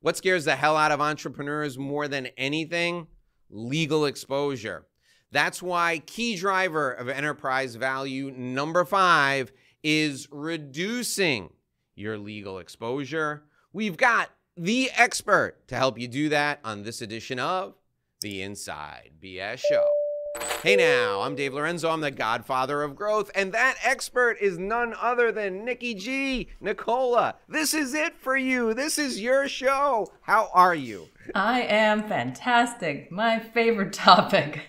What 0.00 0.16
scares 0.16 0.46
the 0.46 0.56
hell 0.56 0.78
out 0.78 0.92
of 0.92 1.00
entrepreneurs 1.02 1.76
more 1.76 2.08
than 2.08 2.28
anything? 2.38 3.06
Legal 3.50 4.06
exposure. 4.06 4.86
That's 5.30 5.62
why 5.62 5.98
key 6.06 6.36
driver 6.36 6.90
of 6.90 7.08
enterprise 7.08 7.74
value 7.74 8.30
number 8.30 8.84
five 8.86 9.52
is 9.82 10.26
reducing 10.30 11.50
your 11.94 12.16
legal 12.16 12.58
exposure. 12.58 13.44
We've 13.74 13.98
got 13.98 14.30
the 14.56 14.90
expert 14.96 15.68
to 15.68 15.76
help 15.76 15.98
you 15.98 16.08
do 16.08 16.30
that 16.30 16.60
on 16.64 16.82
this 16.82 17.02
edition 17.02 17.38
of 17.38 17.74
the 18.22 18.40
Inside 18.42 19.10
BS 19.22 19.58
Show. 19.58 19.99
Hey 20.62 20.76
now, 20.76 21.22
I'm 21.22 21.34
Dave 21.34 21.54
Lorenzo. 21.54 21.90
I'm 21.90 22.02
the 22.02 22.12
godfather 22.12 22.82
of 22.82 22.94
growth, 22.94 23.32
and 23.34 23.52
that 23.52 23.76
expert 23.82 24.36
is 24.40 24.58
none 24.58 24.94
other 25.00 25.32
than 25.32 25.64
Nicki 25.64 25.92
G. 25.94 26.48
Nicola, 26.60 27.34
this 27.48 27.74
is 27.74 27.94
it 27.94 28.14
for 28.16 28.36
you. 28.36 28.72
This 28.72 28.96
is 28.96 29.20
your 29.20 29.48
show. 29.48 30.06
How 30.20 30.50
are 30.54 30.74
you? 30.74 31.08
I 31.34 31.62
am 31.62 32.06
fantastic. 32.06 33.10
My 33.10 33.40
favorite 33.40 33.92
topic. 33.92 34.60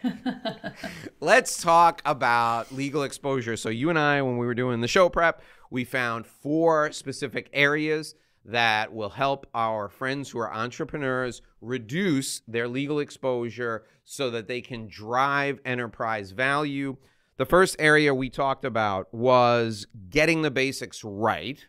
Let's 1.20 1.62
talk 1.62 2.02
about 2.06 2.72
legal 2.72 3.04
exposure. 3.04 3.56
So, 3.56 3.70
you 3.70 3.92
and 3.92 4.00
I, 4.00 4.22
when 4.24 4.38
we 4.38 4.48
were 4.48 4.56
doing 4.56 4.82
the 4.82 4.88
show 4.88 5.10
prep, 5.10 5.44
we 5.70 5.84
found 5.84 6.26
four 6.26 6.92
specific 6.92 7.50
areas 7.54 8.16
that 8.46 8.94
will 8.94 9.10
help 9.10 9.46
our 9.54 9.88
friends 9.88 10.30
who 10.30 10.40
are 10.40 10.54
entrepreneurs 10.54 11.42
reduce 11.62 12.42
their 12.48 12.68
legal 12.68 13.00
exposure 13.00 13.86
so 14.04 14.30
that 14.32 14.48
they 14.48 14.62
can 14.62 14.88
drive 14.88 15.60
enterprise 15.64 16.32
value. 16.32 16.98
The 17.38 17.46
first 17.46 17.76
area 17.80 18.14
we 18.14 18.30
talked 18.30 18.66
about 18.66 19.14
was 19.14 19.88
getting 20.10 20.42
the 20.42 20.52
basics 20.52 21.04
right. 21.04 21.66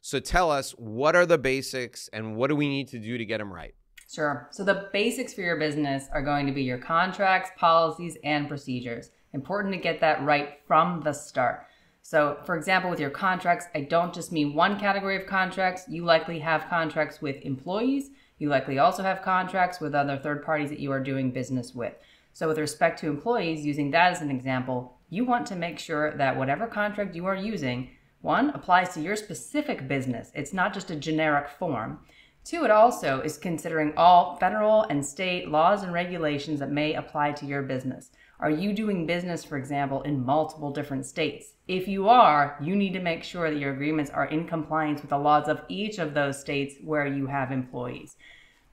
So 0.00 0.20
tell 0.20 0.50
us 0.50 0.72
what 0.72 1.16
are 1.16 1.26
the 1.26 1.38
basics 1.38 2.08
and 2.12 2.36
what 2.36 2.48
do 2.48 2.56
we 2.56 2.68
need 2.68 2.88
to 2.88 2.98
do 2.98 3.18
to 3.18 3.24
get 3.24 3.38
them 3.38 3.52
right? 3.52 3.74
Sure. 4.10 4.48
So 4.50 4.64
the 4.64 4.88
basics 4.92 5.34
for 5.34 5.42
your 5.42 5.58
business 5.58 6.06
are 6.12 6.22
going 6.22 6.46
to 6.46 6.52
be 6.52 6.62
your 6.62 6.78
contracts, 6.78 7.50
policies, 7.58 8.16
and 8.24 8.48
procedures. 8.48 9.10
Important 9.34 9.74
to 9.74 9.80
get 9.80 10.00
that 10.00 10.22
right 10.22 10.60
from 10.66 11.02
the 11.02 11.12
start. 11.12 11.66
So, 12.10 12.38
for 12.46 12.56
example, 12.56 12.88
with 12.88 13.00
your 13.00 13.10
contracts, 13.10 13.66
I 13.74 13.82
don't 13.82 14.14
just 14.14 14.32
mean 14.32 14.54
one 14.54 14.80
category 14.80 15.14
of 15.14 15.26
contracts. 15.26 15.84
You 15.90 16.06
likely 16.06 16.38
have 16.38 16.70
contracts 16.70 17.20
with 17.20 17.36
employees. 17.42 18.08
You 18.38 18.48
likely 18.48 18.78
also 18.78 19.02
have 19.02 19.20
contracts 19.20 19.78
with 19.78 19.94
other 19.94 20.16
third 20.16 20.42
parties 20.42 20.70
that 20.70 20.78
you 20.78 20.90
are 20.90 21.00
doing 21.00 21.30
business 21.32 21.74
with. 21.74 21.92
So, 22.32 22.48
with 22.48 22.56
respect 22.56 22.98
to 23.00 23.08
employees, 23.08 23.66
using 23.66 23.90
that 23.90 24.10
as 24.10 24.22
an 24.22 24.30
example, 24.30 24.96
you 25.10 25.26
want 25.26 25.44
to 25.48 25.54
make 25.54 25.78
sure 25.78 26.16
that 26.16 26.34
whatever 26.34 26.66
contract 26.66 27.14
you 27.14 27.26
are 27.26 27.36
using, 27.36 27.90
one, 28.22 28.48
applies 28.54 28.94
to 28.94 29.02
your 29.02 29.14
specific 29.14 29.86
business. 29.86 30.32
It's 30.34 30.54
not 30.54 30.72
just 30.72 30.90
a 30.90 30.96
generic 30.96 31.50
form. 31.58 31.98
Two, 32.42 32.64
it 32.64 32.70
also 32.70 33.20
is 33.20 33.36
considering 33.36 33.92
all 33.98 34.36
federal 34.36 34.84
and 34.84 35.04
state 35.04 35.50
laws 35.50 35.82
and 35.82 35.92
regulations 35.92 36.58
that 36.60 36.72
may 36.72 36.94
apply 36.94 37.32
to 37.32 37.44
your 37.44 37.60
business. 37.60 38.12
Are 38.40 38.50
you 38.50 38.72
doing 38.72 39.04
business, 39.04 39.44
for 39.44 39.58
example, 39.58 40.00
in 40.04 40.24
multiple 40.24 40.70
different 40.70 41.04
states? 41.04 41.52
If 41.68 41.86
you 41.86 42.08
are, 42.08 42.56
you 42.62 42.74
need 42.74 42.94
to 42.94 43.00
make 43.00 43.22
sure 43.22 43.50
that 43.50 43.58
your 43.58 43.74
agreements 43.74 44.10
are 44.10 44.24
in 44.24 44.46
compliance 44.46 45.02
with 45.02 45.10
the 45.10 45.18
laws 45.18 45.48
of 45.48 45.60
each 45.68 45.98
of 45.98 46.14
those 46.14 46.40
states 46.40 46.76
where 46.82 47.06
you 47.06 47.26
have 47.26 47.52
employees. 47.52 48.16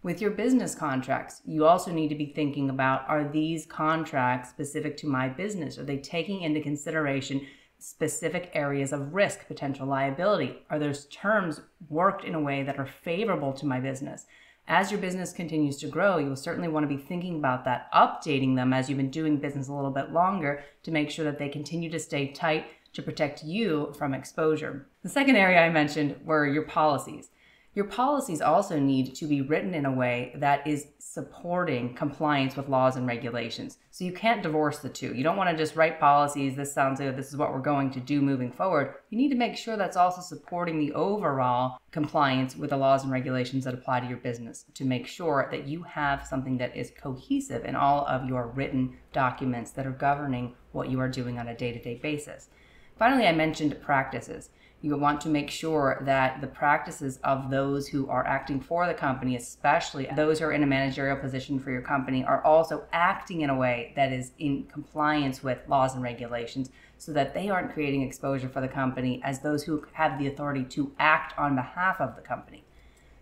With 0.01 0.21
your 0.21 0.31
business 0.31 0.75
contracts, 0.75 1.41
you 1.45 1.65
also 1.65 1.91
need 1.91 2.07
to 2.07 2.15
be 2.15 2.27
thinking 2.27 2.69
about 2.69 3.03
are 3.09 3.27
these 3.27 3.65
contracts 3.65 4.49
specific 4.49 4.95
to 4.97 5.07
my 5.07 5.27
business? 5.27 5.77
Are 5.77 5.83
they 5.83 5.97
taking 5.97 6.41
into 6.41 6.61
consideration 6.61 7.45
specific 7.79 8.49
areas 8.53 8.93
of 8.93 9.13
risk, 9.13 9.45
potential 9.45 9.87
liability? 9.87 10.59
Are 10.69 10.79
those 10.79 11.07
terms 11.07 11.59
worked 11.89 12.23
in 12.23 12.33
a 12.33 12.39
way 12.39 12.63
that 12.63 12.79
are 12.79 12.85
favorable 12.85 13.51
to 13.53 13.65
my 13.65 13.81
business? 13.81 14.25
as 14.67 14.89
your 14.89 14.99
business 14.99 15.31
continues 15.31 15.77
to 15.77 15.87
grow, 15.87 16.17
you'll 16.17 16.35
certainly 16.35 16.67
want 16.67 16.83
to 16.83 16.95
be 16.95 17.01
thinking 17.01 17.35
about 17.35 17.65
that, 17.65 17.87
updating 17.93 18.55
them 18.55 18.73
as 18.73 18.89
you've 18.89 18.97
been 18.97 19.11
doing 19.11 19.37
business 19.37 19.67
a 19.67 19.73
little 19.73 19.91
bit 19.91 20.11
longer 20.11 20.63
to 20.81 20.89
make 20.89 21.11
sure 21.11 21.25
that 21.25 21.37
they 21.37 21.49
continue 21.49 21.89
to 21.89 21.99
stay 21.99 22.31
tight 22.31 22.65
to 22.95 23.01
protect 23.01 23.43
you 23.43 23.93
from 23.97 24.13
exposure. 24.13 24.87
The 25.03 25.09
second 25.09 25.35
area 25.35 25.59
I 25.59 25.69
mentioned 25.69 26.15
were 26.23 26.47
your 26.47 26.63
policies. 26.63 27.29
Your 27.75 27.85
policies 27.85 28.41
also 28.41 28.79
need 28.79 29.15
to 29.15 29.27
be 29.27 29.41
written 29.41 29.73
in 29.73 29.85
a 29.85 29.91
way 29.91 30.33
that 30.37 30.65
is 30.65 30.87
supporting 30.97 31.93
compliance 31.93 32.55
with 32.55 32.69
laws 32.69 32.95
and 32.95 33.05
regulations. 33.05 33.79
So 33.91 34.05
you 34.05 34.13
can't 34.13 34.41
divorce 34.41 34.79
the 34.79 34.87
two. 34.87 35.13
You 35.13 35.23
don't 35.23 35.35
want 35.35 35.49
to 35.49 35.57
just 35.57 35.75
write 35.75 35.99
policies, 35.99 36.55
this 36.55 36.73
sounds 36.73 37.01
good, 37.01 37.17
this 37.17 37.27
is 37.27 37.35
what 37.35 37.51
we're 37.51 37.59
going 37.59 37.91
to 37.91 37.99
do 37.99 38.21
moving 38.21 38.49
forward. 38.49 38.95
You 39.09 39.17
need 39.17 39.29
to 39.29 39.35
make 39.35 39.57
sure 39.57 39.75
that's 39.75 39.97
also 39.97 40.21
supporting 40.21 40.79
the 40.79 40.93
overall 40.93 41.79
compliance 41.91 42.55
with 42.55 42.69
the 42.69 42.77
laws 42.77 43.03
and 43.03 43.11
regulations 43.11 43.65
that 43.65 43.73
apply 43.73 43.99
to 43.99 44.07
your 44.07 44.17
business 44.17 44.65
to 44.73 44.85
make 44.85 45.05
sure 45.05 45.49
that 45.51 45.67
you 45.67 45.83
have 45.83 46.25
something 46.25 46.57
that 46.57 46.75
is 46.77 46.91
cohesive 46.97 47.65
in 47.65 47.75
all 47.75 48.05
of 48.07 48.25
your 48.25 48.47
written 48.47 48.97
documents 49.11 49.71
that 49.71 49.85
are 49.85 49.91
governing 49.91 50.53
what 50.71 50.89
you 50.89 50.99
are 51.01 51.09
doing 51.09 51.39
on 51.39 51.49
a 51.49 51.55
day 51.55 51.73
to 51.73 51.81
day 51.81 51.95
basis. 51.95 52.49
Finally, 52.97 53.27
I 53.27 53.33
mentioned 53.33 53.81
practices 53.81 54.49
you 54.85 54.95
want 54.95 55.19
to 55.19 55.29
make 55.29 55.49
sure 55.49 55.99
that 56.05 56.41
the 56.41 56.47
practices 56.47 57.17
of 57.23 57.49
those 57.49 57.87
who 57.87 58.07
are 58.07 58.25
acting 58.27 58.61
for 58.61 58.85
the 58.85 58.93
company, 58.93 59.35
especially 59.35 60.07
those 60.15 60.37
who 60.37 60.45
are 60.45 60.51
in 60.51 60.61
a 60.61 60.67
managerial 60.67 61.17
position 61.17 61.59
for 61.59 61.71
your 61.71 61.81
company, 61.81 62.23
are 62.23 62.43
also 62.43 62.85
acting 62.93 63.41
in 63.41 63.49
a 63.49 63.57
way 63.57 63.93
that 63.95 64.13
is 64.13 64.33
in 64.37 64.63
compliance 64.71 65.41
with 65.41 65.57
laws 65.67 65.95
and 65.95 66.03
regulations 66.03 66.69
so 66.99 67.11
that 67.13 67.33
they 67.33 67.49
aren't 67.49 67.73
creating 67.73 68.03
exposure 68.03 68.47
for 68.47 68.61
the 68.61 68.67
company 68.67 69.19
as 69.23 69.39
those 69.39 69.63
who 69.63 69.83
have 69.93 70.19
the 70.19 70.27
authority 70.27 70.63
to 70.63 70.91
act 70.99 71.35
on 71.35 71.55
behalf 71.55 71.99
of 71.99 72.15
the 72.15 72.21
company. 72.21 72.63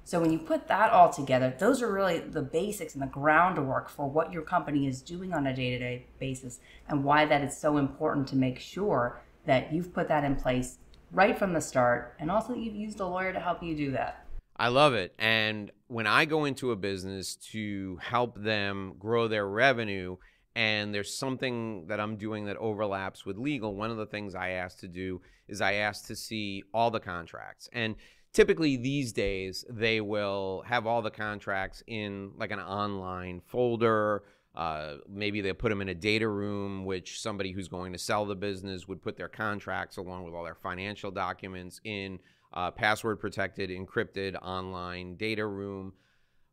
So 0.04 0.20
when 0.20 0.34
you 0.34 0.40
put 0.40 0.68
that 0.68 0.92
all 0.92 1.14
together, 1.14 1.56
those 1.58 1.82
are 1.82 1.90
really 1.90 2.20
the 2.20 2.42
basics 2.42 2.94
and 2.94 3.02
the 3.02 3.08
groundwork 3.08 3.88
for 3.88 4.10
what 4.10 4.34
your 4.34 4.42
company 4.42 4.86
is 4.86 5.02
doing 5.02 5.34
on 5.34 5.48
a 5.48 5.56
day-to-day 5.56 6.08
basis 6.20 6.60
and 6.90 7.06
why 7.06 7.26
that 7.26 7.42
is 7.42 7.58
so 7.58 7.78
important 7.78 8.28
to 8.28 8.36
make 8.36 8.60
sure 8.60 9.22
that 9.46 9.74
you've 9.74 9.94
put 9.94 10.08
that 10.08 10.24
in 10.24 10.36
place 10.36 10.78
right 11.12 11.38
from 11.38 11.54
the 11.54 11.62
start, 11.62 12.16
and 12.20 12.32
also 12.32 12.56
you've 12.56 12.76
used 12.76 13.00
a 13.00 13.06
lawyer 13.06 13.34
to 13.34 13.40
help 13.40 13.62
you 13.62 13.76
do 13.76 13.92
that. 13.92 14.26
I 14.56 14.68
love 14.68 14.94
it. 14.94 15.14
And 15.18 15.72
when 15.88 16.08
I 16.08 16.26
go 16.26 16.46
into 16.46 16.72
a 16.72 16.76
business 16.76 17.36
to 17.52 17.98
help 18.02 18.42
them 18.42 18.96
grow 19.00 19.28
their 19.28 19.48
revenue, 19.48 20.18
and 20.56 20.94
there's 20.94 21.14
something 21.14 21.88
that 21.88 22.00
I'm 22.00 22.16
doing 22.18 22.46
that 22.46 22.58
overlaps 22.58 23.26
with 23.26 23.38
legal, 23.38 23.76
one 23.76 23.90
of 23.90 23.98
the 23.98 24.06
things 24.06 24.36
I 24.36 24.52
ask 24.52 24.80
to 24.80 24.88
do 24.88 25.22
is 25.48 25.62
I 25.62 25.74
ask 25.74 26.06
to 26.08 26.16
see 26.16 26.64
all 26.74 26.92
the 26.92 27.00
contracts. 27.00 27.68
And 27.74 27.96
typically 28.34 28.78
these 28.78 29.12
days, 29.14 29.66
they 29.70 30.02
will 30.02 30.64
have 30.68 30.86
all 30.86 31.02
the 31.02 31.12
contracts 31.12 31.84
in 31.88 32.32
like 32.38 32.52
an 32.52 32.60
online 32.60 33.42
folder 33.48 34.24
uh, 34.56 34.96
maybe 35.10 35.42
they 35.42 35.52
put 35.54 35.70
them 35.70 35.82
in 35.82 35.90
a 35.90 35.96
data 35.96 36.28
room, 36.28 36.86
which 36.86 37.20
somebody 37.20 37.52
who's 37.52 37.68
going 37.68 37.92
to 37.94 38.00
sell 38.00 38.26
the 38.26 38.36
business 38.36 38.88
would 38.88 39.02
put 39.02 39.18
their 39.18 39.28
contracts 39.28 39.98
along 39.98 40.24
with 40.24 40.34
all 40.34 40.44
their 40.44 40.56
financial 40.56 41.10
documents 41.10 41.82
in 41.84 42.20
uh, 42.54 42.70
password 42.70 43.20
protected, 43.20 43.70
encrypted 43.72 44.36
online 44.42 45.16
data 45.16 45.46
room. 45.46 45.94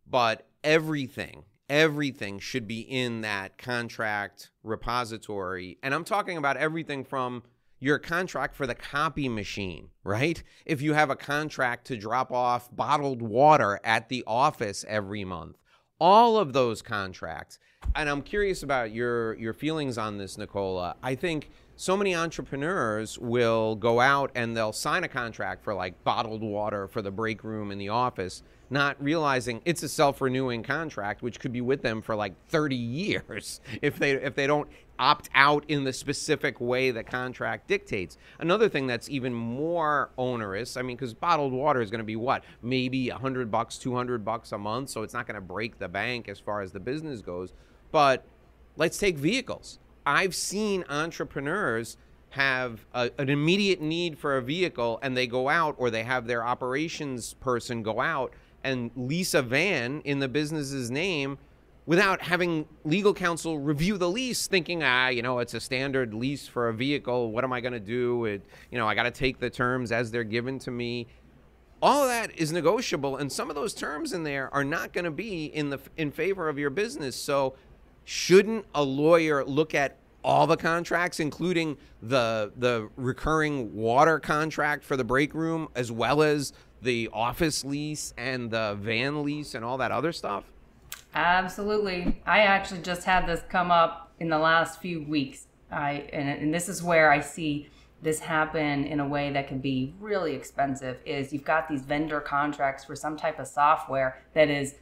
But 0.08 0.46
everything, 0.64 1.44
everything 1.68 2.38
should 2.38 2.66
be 2.66 2.80
in 2.80 3.20
that 3.20 3.58
contract 3.58 4.50
repository. 4.62 5.78
And 5.82 5.94
I'm 5.94 6.04
talking 6.04 6.38
about 6.38 6.56
everything 6.56 7.04
from 7.04 7.42
your 7.80 7.98
contract 7.98 8.54
for 8.54 8.66
the 8.66 8.74
copy 8.74 9.28
machine, 9.28 9.88
right? 10.04 10.42
If 10.64 10.80
you 10.80 10.94
have 10.94 11.10
a 11.10 11.16
contract 11.16 11.86
to 11.88 11.96
drop 11.96 12.32
off 12.32 12.74
bottled 12.74 13.20
water 13.20 13.78
at 13.84 14.08
the 14.08 14.24
office 14.26 14.84
every 14.88 15.24
month, 15.24 15.56
all 16.00 16.36
of 16.38 16.52
those 16.52 16.82
contracts 16.82 17.58
and 17.94 18.08
I'm 18.08 18.22
curious 18.22 18.62
about 18.62 18.92
your 18.92 19.34
your 19.34 19.52
feelings 19.52 19.98
on 19.98 20.18
this, 20.18 20.38
Nicola. 20.38 20.96
I 21.02 21.14
think 21.14 21.50
so 21.76 21.96
many 21.96 22.14
entrepreneurs 22.14 23.18
will 23.18 23.74
go 23.74 24.00
out 24.00 24.30
and 24.34 24.56
they'll 24.56 24.72
sign 24.72 25.02
a 25.04 25.08
contract 25.08 25.64
for 25.64 25.74
like 25.74 26.02
bottled 26.04 26.42
water 26.42 26.86
for 26.86 27.02
the 27.02 27.10
break 27.10 27.42
room 27.42 27.70
in 27.70 27.78
the 27.78 27.88
office, 27.88 28.42
not 28.70 29.02
realizing 29.02 29.60
it's 29.64 29.82
a 29.82 29.88
self-renewing 29.88 30.62
contract 30.62 31.22
which 31.22 31.40
could 31.40 31.52
be 31.52 31.60
with 31.60 31.82
them 31.82 32.00
for 32.00 32.14
like 32.14 32.34
30 32.48 32.76
years 32.76 33.60
if 33.82 33.98
they 33.98 34.12
if 34.12 34.34
they 34.34 34.46
don't 34.46 34.68
opt 34.98 35.30
out 35.34 35.64
in 35.68 35.84
the 35.84 35.92
specific 35.92 36.60
way 36.60 36.90
the 36.90 37.02
contract 37.02 37.66
dictates. 37.66 38.18
Another 38.38 38.68
thing 38.68 38.86
that's 38.86 39.08
even 39.08 39.34
more 39.34 40.10
onerous, 40.16 40.76
I 40.76 40.82
mean 40.82 40.96
cuz 40.96 41.14
bottled 41.14 41.52
water 41.52 41.80
is 41.80 41.90
going 41.90 42.00
to 42.00 42.04
be 42.04 42.16
what? 42.16 42.44
Maybe 42.62 43.10
100 43.10 43.50
bucks, 43.50 43.78
200 43.78 44.24
bucks 44.24 44.52
a 44.52 44.58
month, 44.58 44.90
so 44.90 45.02
it's 45.02 45.14
not 45.14 45.26
going 45.26 45.36
to 45.36 45.40
break 45.40 45.78
the 45.78 45.88
bank 45.88 46.28
as 46.28 46.38
far 46.38 46.60
as 46.60 46.72
the 46.72 46.80
business 46.80 47.20
goes 47.20 47.52
but 47.92 48.24
let's 48.76 48.98
take 48.98 49.16
vehicles. 49.16 49.78
I've 50.06 50.34
seen 50.34 50.84
entrepreneurs 50.88 51.96
have 52.30 52.86
a, 52.94 53.10
an 53.18 53.28
immediate 53.28 53.80
need 53.80 54.18
for 54.18 54.36
a 54.36 54.42
vehicle 54.42 54.98
and 55.02 55.16
they 55.16 55.26
go 55.26 55.48
out 55.48 55.74
or 55.78 55.90
they 55.90 56.04
have 56.04 56.26
their 56.26 56.46
operations 56.46 57.34
person 57.34 57.82
go 57.82 58.00
out 58.00 58.32
and 58.64 58.90
lease 58.96 59.34
a 59.34 59.42
van 59.42 60.00
in 60.04 60.18
the 60.18 60.28
business's 60.28 60.90
name 60.90 61.38
without 61.86 62.22
having 62.22 62.66
legal 62.84 63.12
counsel 63.12 63.58
review 63.58 63.98
the 63.98 64.08
lease 64.08 64.46
thinking 64.46 64.82
ah 64.82 65.08
you 65.08 65.22
know 65.22 65.38
it's 65.38 65.54
a 65.54 65.60
standard 65.60 66.14
lease 66.14 66.46
for 66.46 66.68
a 66.68 66.74
vehicle. 66.74 67.32
What 67.32 67.44
am 67.44 67.52
i 67.52 67.60
going 67.60 67.72
to 67.72 67.80
do? 67.80 68.24
It, 68.26 68.42
you 68.70 68.78
know 68.78 68.86
i 68.86 68.94
got 68.94 69.04
to 69.04 69.10
take 69.10 69.38
the 69.38 69.50
terms 69.50 69.92
as 69.92 70.10
they're 70.10 70.24
given 70.24 70.58
to 70.60 70.70
me. 70.70 71.06
All 71.82 72.06
that 72.06 72.36
is 72.38 72.52
negotiable 72.52 73.16
and 73.16 73.32
some 73.32 73.48
of 73.48 73.56
those 73.56 73.74
terms 73.74 74.12
in 74.12 74.22
there 74.22 74.52
are 74.54 74.64
not 74.64 74.92
going 74.92 75.06
to 75.06 75.10
be 75.10 75.46
in 75.46 75.70
the 75.70 75.80
in 75.96 76.10
favor 76.10 76.48
of 76.48 76.58
your 76.58 76.70
business. 76.70 77.16
So 77.16 77.54
shouldn't 78.04 78.66
a 78.74 78.82
lawyer 78.82 79.44
look 79.44 79.74
at 79.74 79.96
all 80.22 80.46
the 80.46 80.56
contracts 80.56 81.18
including 81.18 81.78
the 82.02 82.52
the 82.56 82.88
recurring 82.96 83.74
water 83.74 84.18
contract 84.18 84.84
for 84.84 84.96
the 84.96 85.04
break 85.04 85.32
room 85.34 85.68
as 85.74 85.90
well 85.90 86.22
as 86.22 86.52
the 86.82 87.08
office 87.12 87.64
lease 87.64 88.14
and 88.16 88.50
the 88.50 88.76
van 88.80 89.22
lease 89.22 89.54
and 89.54 89.64
all 89.64 89.78
that 89.78 89.90
other 89.90 90.12
stuff 90.12 90.44
Absolutely. 91.14 92.20
I 92.24 92.40
actually 92.40 92.82
just 92.82 93.04
had 93.04 93.26
this 93.26 93.42
come 93.48 93.70
up 93.70 94.12
in 94.20 94.28
the 94.28 94.38
last 94.38 94.80
few 94.80 95.02
weeks. 95.02 95.46
I 95.70 96.08
and, 96.12 96.28
and 96.28 96.54
this 96.54 96.68
is 96.68 96.82
where 96.82 97.10
I 97.10 97.20
see 97.20 97.68
this 98.02 98.20
happen 98.20 98.84
in 98.84 99.00
a 99.00 99.06
way 99.06 99.30
that 99.30 99.46
can 99.46 99.58
be 99.58 99.94
really 100.00 100.34
expensive 100.34 101.00
is 101.04 101.32
you've 101.32 101.44
got 101.44 101.68
these 101.68 101.82
vendor 101.82 102.20
contracts 102.20 102.84
for 102.84 102.96
some 102.96 103.16
type 103.16 103.38
of 103.38 103.46
software 103.46 104.22
that 104.34 104.48
is 104.48 104.76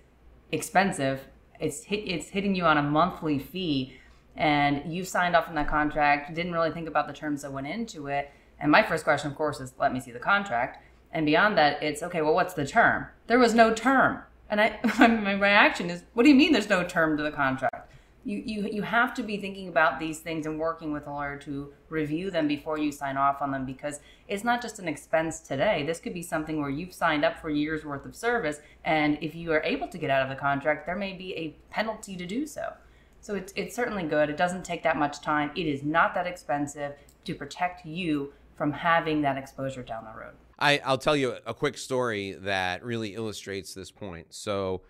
expensive. 0.53 1.27
It's 1.59 1.83
hit, 1.83 2.06
it's 2.06 2.29
hitting 2.29 2.55
you 2.55 2.65
on 2.65 2.79
a 2.79 2.83
monthly 2.83 3.39
fee 3.39 3.99
and 4.37 4.93
you 4.93 5.05
signed 5.05 5.35
off 5.35 5.49
on 5.49 5.56
that 5.56 5.67
contract, 5.67 6.33
didn't 6.33 6.53
really 6.53 6.71
think 6.71 6.87
about 6.87 7.09
the 7.09 7.12
terms 7.12 7.43
that 7.43 7.53
went 7.53 7.67
into 7.67 8.06
it. 8.06 8.31
And 8.61 8.71
my 8.71 8.85
first 8.85 9.03
question 9.03 9.31
of 9.31 9.37
course 9.37 9.59
is 9.59 9.73
let 9.79 9.93
me 9.93 9.99
see 9.99 10.12
the 10.12 10.21
contract. 10.21 10.85
And 11.12 11.26
beyond 11.26 11.56
that, 11.58 11.82
it's 11.82 12.02
okay, 12.02 12.22
well 12.22 12.34
what's 12.34 12.55
the 12.55 12.66
term? 12.66 13.06
There 13.26 13.38
was 13.38 13.55
no 13.55 13.72
term. 13.72 14.22
And 14.50 14.60
I 14.60 14.78
my 15.08 15.32
reaction 15.32 15.90
is, 15.90 16.05
what 16.14 16.22
do 16.22 16.28
you 16.28 16.34
mean 16.34 16.52
there's 16.52 16.69
no 16.69 16.84
term 16.84 17.16
to 17.16 17.22
the 17.22 17.31
contract? 17.31 17.93
You, 18.25 18.43
you, 18.44 18.69
you 18.70 18.82
have 18.82 19.14
to 19.14 19.22
be 19.22 19.38
thinking 19.38 19.69
about 19.69 19.99
these 19.99 20.19
things 20.19 20.44
and 20.44 20.58
working 20.58 20.93
with 20.93 21.06
a 21.06 21.10
lawyer 21.10 21.38
to 21.38 21.72
review 21.88 22.31
them 22.31 22.46
before 22.46 22.76
you 22.76 22.93
sign 22.93 23.16
off 23.16 23.40
on 23.40 23.52
them 23.52 23.64
because 23.64 24.00
it's 24.26 24.44
not 24.44 24.60
just 24.60 24.78
an 24.78 24.87
expense 24.87 25.40
today. 25.40 25.84
This 25.87 25.99
could 25.99 26.12
be 26.12 26.22
something 26.22 26.60
where 26.60 26.69
you've 26.69 26.93
signed 26.93 27.25
up 27.25 27.40
for 27.40 27.49
years 27.49 27.87
worth 27.87 28.05
of 28.05 28.14
service, 28.14 28.60
and 28.84 29.16
if 29.22 29.34
you 29.34 29.50
are 29.52 29.62
able 29.62 29.88
to 29.88 29.96
get 29.96 30.10
out 30.10 30.22
of 30.22 30.28
the 30.28 30.34
contract, 30.34 30.84
there 30.84 30.96
may 30.96 31.14
be 31.14 31.34
a 31.37 31.56
penalty 31.72 32.16
to 32.16 32.26
do 32.26 32.46
so. 32.46 32.75
So 33.20 33.34
it's, 33.34 33.52
it's 33.56 33.75
certainly 33.75 34.05
good. 34.05 34.28
It 34.28 34.37
doesn't 34.37 34.64
take 34.64 34.82
that 34.82 34.96
much 34.96 35.20
time. 35.22 35.50
It 35.56 35.66
is 35.66 35.82
not 35.82 36.14
that 36.14 36.26
expensive 36.26 36.93
to 37.25 37.34
protect 37.34 37.87
you 37.87 38.32
from 38.56 38.72
having 38.72 39.22
that 39.22 39.38
exposure 39.38 39.82
down 39.82 40.05
the 40.05 40.19
road. 40.19 40.34
I, 40.58 40.81
I'll 40.84 40.99
tell 40.99 41.16
you 41.16 41.37
a 41.46 41.55
quick 41.55 41.78
story 41.78 42.32
that 42.40 42.84
really 42.84 43.14
illustrates 43.14 43.75
this 43.75 43.90
point. 43.90 44.34
So, 44.34 44.82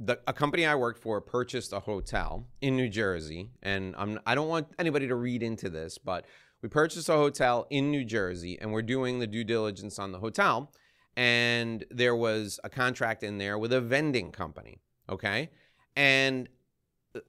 the, 0.00 0.18
a 0.26 0.32
company 0.32 0.66
I 0.66 0.74
worked 0.74 1.00
for 1.00 1.20
purchased 1.20 1.72
a 1.72 1.78
hotel 1.78 2.48
in 2.60 2.74
New 2.76 2.88
Jersey, 2.88 3.50
and 3.62 3.94
I'm, 3.96 4.18
I 4.26 4.34
don't 4.34 4.48
want 4.48 4.66
anybody 4.78 5.06
to 5.06 5.14
read 5.14 5.42
into 5.42 5.70
this, 5.70 5.98
but 5.98 6.24
we 6.62 6.68
purchased 6.68 7.08
a 7.08 7.12
hotel 7.12 7.66
in 7.70 7.92
New 7.92 8.04
Jersey, 8.04 8.58
and 8.60 8.72
we're 8.72 8.82
doing 8.82 9.20
the 9.20 9.26
due 9.26 9.44
diligence 9.44 10.00
on 10.00 10.10
the 10.10 10.18
hotel, 10.18 10.72
and 11.16 11.84
there 11.90 12.16
was 12.16 12.58
a 12.64 12.68
contract 12.68 13.22
in 13.22 13.38
there 13.38 13.56
with 13.56 13.72
a 13.72 13.80
vending 13.80 14.32
company, 14.32 14.80
okay, 15.08 15.50
and 15.94 16.48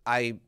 I 0.06 0.40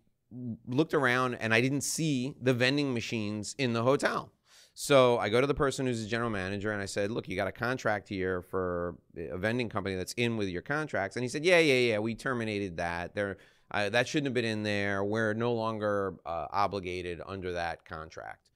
looked 0.67 0.93
around 0.93 1.35
and 1.35 1.53
I 1.53 1.61
didn't 1.61 1.81
see 1.81 2.35
the 2.41 2.53
vending 2.53 2.93
machines 2.93 3.55
in 3.57 3.73
the 3.73 3.83
hotel. 3.83 4.31
So 4.79 5.17
I 5.17 5.29
go 5.29 5.41
to 5.41 5.47
the 5.47 5.55
person 5.55 5.87
who's 5.87 6.03
the 6.03 6.07
general 6.07 6.29
manager 6.29 6.71
and 6.71 6.79
I 6.79 6.85
said, 6.85 7.09
"Look, 7.09 7.27
you 7.27 7.35
got 7.35 7.47
a 7.47 7.51
contract 7.51 8.07
here 8.07 8.43
for 8.43 8.95
a 9.17 9.35
vending 9.35 9.69
company 9.69 9.95
that's 9.95 10.13
in 10.13 10.37
with 10.37 10.49
your 10.49 10.61
contracts." 10.61 11.15
And 11.15 11.23
he 11.23 11.29
said, 11.29 11.43
"Yeah, 11.43 11.57
yeah, 11.57 11.93
yeah. 11.93 11.97
We 11.97 12.13
terminated 12.13 12.77
that. 12.77 13.15
There, 13.15 13.37
uh, 13.71 13.89
that 13.89 14.07
shouldn't 14.07 14.27
have 14.27 14.35
been 14.35 14.45
in 14.45 14.61
there. 14.61 15.03
We're 15.03 15.33
no 15.33 15.51
longer 15.51 16.17
uh, 16.27 16.45
obligated 16.51 17.23
under 17.25 17.53
that 17.53 17.85
contract." 17.85 18.51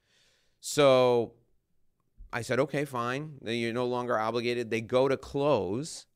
So 0.60 1.32
I 2.32 2.42
said, 2.42 2.60
"Okay, 2.60 2.84
fine. 2.84 3.40
You're 3.44 3.72
no 3.72 3.86
longer 3.86 4.16
obligated." 4.16 4.70
They 4.70 4.80
go 4.80 5.08
to 5.08 5.16
close, 5.16 6.06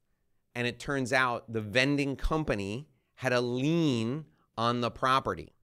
and 0.55 0.69
it 0.69 0.79
turns 0.79 1.13
out 1.13 1.53
the 1.53 1.61
vending 1.61 2.15
company 2.15 2.87
had 3.17 3.33
a 3.33 3.41
lien 3.41 4.27
on 4.57 4.83
the 4.83 4.91
property 4.93 5.56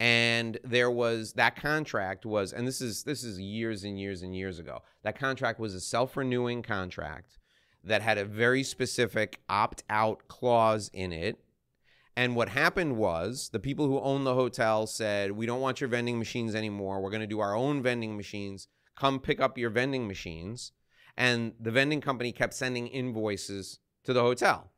and 0.00 0.58
there 0.62 0.90
was 0.90 1.32
that 1.32 1.56
contract 1.56 2.24
was 2.24 2.52
and 2.52 2.66
this 2.66 2.80
is 2.80 3.02
this 3.02 3.24
is 3.24 3.40
years 3.40 3.84
and 3.84 3.98
years 3.98 4.22
and 4.22 4.34
years 4.34 4.58
ago. 4.58 4.82
That 5.02 5.18
contract 5.18 5.58
was 5.58 5.74
a 5.74 5.80
self-renewing 5.80 6.62
contract 6.62 7.38
that 7.82 8.02
had 8.02 8.18
a 8.18 8.24
very 8.24 8.62
specific 8.62 9.40
opt-out 9.48 10.28
clause 10.28 10.90
in 10.92 11.12
it. 11.12 11.38
And 12.16 12.34
what 12.34 12.48
happened 12.48 12.96
was 12.96 13.50
the 13.52 13.60
people 13.60 13.86
who 13.86 14.00
owned 14.00 14.26
the 14.26 14.34
hotel 14.34 14.86
said 14.86 15.32
we 15.32 15.46
don't 15.46 15.60
want 15.60 15.80
your 15.80 15.88
vending 15.88 16.18
machines 16.18 16.54
anymore. 16.54 17.00
We're 17.00 17.10
going 17.10 17.20
to 17.20 17.26
do 17.26 17.40
our 17.40 17.54
own 17.54 17.82
vending 17.82 18.16
machines. 18.16 18.66
Come 18.96 19.20
pick 19.20 19.40
up 19.40 19.56
your 19.56 19.70
vending 19.70 20.08
machines. 20.08 20.72
And 21.16 21.52
the 21.60 21.70
vending 21.70 22.00
company 22.00 22.32
kept 22.32 22.54
sending 22.54 22.88
invoices 22.88 23.78
to 24.04 24.12
the 24.12 24.22
hotel 24.22 24.70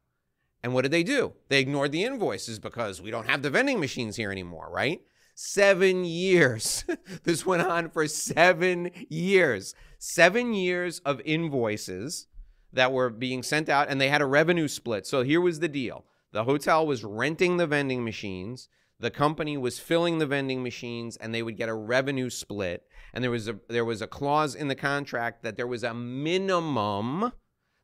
and 0.63 0.75
what 0.75 0.83
did 0.83 0.93
they 0.93 1.03
do? 1.03 1.33
They 1.49 1.61
ignored 1.61 1.93
the 1.93 2.05
invoices 2.05 2.59
because 2.59 3.01
we 3.01 3.11
don't 3.11 3.29
have 3.29 3.43
the 3.43 3.51
vending 3.51 3.81
machines 3.81 4.17
here 4.17 4.31
anymore, 4.31 4.69
right? 4.71 5.01
Seven 5.35 6.05
years. 6.05 6.85
this 7.25 7.47
went 7.47 7.63
on 7.63 7.89
for 7.89 8.07
seven 8.07 8.91
years. 9.09 9.75
Seven 9.99 10.53
years 10.53 11.01
of 11.01 11.21
invoices 11.25 12.27
that 12.73 12.93
were 12.93 13.11
being 13.11 13.43
sent 13.43 13.69
out, 13.69 13.89
and 13.89 14.01
they 14.01 14.09
had 14.09 14.21
a 14.21 14.27
revenue 14.27 14.69
split. 14.69 15.07
So 15.07 15.23
here 15.23 15.41
was 15.41 15.61
the 15.61 15.69
deal 15.69 16.05
the 16.33 16.45
hotel 16.45 16.87
was 16.87 17.05
renting 17.05 17.57
the 17.57 17.67
vending 17.67 18.05
machines. 18.05 18.69
The 19.01 19.11
company 19.11 19.57
was 19.57 19.79
filling 19.79 20.19
the 20.19 20.27
vending 20.27 20.63
machines 20.63 21.17
and 21.17 21.35
they 21.35 21.43
would 21.43 21.57
get 21.57 21.71
a 21.71 21.75
revenue 21.75 22.29
split. 22.29 22.85
And 23.13 23.25
there 23.25 23.31
was 23.31 23.49
a 23.49 23.59
there 23.69 23.85
was 23.85 24.03
a 24.03 24.07
clause 24.07 24.55
in 24.55 24.69
the 24.69 24.75
contract 24.75 25.43
that 25.43 25.57
there 25.57 25.67
was 25.67 25.83
a 25.83 25.95
minimum 25.95 27.33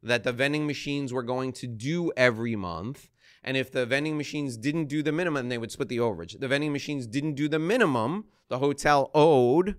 that 0.02 0.25
the 0.25 0.32
vending 0.32 0.66
machines 0.66 1.12
were 1.12 1.22
going 1.22 1.52
to 1.52 1.66
do 1.66 2.12
every 2.16 2.56
month. 2.56 3.08
And 3.43 3.56
if 3.56 3.70
the 3.70 3.87
vending 3.87 4.16
machines 4.16 4.56
didn't 4.56 4.87
do 4.87 5.02
the 5.02 5.12
minimum, 5.12 5.48
they 5.48 5.58
would 5.58 5.72
split 5.72 5.88
the 5.88 5.98
overage. 5.98 6.38
The 6.38 6.48
vending 6.48 6.72
machines 6.72 7.06
didn't 7.06 7.34
do 7.34 7.48
the 7.48 7.58
minimum, 7.58 8.25
the 8.48 8.58
hotel 8.58 9.10
owed 9.14 9.76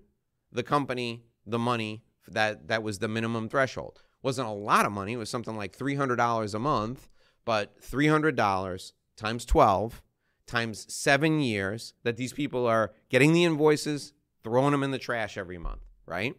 the 0.51 0.63
company 0.63 1.25
the 1.45 1.59
money 1.59 2.03
that 2.27 2.67
that 2.67 2.83
was 2.83 2.99
the 2.99 3.07
minimum 3.07 3.49
threshold. 3.49 4.01
Wasn't 4.21 4.47
a 4.47 4.51
lot 4.51 4.85
of 4.85 4.91
money, 4.91 5.13
it 5.13 5.17
was 5.17 5.29
something 5.29 5.55
like 5.55 5.77
$300 5.77 6.53
a 6.53 6.59
month, 6.59 7.09
but 7.45 7.79
$300 7.81 8.91
times 9.15 9.45
12 9.45 10.01
times 10.45 10.93
7 10.93 11.39
years 11.39 11.93
that 12.03 12.17
these 12.17 12.33
people 12.33 12.65
are 12.65 12.93
getting 13.09 13.33
the 13.33 13.43
invoices, 13.43 14.13
throwing 14.43 14.71
them 14.71 14.83
in 14.83 14.91
the 14.91 14.97
trash 14.97 15.37
every 15.37 15.57
month, 15.57 15.81
right? 16.05 16.35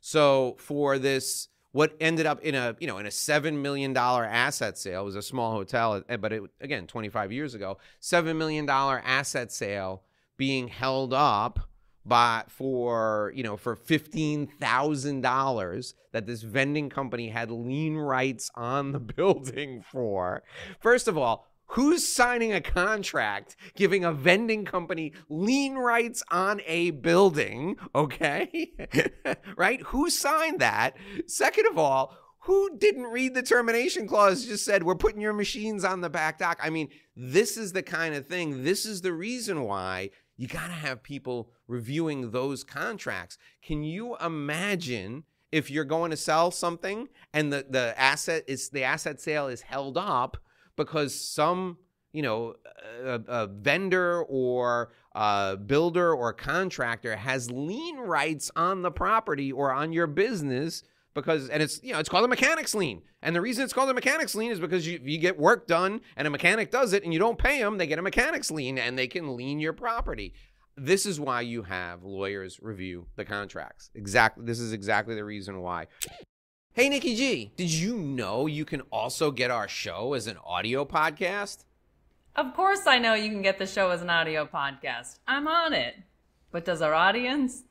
So 0.00 0.56
for 0.58 0.98
this 0.98 1.48
what 1.74 1.96
ended 1.98 2.24
up 2.24 2.40
in 2.42 2.54
a 2.54 2.76
you 2.78 2.86
know 2.86 2.98
in 2.98 3.06
a 3.06 3.10
seven 3.10 3.60
million 3.60 3.92
dollar 3.92 4.24
asset 4.24 4.78
sale 4.78 5.02
it 5.02 5.04
was 5.04 5.16
a 5.16 5.22
small 5.22 5.50
hotel 5.50 6.00
eh, 6.08 6.16
but 6.16 6.32
it 6.32 6.42
again 6.60 6.86
25 6.86 7.32
years 7.32 7.52
ago 7.52 7.76
seven 7.98 8.38
million 8.38 8.64
dollar 8.64 9.02
asset 9.04 9.50
sale 9.50 10.02
being 10.36 10.68
held 10.68 11.12
up 11.12 11.68
by 12.06 12.44
for 12.48 13.32
you 13.34 13.42
know 13.42 13.56
for 13.56 13.74
fifteen 13.74 14.46
thousand 14.46 15.22
dollars 15.22 15.94
that 16.12 16.26
this 16.26 16.42
vending 16.42 16.88
company 16.88 17.28
had 17.28 17.50
lien 17.50 17.96
rights 17.96 18.50
on 18.54 18.92
the 18.92 19.00
building 19.16 19.82
for. 19.90 20.42
First 20.78 21.08
of 21.08 21.18
all, 21.18 21.48
Who's 21.68 22.06
signing 22.06 22.52
a 22.52 22.60
contract 22.60 23.56
giving 23.74 24.04
a 24.04 24.12
vending 24.12 24.64
company 24.64 25.12
lien 25.28 25.74
rights 25.74 26.22
on 26.30 26.60
a 26.66 26.90
building? 26.90 27.76
Okay. 27.94 28.72
right? 29.56 29.80
Who 29.86 30.10
signed 30.10 30.60
that? 30.60 30.96
Second 31.26 31.66
of 31.66 31.78
all, 31.78 32.16
who 32.44 32.76
didn't 32.76 33.04
read 33.04 33.34
the 33.34 33.42
termination 33.42 34.06
clause 34.06 34.44
just 34.44 34.64
said 34.64 34.82
we're 34.82 34.94
putting 34.94 35.20
your 35.20 35.32
machines 35.32 35.82
on 35.84 36.02
the 36.02 36.10
back 36.10 36.38
dock 36.38 36.58
i 36.62 36.68
mean 36.68 36.88
this 37.16 37.56
is 37.56 37.72
the 37.72 37.82
kind 37.82 38.14
of 38.14 38.26
thing 38.26 38.64
this 38.64 38.84
is 38.84 39.00
the 39.00 39.12
reason 39.12 39.62
why 39.62 40.10
you 40.36 40.46
got 40.46 40.66
to 40.66 40.74
have 40.74 41.02
people 41.02 41.50
reviewing 41.66 42.30
those 42.30 42.62
contracts 42.62 43.38
can 43.62 43.82
you 43.82 44.16
imagine 44.18 45.24
if 45.52 45.70
you're 45.70 45.84
going 45.84 46.10
to 46.10 46.16
sell 46.16 46.50
something 46.50 47.08
and 47.32 47.52
the, 47.52 47.64
the 47.70 47.98
asset 47.98 48.44
is 48.46 48.70
the 48.70 48.82
asset 48.82 49.20
sale 49.20 49.46
is 49.48 49.62
held 49.62 49.96
up 49.96 50.36
because 50.76 51.14
some 51.14 51.78
you 52.12 52.22
know 52.22 52.54
a, 53.04 53.20
a 53.26 53.46
vendor 53.46 54.22
or 54.22 54.92
a 55.14 55.56
builder 55.56 56.12
or 56.12 56.32
contractor 56.32 57.16
has 57.16 57.50
lien 57.50 57.98
rights 57.98 58.50
on 58.56 58.82
the 58.82 58.90
property 58.90 59.52
or 59.52 59.72
on 59.72 59.92
your 59.92 60.06
business 60.06 60.82
because 61.14 61.48
and 61.48 61.62
it's 61.62 61.82
you 61.82 61.92
know 61.92 61.98
it's 61.98 62.08
called 62.08 62.24
a 62.24 62.28
mechanics 62.28 62.74
lien. 62.74 63.02
And 63.22 63.34
the 63.34 63.40
reason 63.40 63.64
it's 63.64 63.72
called 63.72 63.88
a 63.88 63.94
mechanics 63.94 64.34
lien 64.34 64.50
is 64.50 64.60
because 64.60 64.86
you, 64.86 65.00
you 65.02 65.18
get 65.18 65.38
work 65.38 65.66
done 65.66 66.00
and 66.16 66.26
a 66.26 66.30
mechanic 66.30 66.70
does 66.70 66.92
it 66.92 67.04
and 67.04 67.12
you 67.12 67.18
don't 67.18 67.38
pay 67.38 67.60
them 67.60 67.78
they 67.78 67.86
get 67.86 67.98
a 67.98 68.02
mechanics 68.02 68.50
lien 68.50 68.76
and 68.76 68.98
they 68.98 69.06
can 69.06 69.36
lien 69.36 69.60
your 69.60 69.72
property. 69.72 70.34
This 70.76 71.06
is 71.06 71.20
why 71.20 71.42
you 71.42 71.62
have 71.62 72.02
lawyers 72.02 72.58
review 72.60 73.06
the 73.16 73.24
contracts. 73.24 73.90
Exactly 73.94 74.44
this 74.44 74.58
is 74.58 74.72
exactly 74.72 75.14
the 75.14 75.24
reason 75.24 75.60
why 75.60 75.86
Hey, 76.76 76.88
Nicki 76.88 77.14
G, 77.14 77.52
did 77.56 77.70
you 77.70 77.96
know 77.98 78.48
you 78.48 78.64
can 78.64 78.80
also 78.90 79.30
get 79.30 79.48
our 79.48 79.68
show 79.68 80.14
as 80.14 80.26
an 80.26 80.38
audio 80.44 80.84
podcast? 80.84 81.58
Of 82.34 82.52
course, 82.52 82.88
I 82.88 82.98
know 82.98 83.14
you 83.14 83.30
can 83.30 83.42
get 83.42 83.60
the 83.60 83.66
show 83.68 83.90
as 83.90 84.02
an 84.02 84.10
audio 84.10 84.44
podcast. 84.44 85.20
I'm 85.28 85.46
on 85.46 85.72
it. 85.72 85.94
But 86.50 86.64
does 86.64 86.82
our 86.82 86.92
audience? 86.92 87.62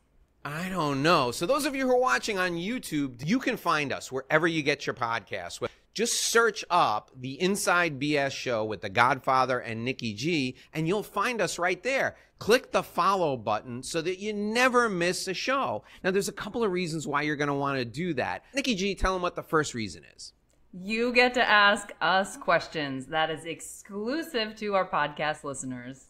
I 0.46 0.70
don't 0.70 1.04
know. 1.04 1.32
So, 1.32 1.46
those 1.46 1.66
of 1.66 1.76
you 1.76 1.86
who 1.86 1.92
are 1.92 2.00
watching 2.00 2.40
on 2.40 2.54
YouTube, 2.54 3.28
you 3.28 3.40
can 3.40 3.58
find 3.58 3.92
us 3.92 4.10
wherever 4.10 4.48
you 4.48 4.64
get 4.64 4.86
your 4.86 4.94
podcasts. 4.96 5.60
Just 5.94 6.24
search 6.24 6.66
up 6.72 7.12
the 7.16 7.40
Inside 7.40 8.00
BS 8.00 8.32
show 8.32 8.66
with 8.66 8.82
the 8.82 8.90
Godfather 8.90 9.60
and 9.60 9.86
Nicki 9.86 10.16
G, 10.16 10.56
and 10.74 10.88
you'll 10.88 11.04
find 11.04 11.40
us 11.40 11.60
right 11.60 11.82
there. 11.84 12.16
Click 12.40 12.72
the 12.72 12.82
follow 12.82 13.38
button 13.38 13.84
so 13.84 14.02
that 14.02 14.20
you 14.20 14.34
never 14.34 14.90
miss 14.90 15.28
a 15.28 15.36
show. 15.36 15.84
Now, 16.04 16.10
there's 16.10 16.28
a 16.28 16.34
couple 16.34 16.64
of 16.64 16.72
reasons 16.72 17.06
why 17.06 17.22
you're 17.22 17.36
going 17.36 17.48
to 17.48 17.54
want 17.54 17.78
to 17.78 17.86
do 17.86 18.16
that. 18.16 18.44
Nicki 18.56 18.74
G, 18.74 18.96
tell 18.96 19.14
them 19.14 19.22
what 19.22 19.36
the 19.36 19.44
first 19.44 19.76
reason 19.76 20.04
is. 20.16 20.34
You 20.74 21.14
get 21.14 21.36
to 21.36 21.48
ask 21.48 21.92
us 22.02 22.38
questions. 22.38 23.06
That 23.06 23.30
is 23.30 23.46
exclusive 23.46 24.56
to 24.56 24.74
our 24.74 24.90
podcast 24.90 25.44
listeners. 25.44 26.08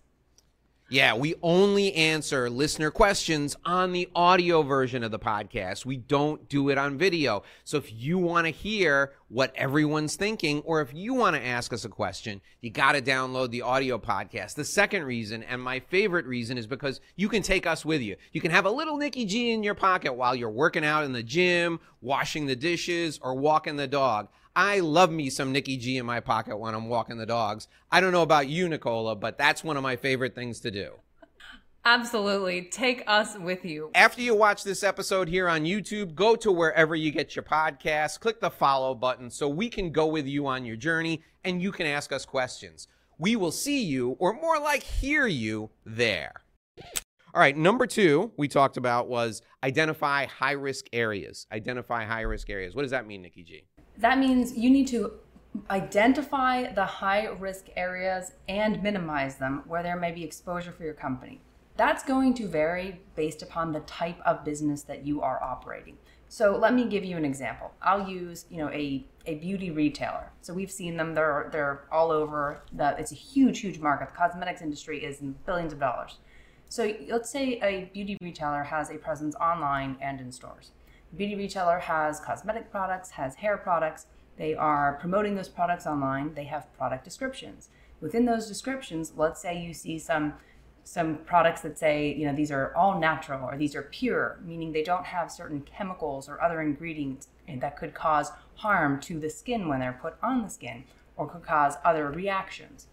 Yeah, 0.93 1.15
we 1.15 1.33
only 1.41 1.91
answer 1.95 2.51
listener 2.51 2.91
questions 2.91 3.55
on 3.65 3.93
the 3.93 4.07
audio 4.13 4.61
version 4.61 5.03
of 5.03 5.09
the 5.09 5.17
podcast. 5.17 5.87
We 5.87 5.97
don't 5.97 6.47
do 6.47 6.69
it 6.69 6.77
on 6.77 6.99
video. 6.99 7.41
So 7.63 7.77
if 7.77 7.91
you 7.91 8.19
want 8.19 8.45
to 8.45 8.51
hear 8.51 9.13
what 9.27 9.51
everyone's 9.55 10.15
thinking, 10.15 10.61
or 10.61 10.81
if 10.81 10.93
you 10.93 11.15
want 11.15 11.35
to 11.35 11.43
ask 11.43 11.73
us 11.73 11.83
a 11.83 11.89
question, 11.89 12.41
you 12.61 12.69
got 12.69 12.91
to 12.91 13.01
download 13.01 13.49
the 13.49 13.63
audio 13.63 13.97
podcast. 13.97 14.53
The 14.53 14.65
second 14.65 15.05
reason, 15.05 15.41
and 15.41 15.59
my 15.59 15.79
favorite 15.79 16.27
reason, 16.27 16.59
is 16.59 16.67
because 16.67 17.01
you 17.15 17.27
can 17.27 17.41
take 17.41 17.65
us 17.65 17.83
with 17.83 18.03
you. 18.03 18.15
You 18.31 18.39
can 18.39 18.51
have 18.51 18.67
a 18.67 18.69
little 18.69 18.95
Nicki 18.95 19.25
G 19.25 19.49
in 19.49 19.63
your 19.63 19.73
pocket 19.73 20.13
while 20.13 20.35
you're 20.35 20.51
working 20.51 20.85
out 20.85 21.05
in 21.05 21.11
the 21.11 21.23
gym, 21.23 21.79
washing 22.01 22.45
the 22.45 22.55
dishes, 22.55 23.19
or 23.23 23.33
walking 23.33 23.77
the 23.77 23.87
dog. 23.87 24.27
I 24.55 24.81
love 24.81 25.11
me 25.11 25.31
some 25.31 25.51
Nicki 25.51 25.77
G 25.77 25.97
in 25.97 26.05
my 26.05 26.19
pocket 26.19 26.57
when 26.57 26.75
I'm 26.75 26.87
walking 26.87 27.17
the 27.17 27.25
dogs. 27.25 27.67
I 27.91 27.99
don't 28.01 28.11
know 28.11 28.21
about 28.21 28.47
you, 28.47 28.69
Nicola, 28.69 29.15
but 29.15 29.37
that's 29.37 29.63
one 29.63 29.77
of 29.77 29.83
my 29.83 29.95
favorite 29.95 30.35
things 30.35 30.59
to 30.59 30.69
do. 30.69 30.91
Absolutely. 31.85 32.61
Take 32.61 33.03
us 33.07 33.37
with 33.37 33.65
you. 33.65 33.89
After 33.93 34.21
you 34.21 34.35
watch 34.35 34.63
this 34.63 34.83
episode 34.83 35.27
here 35.27 35.49
on 35.49 35.63
YouTube, 35.63 36.15
go 36.15 36.35
to 36.37 36.51
wherever 36.51 36.95
you 36.95 37.11
get 37.11 37.35
your 37.35 37.43
podcasts, 37.43 38.19
click 38.19 38.39
the 38.39 38.51
follow 38.51 38.95
button 38.95 39.29
so 39.29 39.49
we 39.49 39.69
can 39.69 39.91
go 39.91 40.05
with 40.05 40.25
you 40.25 40.47
on 40.47 40.63
your 40.63 40.77
journey 40.77 41.23
and 41.43 41.61
you 41.61 41.71
can 41.71 41.85
ask 41.85 42.13
us 42.13 42.23
questions. 42.23 42.87
We 43.17 43.35
will 43.35 43.51
see 43.51 43.83
you, 43.83 44.15
or 44.19 44.33
more 44.33 44.59
like 44.59 44.83
hear 44.83 45.27
you, 45.27 45.71
there. 45.85 46.43
All 47.33 47.41
right, 47.41 47.57
number 47.57 47.85
two 47.85 48.31
we 48.37 48.47
talked 48.47 48.77
about 48.77 49.09
was 49.09 49.41
identify 49.63 50.25
high 50.27 50.51
risk 50.51 50.85
areas. 50.93 51.47
Identify 51.51 52.05
high 52.05 52.21
risk 52.21 52.49
areas. 52.49 52.75
What 52.75 52.83
does 52.83 52.91
that 52.91 53.07
mean, 53.07 53.23
Nicki 53.23 53.43
G? 53.43 53.63
That 53.97 54.17
means 54.17 54.57
you 54.57 54.69
need 54.69 54.87
to 54.87 55.13
identify 55.69 56.71
the 56.73 56.85
high 56.85 57.27
risk 57.27 57.67
areas 57.75 58.31
and 58.47 58.81
minimize 58.81 59.35
them 59.35 59.63
where 59.67 59.83
there 59.83 59.95
may 59.95 60.11
be 60.11 60.23
exposure 60.23 60.71
for 60.71 60.83
your 60.83 60.93
company. 60.93 61.41
That's 61.75 62.03
going 62.03 62.33
to 62.35 62.47
vary 62.47 63.01
based 63.15 63.41
upon 63.41 63.71
the 63.71 63.79
type 63.81 64.19
of 64.25 64.43
business 64.45 64.83
that 64.83 65.05
you 65.05 65.21
are 65.21 65.41
operating. 65.41 65.97
So 66.27 66.57
let 66.57 66.73
me 66.73 66.85
give 66.85 67.03
you 67.03 67.15
an 67.15 67.25
example. 67.25 67.71
I'll 67.81 68.07
use, 68.07 68.45
you 68.49 68.57
know, 68.57 68.69
a, 68.69 69.05
a 69.27 69.35
beauty 69.35 69.69
retailer. 69.69 70.31
So 70.41 70.53
we've 70.53 70.71
seen 70.71 70.97
them. 70.97 71.13
They're 71.13 71.49
they're 71.51 71.85
all 71.91 72.11
over. 72.11 72.63
The, 72.73 72.95
it's 72.97 73.11
a 73.11 73.15
huge, 73.15 73.59
huge 73.59 73.77
market. 73.77 74.09
The 74.09 74.15
cosmetics 74.15 74.61
industry 74.61 75.03
is 75.03 75.21
in 75.21 75.35
billions 75.45 75.73
of 75.73 75.79
dollars. 75.79 76.17
So 76.69 76.91
let's 77.07 77.29
say 77.29 77.59
a 77.61 77.91
beauty 77.93 78.17
retailer 78.19 78.63
has 78.63 78.89
a 78.89 78.95
presence 78.95 79.35
online 79.35 79.95
and 80.01 80.19
in 80.19 80.31
stores. 80.31 80.71
Beauty 81.15 81.35
retailer 81.35 81.79
has 81.79 82.19
cosmetic 82.19 82.71
products, 82.71 83.11
has 83.11 83.35
hair 83.35 83.57
products. 83.57 84.07
They 84.37 84.55
are 84.55 84.97
promoting 84.99 85.35
those 85.35 85.49
products 85.49 85.85
online. 85.85 86.33
They 86.33 86.45
have 86.45 86.73
product 86.75 87.03
descriptions. 87.03 87.69
Within 88.01 88.25
those 88.25 88.47
descriptions, 88.47 89.13
let's 89.15 89.41
say 89.41 89.61
you 89.61 89.73
see 89.73 89.99
some 89.99 90.33
some 90.85 91.19
products 91.19 91.61
that 91.61 91.79
say, 91.79 92.13
you 92.13 92.25
know, 92.25 92.35
these 92.35 92.51
are 92.51 92.75
all 92.75 92.99
natural 92.99 93.47
or 93.47 93.57
these 93.57 93.73
are 93.73 93.83
pure, 93.83 94.39
meaning 94.43 94.73
they 94.73 94.83
don't 94.83 95.05
have 95.05 95.31
certain 95.31 95.61
chemicals 95.61 96.27
or 96.27 96.41
other 96.41 96.61
ingredients 96.61 97.29
that 97.47 97.77
could 97.77 97.93
cause 97.93 98.31
harm 98.55 98.99
to 98.99 99.17
the 99.19 99.29
skin 99.29 99.69
when 99.69 99.79
they're 99.79 99.97
put 100.01 100.15
on 100.21 100.41
the 100.41 100.49
skin 100.49 100.83
or 101.15 101.29
could 101.29 101.43
cause 101.43 101.75
other 101.85 102.09
reactions. 102.11 102.87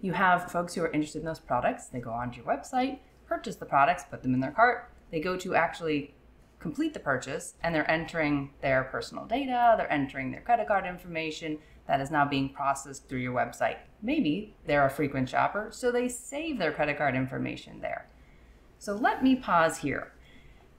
You 0.00 0.12
have 0.12 0.50
folks 0.50 0.74
who 0.74 0.82
are 0.82 0.90
interested 0.90 1.18
in 1.18 1.26
those 1.26 1.40
products. 1.40 1.86
They 1.86 2.00
go 2.00 2.12
onto 2.12 2.38
your 2.38 2.46
website, 2.46 3.00
purchase 3.26 3.56
the 3.56 3.66
products, 3.66 4.04
put 4.08 4.22
them 4.22 4.32
in 4.32 4.40
their 4.40 4.52
cart. 4.52 4.90
They 5.10 5.20
go 5.20 5.36
to 5.36 5.54
actually 5.54 6.14
complete 6.60 6.94
the 6.94 7.00
purchase 7.00 7.54
and 7.62 7.74
they're 7.74 7.90
entering 7.90 8.50
their 8.60 8.84
personal 8.84 9.26
data, 9.26 9.74
they're 9.76 9.92
entering 9.92 10.30
their 10.30 10.40
credit 10.40 10.68
card 10.68 10.86
information 10.86 11.58
that 11.86 12.00
is 12.00 12.10
now 12.10 12.24
being 12.24 12.50
processed 12.50 13.08
through 13.08 13.20
your 13.20 13.34
website. 13.34 13.78
Maybe 14.02 14.54
they're 14.66 14.86
a 14.86 14.90
frequent 14.90 15.28
shopper, 15.28 15.68
so 15.70 15.90
they 15.90 16.08
save 16.08 16.58
their 16.58 16.72
credit 16.72 16.98
card 16.98 17.14
information 17.14 17.80
there. 17.80 18.08
So 18.78 18.94
let 18.94 19.22
me 19.22 19.36
pause 19.36 19.78
here. 19.78 20.12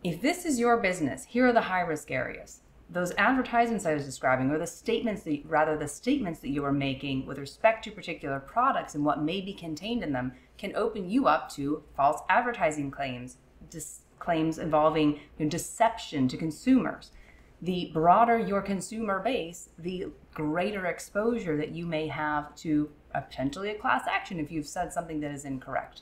If 0.03 0.21
this 0.21 0.45
is 0.45 0.59
your 0.59 0.77
business, 0.77 1.25
here 1.25 1.47
are 1.47 1.53
the 1.53 1.61
high 1.61 1.81
risk 1.81 2.11
areas. 2.11 2.61
Those 2.91 3.13
advertisements 3.17 3.85
I 3.85 3.93
was 3.93 4.05
describing, 4.05 4.49
or 4.49 4.57
the 4.57 4.65
statements 4.65 5.23
that, 5.23 5.41
rather 5.45 5.77
the 5.77 5.87
statements 5.87 6.39
that 6.39 6.49
you 6.49 6.63
are 6.63 6.71
making 6.71 7.25
with 7.25 7.37
respect 7.37 7.83
to 7.83 7.91
particular 7.91 8.39
products 8.39 8.95
and 8.95 9.03
what 9.03 9.21
may 9.21 9.41
be 9.41 9.53
contained 9.53 10.03
in 10.03 10.13
them, 10.13 10.31
can 10.57 10.75
open 10.75 11.09
you 11.09 11.27
up 11.27 11.49
to 11.51 11.83
false 11.95 12.21
advertising 12.29 12.91
claims, 12.91 13.37
claims 14.19 14.57
involving 14.57 15.13
you 15.37 15.45
know, 15.45 15.49
deception 15.49 16.27
to 16.27 16.37
consumers. 16.37 17.11
The 17.61 17.91
broader 17.93 18.37
your 18.37 18.61
consumer 18.61 19.19
base, 19.19 19.69
the 19.77 20.07
greater 20.33 20.85
exposure 20.85 21.57
that 21.57 21.71
you 21.71 21.85
may 21.85 22.07
have 22.07 22.55
to 22.57 22.89
a 23.13 23.21
potentially 23.21 23.69
a 23.69 23.75
class 23.75 24.03
action 24.07 24.39
if 24.39 24.51
you've 24.51 24.67
said 24.67 24.93
something 24.93 25.19
that 25.21 25.31
is 25.31 25.45
incorrect. 25.45 26.01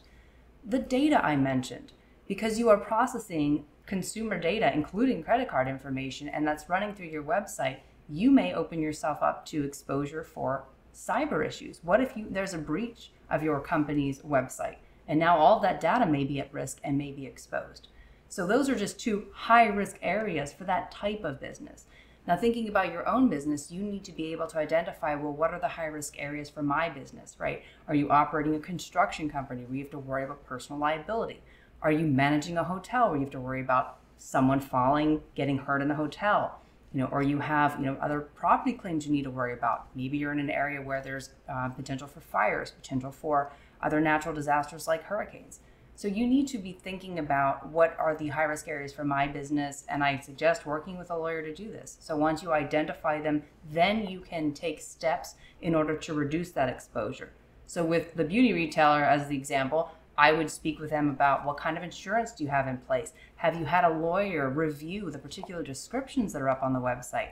The 0.66 0.80
data 0.80 1.24
I 1.24 1.36
mentioned, 1.36 1.94
because 2.28 2.60
you 2.60 2.70
are 2.70 2.78
processing 2.78 3.66
consumer 3.86 4.38
data, 4.38 4.72
including 4.74 5.24
credit 5.24 5.50
card 5.50 5.68
information, 5.68 6.28
and 6.28 6.46
that's 6.46 6.70
running 6.70 6.94
through 6.94 7.08
your 7.08 7.24
website, 7.24 7.78
you 8.10 8.30
may 8.32 8.54
open 8.54 8.82
yourself 8.82 9.24
up 9.24 9.46
to 9.48 9.64
exposure 9.64 10.24
for 10.24 10.66
cyber 10.94 11.46
issues. 11.46 11.80
What 11.84 12.02
if 12.02 12.16
you 12.18 12.28
there's 12.30 12.54
a 12.54 12.58
breach 12.58 13.12
of 13.30 13.44
your 13.44 13.60
company's 13.60 14.20
website 14.22 14.78
and 15.08 15.20
now 15.20 15.38
all 15.38 15.60
that 15.60 15.80
data 15.80 16.06
may 16.06 16.24
be 16.24 16.40
at 16.40 16.54
risk 16.54 16.80
and 16.84 16.98
may 16.98 17.12
be 17.12 17.26
exposed? 17.26 17.88
So 18.30 18.46
those 18.46 18.70
are 18.70 18.76
just 18.76 19.00
two 19.00 19.28
high 19.34 19.68
risk 19.68 19.98
areas 20.02 20.52
for 20.54 20.64
that 20.66 20.92
type 20.92 21.24
of 21.24 21.40
business. 21.40 21.86
Now, 22.28 22.36
thinking 22.36 22.68
about 22.68 22.92
your 22.92 23.08
own 23.08 23.30
business, 23.30 23.72
you 23.72 23.82
need 23.82 24.04
to 24.04 24.12
be 24.12 24.34
able 24.34 24.48
to 24.48 24.58
identify 24.58 25.16
well, 25.16 25.32
what 25.32 25.54
are 25.54 25.62
the 25.62 25.68
high 25.70 25.86
risk 25.86 26.16
areas 26.18 26.50
for 26.50 26.62
my 26.62 26.90
business, 26.90 27.38
right? 27.40 27.64
Are 27.88 27.96
you 27.96 28.10
operating 28.10 28.54
a 28.54 28.60
construction 28.60 29.30
company 29.30 29.64
where 29.64 29.78
you 29.78 29.84
have 29.84 29.92
to 29.92 30.00
worry 30.00 30.26
about 30.26 30.46
personal 30.46 30.78
liability? 30.78 31.42
Are 31.82 31.92
you 31.92 32.06
managing 32.06 32.58
a 32.58 32.66
hotel 32.66 33.10
where 33.10 33.16
you 33.16 33.24
have 33.24 33.32
to 33.32 33.40
worry 33.40 33.62
about 33.62 34.00
someone 34.18 34.60
falling, 34.60 35.22
getting 35.36 35.58
hurt 35.58 35.82
in 35.82 35.88
the 35.88 35.96
hotel? 35.96 36.60
You 36.94 37.02
know, 37.02 37.08
or 37.08 37.22
you 37.22 37.40
have 37.40 37.80
you 37.80 37.86
know 37.86 37.98
other 38.02 38.20
property 38.20 38.74
claims 38.74 39.06
you 39.06 39.14
need 39.14 39.24
to 39.24 39.32
worry 39.32 39.54
about. 39.54 39.88
Maybe 39.96 40.18
you're 40.18 40.34
in 40.34 40.40
an 40.40 40.50
area 40.50 40.82
where 40.82 41.02
there's 41.02 41.30
uh, 41.48 41.70
potential 41.70 42.08
for 42.08 42.20
fires, 42.20 42.72
potential 42.72 43.12
for 43.12 43.54
other 43.82 44.02
natural 44.02 44.36
disasters 44.36 44.86
like 44.86 45.04
hurricanes. 45.04 45.60
So 45.98 46.08
you 46.08 46.28
need 46.28 46.48
to 46.50 46.60
be 46.60 46.74
thinking 46.74 47.18
about 47.18 47.70
what 47.70 47.98
are 47.98 48.16
the 48.16 48.28
high 48.28 48.44
risk 48.44 48.68
areas 48.68 48.94
for 48.94 49.04
my 49.04 49.26
business, 49.26 49.84
and 49.90 50.04
I 50.04 50.20
suggest 50.20 50.68
working 50.68 50.96
with 50.96 51.10
a 51.10 51.18
lawyer 51.18 51.42
to 51.42 51.52
do 51.52 51.72
this. 51.72 51.98
So 52.00 52.16
once 52.16 52.44
you 52.44 52.54
identify 52.54 53.20
them, 53.20 53.42
then 53.72 54.08
you 54.08 54.20
can 54.20 54.54
take 54.54 54.80
steps 54.80 55.34
in 55.60 55.74
order 55.74 55.98
to 55.98 56.14
reduce 56.14 56.52
that 56.52 56.70
exposure. 56.70 57.34
So 57.66 57.84
with 57.84 58.14
the 58.14 58.24
beauty 58.24 58.54
retailer 58.54 59.04
as 59.04 59.28
the 59.28 59.36
example, 59.36 59.90
I 60.16 60.34
would 60.34 60.52
speak 60.52 60.80
with 60.80 60.92
them 60.92 61.10
about 61.10 61.44
what 61.44 61.58
kind 61.58 61.76
of 61.76 61.84
insurance 61.84 62.32
do 62.32 62.44
you 62.44 62.52
have 62.52 62.68
in 62.68 62.78
place? 62.78 63.14
Have 63.38 63.58
you 63.58 63.66
had 63.66 63.84
a 63.84 63.90
lawyer 63.90 64.52
review 64.52 65.10
the 65.10 65.18
particular 65.18 65.64
descriptions 65.64 66.32
that 66.34 66.44
are 66.44 66.50
up 66.50 66.62
on 66.62 66.74
the 66.74 66.80
website? 66.80 67.30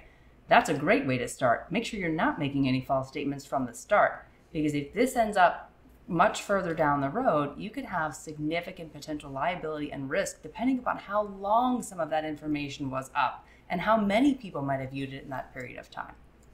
That's 0.48 0.70
a 0.70 0.74
great 0.74 1.06
way 1.06 1.20
to 1.20 1.28
start. 1.28 1.72
Make 1.72 1.86
sure 1.86 2.00
you're 2.00 2.10
not 2.10 2.40
making 2.40 2.68
any 2.68 2.82
false 2.82 3.10
statements 3.10 3.46
from 3.46 3.68
the 3.68 3.76
start 3.76 4.26
because 4.52 4.74
if 4.74 4.92
this 4.92 5.16
ends 5.16 5.38
up 5.38 5.72
much 6.08 6.44
further 6.44 6.74
down 6.74 7.02
the 7.02 7.10
road, 7.10 7.58
you 7.58 7.70
could 7.70 7.86
have 7.86 8.16
significant 8.16 8.94
potential 8.94 9.32
liability 9.32 9.92
and 9.92 10.10
risk 10.10 10.42
depending 10.42 10.80
upon 10.80 10.98
how 10.98 11.24
long 11.24 11.82
some 11.82 12.00
of 12.00 12.10
that 12.10 12.26
information 12.26 12.90
was 12.92 13.10
up 13.16 13.46
and 13.70 13.82
how 13.82 13.98
many 13.98 14.36
people 14.36 14.62
might 14.62 14.80
have 14.80 14.92
viewed 14.92 15.14
it 15.14 15.24
in 15.24 15.30
that 15.30 15.54
period 15.54 15.80
of 15.80 15.90
time. 15.90 16.14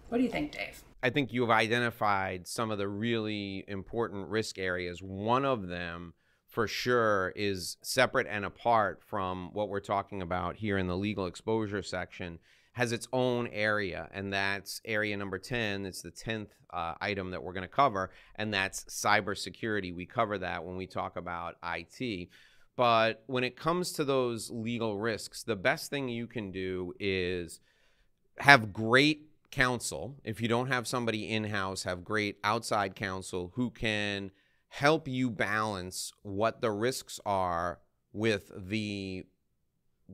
What 0.09 0.17
do 0.17 0.23
you 0.23 0.29
think, 0.29 0.51
Dave? 0.51 0.83
I 1.03 1.09
think 1.09 1.33
you've 1.33 1.49
identified 1.49 2.47
some 2.47 2.71
of 2.71 2.77
the 2.77 2.87
really 2.87 3.63
important 3.67 4.29
risk 4.29 4.57
areas. 4.57 5.01
One 5.01 5.45
of 5.45 5.67
them, 5.67 6.13
for 6.47 6.67
sure, 6.67 7.33
is 7.35 7.77
separate 7.81 8.27
and 8.29 8.45
apart 8.45 9.01
from 9.05 9.51
what 9.53 9.69
we're 9.69 9.79
talking 9.79 10.21
about 10.21 10.57
here 10.57 10.77
in 10.77 10.87
the 10.87 10.97
legal 10.97 11.25
exposure 11.25 11.81
section 11.81 12.39
has 12.73 12.91
its 12.91 13.07
own 13.11 13.47
area, 13.47 14.09
and 14.13 14.31
that's 14.31 14.81
area 14.85 15.17
number 15.17 15.37
10. 15.37 15.85
It's 15.85 16.01
the 16.01 16.11
10th 16.11 16.49
uh, 16.71 16.93
item 17.01 17.31
that 17.31 17.43
we're 17.43 17.53
going 17.53 17.67
to 17.67 17.67
cover, 17.67 18.11
and 18.35 18.53
that's 18.53 18.85
cybersecurity. 18.85 19.93
We 19.93 20.05
cover 20.05 20.37
that 20.37 20.63
when 20.63 20.77
we 20.77 20.87
talk 20.87 21.17
about 21.17 21.55
IT. 21.63 22.29
But 22.77 23.23
when 23.27 23.43
it 23.43 23.57
comes 23.57 23.91
to 23.93 24.05
those 24.05 24.49
legal 24.49 24.97
risks, 24.97 25.43
the 25.43 25.57
best 25.57 25.89
thing 25.89 26.07
you 26.07 26.27
can 26.27 26.51
do 26.51 26.93
is 26.99 27.59
have 28.39 28.71
great 28.71 29.27
counsel. 29.51 30.15
If 30.23 30.41
you 30.41 30.47
don't 30.47 30.67
have 30.67 30.87
somebody 30.87 31.29
in 31.29 31.43
house, 31.45 31.83
have 31.83 32.05
great 32.05 32.37
outside 32.43 32.95
counsel 32.95 33.51
who 33.55 33.69
can 33.69 34.31
help 34.69 35.07
you 35.07 35.29
balance 35.29 36.13
what 36.21 36.61
the 36.61 36.71
risks 36.71 37.19
are 37.25 37.79
with 38.13 38.51
the 38.55 39.25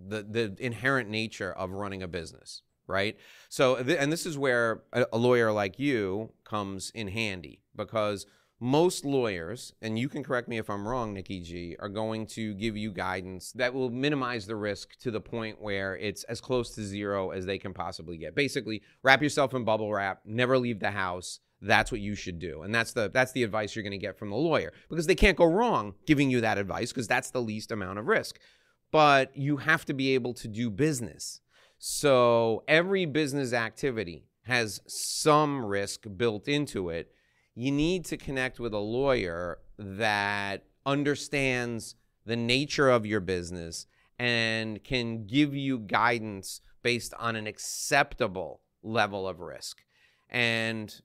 the 0.07 0.23
the 0.23 0.55
inherent 0.59 1.09
nature 1.09 1.51
of 1.51 1.71
running 1.71 2.03
a 2.03 2.07
business, 2.07 2.61
right? 2.87 3.17
So, 3.49 3.81
th- 3.81 3.97
and 3.99 4.11
this 4.11 4.25
is 4.25 4.37
where 4.37 4.83
a, 4.93 5.05
a 5.13 5.17
lawyer 5.17 5.51
like 5.51 5.79
you 5.79 6.31
comes 6.43 6.91
in 6.93 7.07
handy 7.09 7.61
because 7.75 8.25
most 8.59 9.05
lawyers, 9.05 9.73
and 9.83 9.99
you 9.99 10.09
can 10.09 10.23
correct 10.23 10.47
me 10.47 10.57
if 10.57 10.69
I'm 10.69 10.87
wrong, 10.87 11.13
Nicki 11.13 11.41
G, 11.41 11.75
are 11.79 11.89
going 11.89 12.25
to 12.27 12.55
give 12.55 12.75
you 12.75 12.91
guidance 12.91 13.51
that 13.53 13.73
will 13.73 13.91
minimize 13.91 14.47
the 14.47 14.55
risk 14.55 14.97
to 14.99 15.11
the 15.11 15.21
point 15.21 15.61
where 15.61 15.95
it's 15.95 16.23
as 16.23 16.41
close 16.41 16.73
to 16.73 16.81
zero 16.81 17.29
as 17.29 17.45
they 17.45 17.59
can 17.59 17.73
possibly 17.73 18.17
get. 18.17 18.33
Basically, 18.33 18.81
wrap 19.03 19.21
yourself 19.21 19.53
in 19.53 19.63
bubble 19.63 19.93
wrap, 19.93 20.21
never 20.25 20.57
leave 20.57 20.79
the 20.79 20.91
house. 20.91 21.39
That's 21.61 21.91
what 21.91 22.01
you 22.01 22.15
should 22.15 22.39
do. 22.39 22.63
And 22.63 22.73
that's 22.73 22.93
the 22.93 23.09
that's 23.11 23.31
the 23.31 23.43
advice 23.43 23.75
you're 23.75 23.83
going 23.83 23.91
to 23.91 23.97
get 23.97 24.17
from 24.17 24.29
the 24.29 24.35
lawyer 24.35 24.73
because 24.89 25.07
they 25.07 25.15
can't 25.15 25.37
go 25.37 25.45
wrong 25.45 25.95
giving 26.05 26.29
you 26.29 26.41
that 26.41 26.57
advice 26.59 26.91
because 26.91 27.07
that's 27.07 27.31
the 27.31 27.41
least 27.41 27.71
amount 27.71 27.99
of 27.99 28.07
risk. 28.07 28.39
But 28.91 29.35
you 29.35 29.57
have 29.57 29.85
to 29.85 29.93
be 29.93 30.13
able 30.13 30.33
to 30.35 30.47
do 30.47 30.69
business. 30.69 31.41
So 31.77 32.63
every 32.67 33.05
business 33.05 33.53
activity 33.53 34.25
has 34.43 34.81
some 34.87 35.65
risk 35.65 36.05
built 36.15 36.47
into 36.47 36.89
it 36.89 37.11
you 37.57 37.71
need 37.71 38.05
to 38.05 38.17
connect 38.17 38.59
with 38.59 38.71
a 38.71 38.77
lawyer 38.77 39.57
that 39.79 40.63
understands 40.85 41.95
the 42.23 42.35
nature 42.35 42.87
of 42.87 43.03
your 43.03 43.19
business 43.19 43.87
and 44.19 44.83
can 44.83 45.25
give 45.25 45.55
you 45.55 45.79
guidance 45.79 46.61
based 46.83 47.15
on 47.17 47.35
an 47.35 47.47
acceptable 47.47 48.61
level 48.83 49.27
of 49.27 49.39
risk. 49.39 49.79
And 50.29 51.01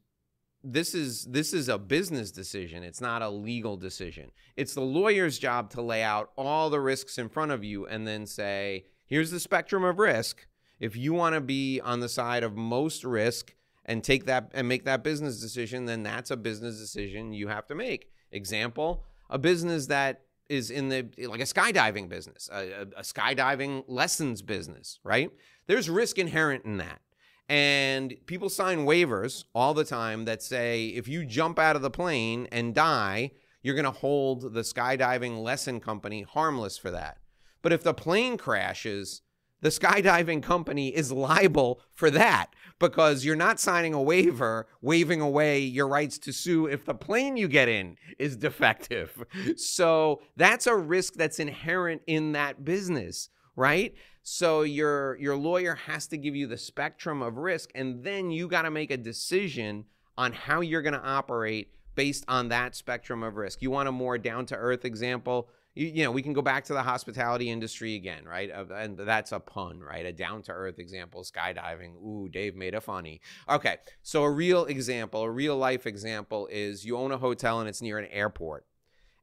this 0.64 0.94
is 0.94 1.24
this 1.24 1.52
is 1.52 1.68
a 1.68 1.78
business 1.78 2.30
decision. 2.30 2.82
It's 2.82 3.00
not 3.00 3.22
a 3.22 3.28
legal 3.28 3.76
decision. 3.76 4.30
It's 4.56 4.74
the 4.74 4.80
lawyer's 4.80 5.38
job 5.38 5.70
to 5.70 5.82
lay 5.82 6.02
out 6.02 6.30
all 6.36 6.70
the 6.70 6.80
risks 6.80 7.18
in 7.18 7.28
front 7.28 7.50
of 7.50 7.64
you 7.64 7.86
and 7.86 8.06
then 8.06 8.26
say, 8.26 8.86
here's 9.06 9.30
the 9.30 9.40
spectrum 9.40 9.84
of 9.84 9.98
risk. 9.98 10.46
If 10.78 10.96
you 10.96 11.12
want 11.12 11.34
to 11.34 11.40
be 11.40 11.80
on 11.80 12.00
the 12.00 12.08
side 12.08 12.42
of 12.42 12.56
most 12.56 13.04
risk, 13.04 13.54
and 13.84 14.02
take 14.04 14.26
that 14.26 14.50
and 14.54 14.68
make 14.68 14.84
that 14.84 15.02
business 15.02 15.40
decision, 15.40 15.86
then 15.86 16.02
that's 16.02 16.30
a 16.30 16.36
business 16.36 16.78
decision 16.78 17.32
you 17.32 17.48
have 17.48 17.66
to 17.66 17.74
make. 17.74 18.10
Example, 18.30 19.04
a 19.28 19.38
business 19.38 19.86
that 19.86 20.22
is 20.48 20.70
in 20.70 20.88
the 20.88 21.06
like 21.26 21.40
a 21.40 21.44
skydiving 21.44 22.08
business, 22.08 22.48
a, 22.52 22.86
a, 22.96 23.02
skydiving 23.02 23.84
lessons 23.88 24.42
business, 24.42 24.98
right? 25.02 25.30
There's 25.66 25.88
risk 25.88 26.18
inherent 26.18 26.64
in 26.64 26.76
that. 26.78 27.00
And 27.48 28.14
people 28.26 28.48
sign 28.48 28.86
waivers 28.86 29.44
all 29.54 29.74
the 29.74 29.84
time 29.84 30.24
that 30.24 30.42
say 30.42 30.86
if 30.86 31.08
you 31.08 31.26
jump 31.26 31.58
out 31.58 31.76
of 31.76 31.82
the 31.82 31.90
plane 31.90 32.48
and 32.50 32.74
die, 32.74 33.32
you're 33.62 33.74
going 33.74 33.84
to 33.84 33.90
hold 33.90 34.54
the 34.54 34.62
skydiving 34.62 35.42
lesson 35.42 35.80
company 35.80 36.22
harmless 36.22 36.78
for 36.78 36.90
that. 36.90 37.18
But 37.60 37.72
if 37.72 37.82
the 37.82 37.94
plane 37.94 38.36
crashes, 38.36 39.22
the 39.62 39.68
skydiving 39.68 40.42
company 40.42 40.88
is 40.88 41.12
liable 41.12 41.80
for 41.94 42.10
that 42.10 42.48
because 42.80 43.24
you're 43.24 43.36
not 43.36 43.60
signing 43.60 43.94
a 43.94 44.02
waiver, 44.02 44.66
waving 44.80 45.20
away 45.20 45.60
your 45.60 45.86
rights 45.86 46.18
to 46.18 46.32
sue 46.32 46.66
if 46.66 46.84
the 46.84 46.94
plane 46.94 47.36
you 47.36 47.46
get 47.46 47.68
in 47.68 47.96
is 48.18 48.36
defective. 48.36 49.24
So 49.56 50.22
that's 50.36 50.66
a 50.66 50.74
risk 50.74 51.14
that's 51.14 51.38
inherent 51.38 52.02
in 52.06 52.32
that 52.32 52.64
business, 52.64 53.28
right? 53.54 53.94
So 54.22 54.62
your 54.62 55.16
your 55.16 55.36
lawyer 55.36 55.74
has 55.74 56.06
to 56.08 56.16
give 56.16 56.36
you 56.36 56.46
the 56.46 56.58
spectrum 56.58 57.22
of 57.22 57.36
risk 57.36 57.70
and 57.74 58.04
then 58.04 58.30
you 58.30 58.48
got 58.48 58.62
to 58.62 58.70
make 58.70 58.90
a 58.90 58.96
decision 58.96 59.84
on 60.16 60.32
how 60.32 60.60
you're 60.60 60.82
going 60.82 60.92
to 60.92 61.04
operate 61.04 61.74
based 61.94 62.24
on 62.28 62.48
that 62.48 62.74
spectrum 62.74 63.22
of 63.22 63.36
risk. 63.36 63.62
You 63.62 63.70
want 63.70 63.88
a 63.88 63.92
more 63.92 64.18
down 64.18 64.46
to 64.46 64.56
earth 64.56 64.84
example? 64.84 65.48
you, 65.74 65.86
you 65.86 66.04
know, 66.04 66.10
we 66.10 66.22
can 66.22 66.32
go 66.32 66.42
back 66.42 66.64
to 66.64 66.72
the 66.74 66.82
hospitality 66.82 67.50
industry 67.50 67.94
again, 67.94 68.24
right? 68.24 68.50
And 68.50 68.96
that's 68.98 69.32
a 69.32 69.40
pun, 69.40 69.80
right? 69.80 70.04
A 70.04 70.12
down 70.12 70.42
to 70.42 70.52
earth 70.52 70.78
example, 70.78 71.24
skydiving. 71.24 71.94
Ooh, 71.96 72.28
Dave 72.28 72.54
made 72.54 72.74
a 72.74 72.80
funny. 72.80 73.20
Okay, 73.48 73.76
so 74.02 74.22
a 74.22 74.30
real 74.30 74.66
example, 74.66 75.22
a 75.22 75.30
real 75.30 75.56
life 75.56 75.86
example 75.86 76.48
is 76.50 76.84
you 76.84 76.96
own 76.96 77.12
a 77.12 77.18
hotel 77.18 77.60
and 77.60 77.68
it's 77.68 77.80
near 77.82 77.98
an 77.98 78.08
airport. 78.10 78.66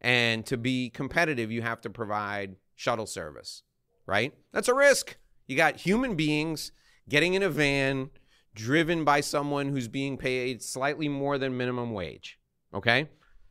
And 0.02 0.46
to 0.46 0.58
be 0.58 0.90
competitive, 0.90 1.52
you 1.52 1.62
have 1.62 1.82
to 1.82 1.90
provide 1.90 2.56
shuttle 2.76 3.06
service, 3.06 3.64
right? 4.10 4.34
That's 4.52 4.68
a 4.68 4.74
risk. 4.74 5.18
You 5.48 5.56
got 5.56 5.78
human 5.78 6.16
beings 6.16 6.72
getting 7.08 7.34
in 7.34 7.44
a 7.44 7.50
van 7.50 8.10
driven 8.54 9.06
by 9.06 9.22
someone 9.22 9.70
who's 9.70 9.88
being 9.88 10.18
paid 10.18 10.62
slightly 10.62 11.08
more 11.08 11.38
than 11.38 11.56
minimum 11.56 11.94
wage, 11.94 12.40
okay? 12.74 13.08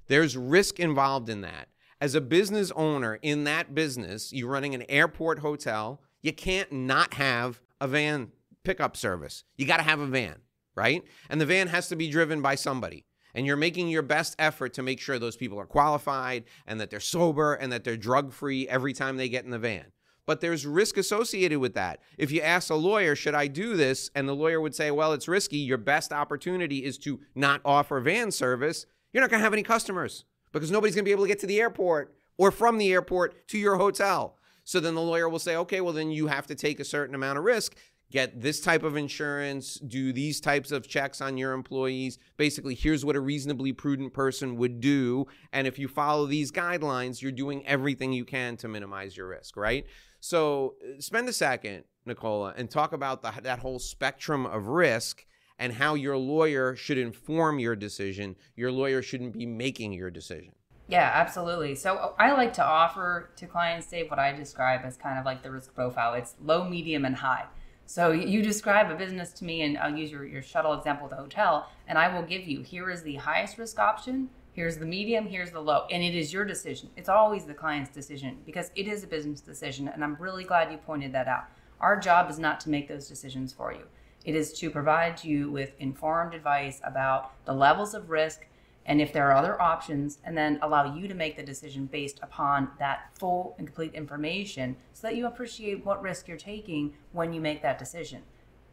There's 0.09 0.37
risk 0.37 0.79
involved 0.81 1.29
in 1.29 1.41
that 1.43 1.69
as 2.01 2.15
a 2.15 2.21
business 2.21 2.71
owner 2.77 3.19
in 3.23 3.45
that 3.45 3.75
business, 3.75 4.33
you're 4.33 4.51
running 4.51 4.75
an 4.75 4.85
airport 4.89 5.41
hotel, 5.41 6.01
you 6.23 6.33
can't 6.33 6.71
not 6.71 7.15
have 7.15 7.61
a 7.81 7.89
van 7.89 8.31
pickup 8.65 8.97
service. 8.97 9.45
You 9.57 9.67
got 9.67 9.79
to 9.79 9.83
have 9.83 10.01
a 10.01 10.07
van, 10.07 10.37
right? 10.75 11.03
And 11.29 11.41
the 11.41 11.47
van 11.47 11.69
has 11.69 11.89
to 11.89 11.97
be 11.97 12.11
driven 12.11 12.43
by 12.43 12.55
somebody. 12.55 13.05
And 13.35 13.47
you're 13.47 13.57
making 13.57 13.89
your 13.89 14.03
best 14.03 14.35
effort 14.39 14.75
to 14.75 14.83
make 14.83 15.01
sure 15.01 15.19
those 15.19 15.37
people 15.37 15.61
are 15.61 15.67
qualified 15.67 16.45
and 16.67 16.81
that 16.81 16.91
they're 16.91 17.01
sober 17.01 17.55
and 17.55 17.71
that 17.73 17.85
they're 17.85 17.97
drug 17.97 18.33
free 18.33 18.69
every 18.69 18.93
time 18.93 19.17
they 19.17 19.29
get 19.29 19.45
in 19.45 19.51
the 19.51 19.59
van. 19.59 19.87
But 20.29 20.43
there's 20.43 20.67
risk 20.67 20.99
associated 20.99 21.59
with 21.59 21.73
that. 21.73 22.01
If 22.19 22.31
you 22.31 22.43
ask 22.43 22.69
a 22.69 22.75
lawyer, 22.75 23.17
should 23.17 23.35
I 23.35 23.47
do 23.47 23.79
this? 23.79 24.11
And 24.15 24.29
the 24.29 24.35
lawyer 24.35 24.61
would 24.61 24.75
say, 24.75 24.91
well, 24.91 25.15
it's 25.15 25.27
risky. 25.27 25.57
Your 25.57 25.79
best 25.79 26.13
opportunity 26.13 26.85
is 26.85 26.99
to 26.99 27.21
not 27.35 27.63
offer 27.65 27.99
van 27.99 28.31
service. 28.31 28.85
You're 29.11 29.23
not 29.23 29.31
going 29.31 29.41
to 29.41 29.45
have 29.45 29.55
any 29.55 29.63
customers 29.63 30.27
because 30.53 30.71
nobody's 30.71 30.95
going 30.95 31.07
to 31.07 31.09
be 31.09 31.13
able 31.13 31.25
to 31.25 31.29
get 31.29 31.39
to 31.39 31.47
the 31.47 31.59
airport 31.59 32.15
or 32.37 32.51
from 32.51 32.77
the 32.77 32.93
airport 32.93 33.49
to 33.49 33.57
your 33.57 33.79
hotel. 33.79 34.37
So 34.65 34.81
then 34.81 34.95
the 34.95 35.01
lawyer 35.01 35.31
will 35.31 35.39
say, 35.39 35.57
okay, 35.57 35.81
well, 35.81 35.95
then 35.95 36.11
you 36.11 36.27
have 36.27 36.47
to 36.49 36.55
take 36.55 36.79
a 36.79 36.85
certain 36.85 37.15
amount 37.15 37.39
of 37.39 37.45
risk, 37.45 37.75
get 38.11 38.43
this 38.43 38.61
type 38.61 38.83
of 38.83 38.99
insurance, 38.99 39.77
do 39.77 40.13
these 40.13 40.43
types 40.43 40.73
of 40.73 40.87
checks 40.87 41.23
on 41.23 41.39
your 41.39 41.55
employees. 41.55 42.19
Basically, 42.37 42.75
here's 42.75 43.03
what 43.03 43.17
a 43.17 43.21
reasonably 43.21 43.73
prudent 43.73 44.13
person 44.13 44.57
would 44.57 44.81
do. 44.81 45.27
And 45.55 45.67
if 45.67 45.79
you 45.79 45.89
follow 45.89 46.27
these 46.27 46.53
guidelines, 46.53 47.23
you're 47.23 47.33
doing 47.33 47.67
everything 47.67 48.13
you 48.13 48.27
can 48.27 48.59
to 48.59 48.69
minimize 48.69 49.17
your 49.17 49.29
risk, 49.29 49.57
right? 49.57 49.87
So 50.21 50.75
uh, 50.83 51.01
spend 51.01 51.29
a 51.29 51.33
second, 51.33 51.85
Nicola, 52.05 52.55
and 52.57 52.71
talk 52.71 52.93
about 52.93 53.23
the, 53.23 53.33
that 53.43 53.61
whole 53.61 53.79
spectrum 53.79 54.47
of 54.47 54.69
risk 54.69 55.25
and 55.59 55.73
how 55.73 55.95
your 55.95 56.17
lawyer 56.17 56.77
should 56.77 56.99
inform 56.99 57.59
your 57.59 57.77
decision. 57.77 58.37
Your 58.57 58.71
lawyer 58.71 59.03
shouldn't 59.03 59.33
be 59.33 59.47
making 59.47 59.93
your 59.93 60.11
decision. 60.11 60.53
Yeah, 60.89 61.11
absolutely. 61.15 61.75
So 61.75 62.15
I 62.19 62.33
like 62.33 62.55
to 62.55 62.65
offer 62.65 63.31
to 63.37 63.47
clients, 63.47 63.87
Dave, 63.89 64.09
what 64.09 64.19
I 64.19 64.33
describe 64.33 64.81
as 64.85 64.97
kind 64.97 65.19
of 65.19 65.27
like 65.27 65.43
the 65.43 65.51
risk 65.51 65.75
profile. 65.75 66.15
It's 66.15 66.35
low, 66.43 66.65
medium, 66.65 67.05
and 67.05 67.17
high. 67.17 67.45
So 67.85 68.13
you 68.13 68.43
describe 68.43 68.91
a 68.91 68.95
business 68.95 69.33
to 69.35 69.45
me, 69.45 69.63
and 69.63 69.79
I'll 69.79 69.95
use 69.95 70.11
your, 70.11 70.25
your 70.27 70.43
shuttle 70.43 70.75
example 70.75 71.09
the 71.09 71.17
hotel, 71.17 71.71
and 71.87 71.99
I 71.99 72.15
will 72.15 72.23
give 72.23 72.47
you 72.47 72.63
here 72.63 72.91
is 72.91 73.03
the 73.03 73.17
highest 73.17 73.59
risk 73.59 73.79
option, 73.79 74.31
here's 74.53 74.79
the 74.79 74.87
medium, 74.87 75.27
here's 75.27 75.51
the 75.51 75.61
low. 75.61 75.87
And 75.91 76.03
it 76.03 76.15
is 76.15 76.33
your 76.33 76.45
decision. 76.45 76.91
It's 76.97 77.09
always 77.09 77.45
the 77.45 77.55
client's 77.55 77.91
decision 77.91 78.39
because 78.45 78.71
it 78.75 78.89
is 78.89 79.05
a 79.05 79.07
business 79.07 79.41
decision. 79.41 79.89
And 79.89 80.03
I'm 80.03 80.17
really 80.17 80.45
glad 80.45 80.71
you 80.71 80.79
pointed 80.79 81.13
that 81.13 81.29
out. 81.29 81.45
Our 81.81 81.99
job 81.99 82.31
is 82.31 82.39
not 82.39 82.61
to 82.61 82.71
make 82.71 82.89
those 82.89 83.09
decisions 83.09 83.53
for 83.53 83.73
you. 83.73 83.85
It 84.25 84.35
is 84.35 84.53
to 84.55 84.71
provide 84.71 85.23
you 85.23 85.51
with 85.51 85.73
informed 85.79 86.35
advice 86.35 86.81
about 86.85 87.33
the 87.45 87.53
levels 87.53 87.95
of 87.95 88.11
risk 88.11 88.47
and 88.89 89.03
if 89.03 89.13
there 89.13 89.31
are 89.31 89.37
other 89.37 89.61
options, 89.61 90.19
and 90.25 90.37
then 90.37 90.59
allow 90.63 90.97
you 90.97 91.07
to 91.09 91.15
make 91.15 91.37
the 91.37 91.43
decision 91.43 91.85
based 91.85 92.19
upon 92.23 92.71
that 92.79 93.11
full 93.19 93.55
and 93.59 93.67
complete 93.67 93.93
information 93.93 94.75
so 94.95 95.07
that 95.07 95.15
you 95.15 95.27
appreciate 95.27 95.85
what 95.85 96.01
risk 96.01 96.27
you're 96.27 96.39
taking 96.39 96.95
when 97.13 97.35
you 97.35 97.41
make 97.41 97.61
that 97.61 97.79
decision. 97.79 98.23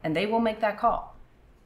And 0.06 0.16
they 0.16 0.26
will 0.26 0.40
make 0.40 0.62
that 0.62 0.80
call. 0.80 1.15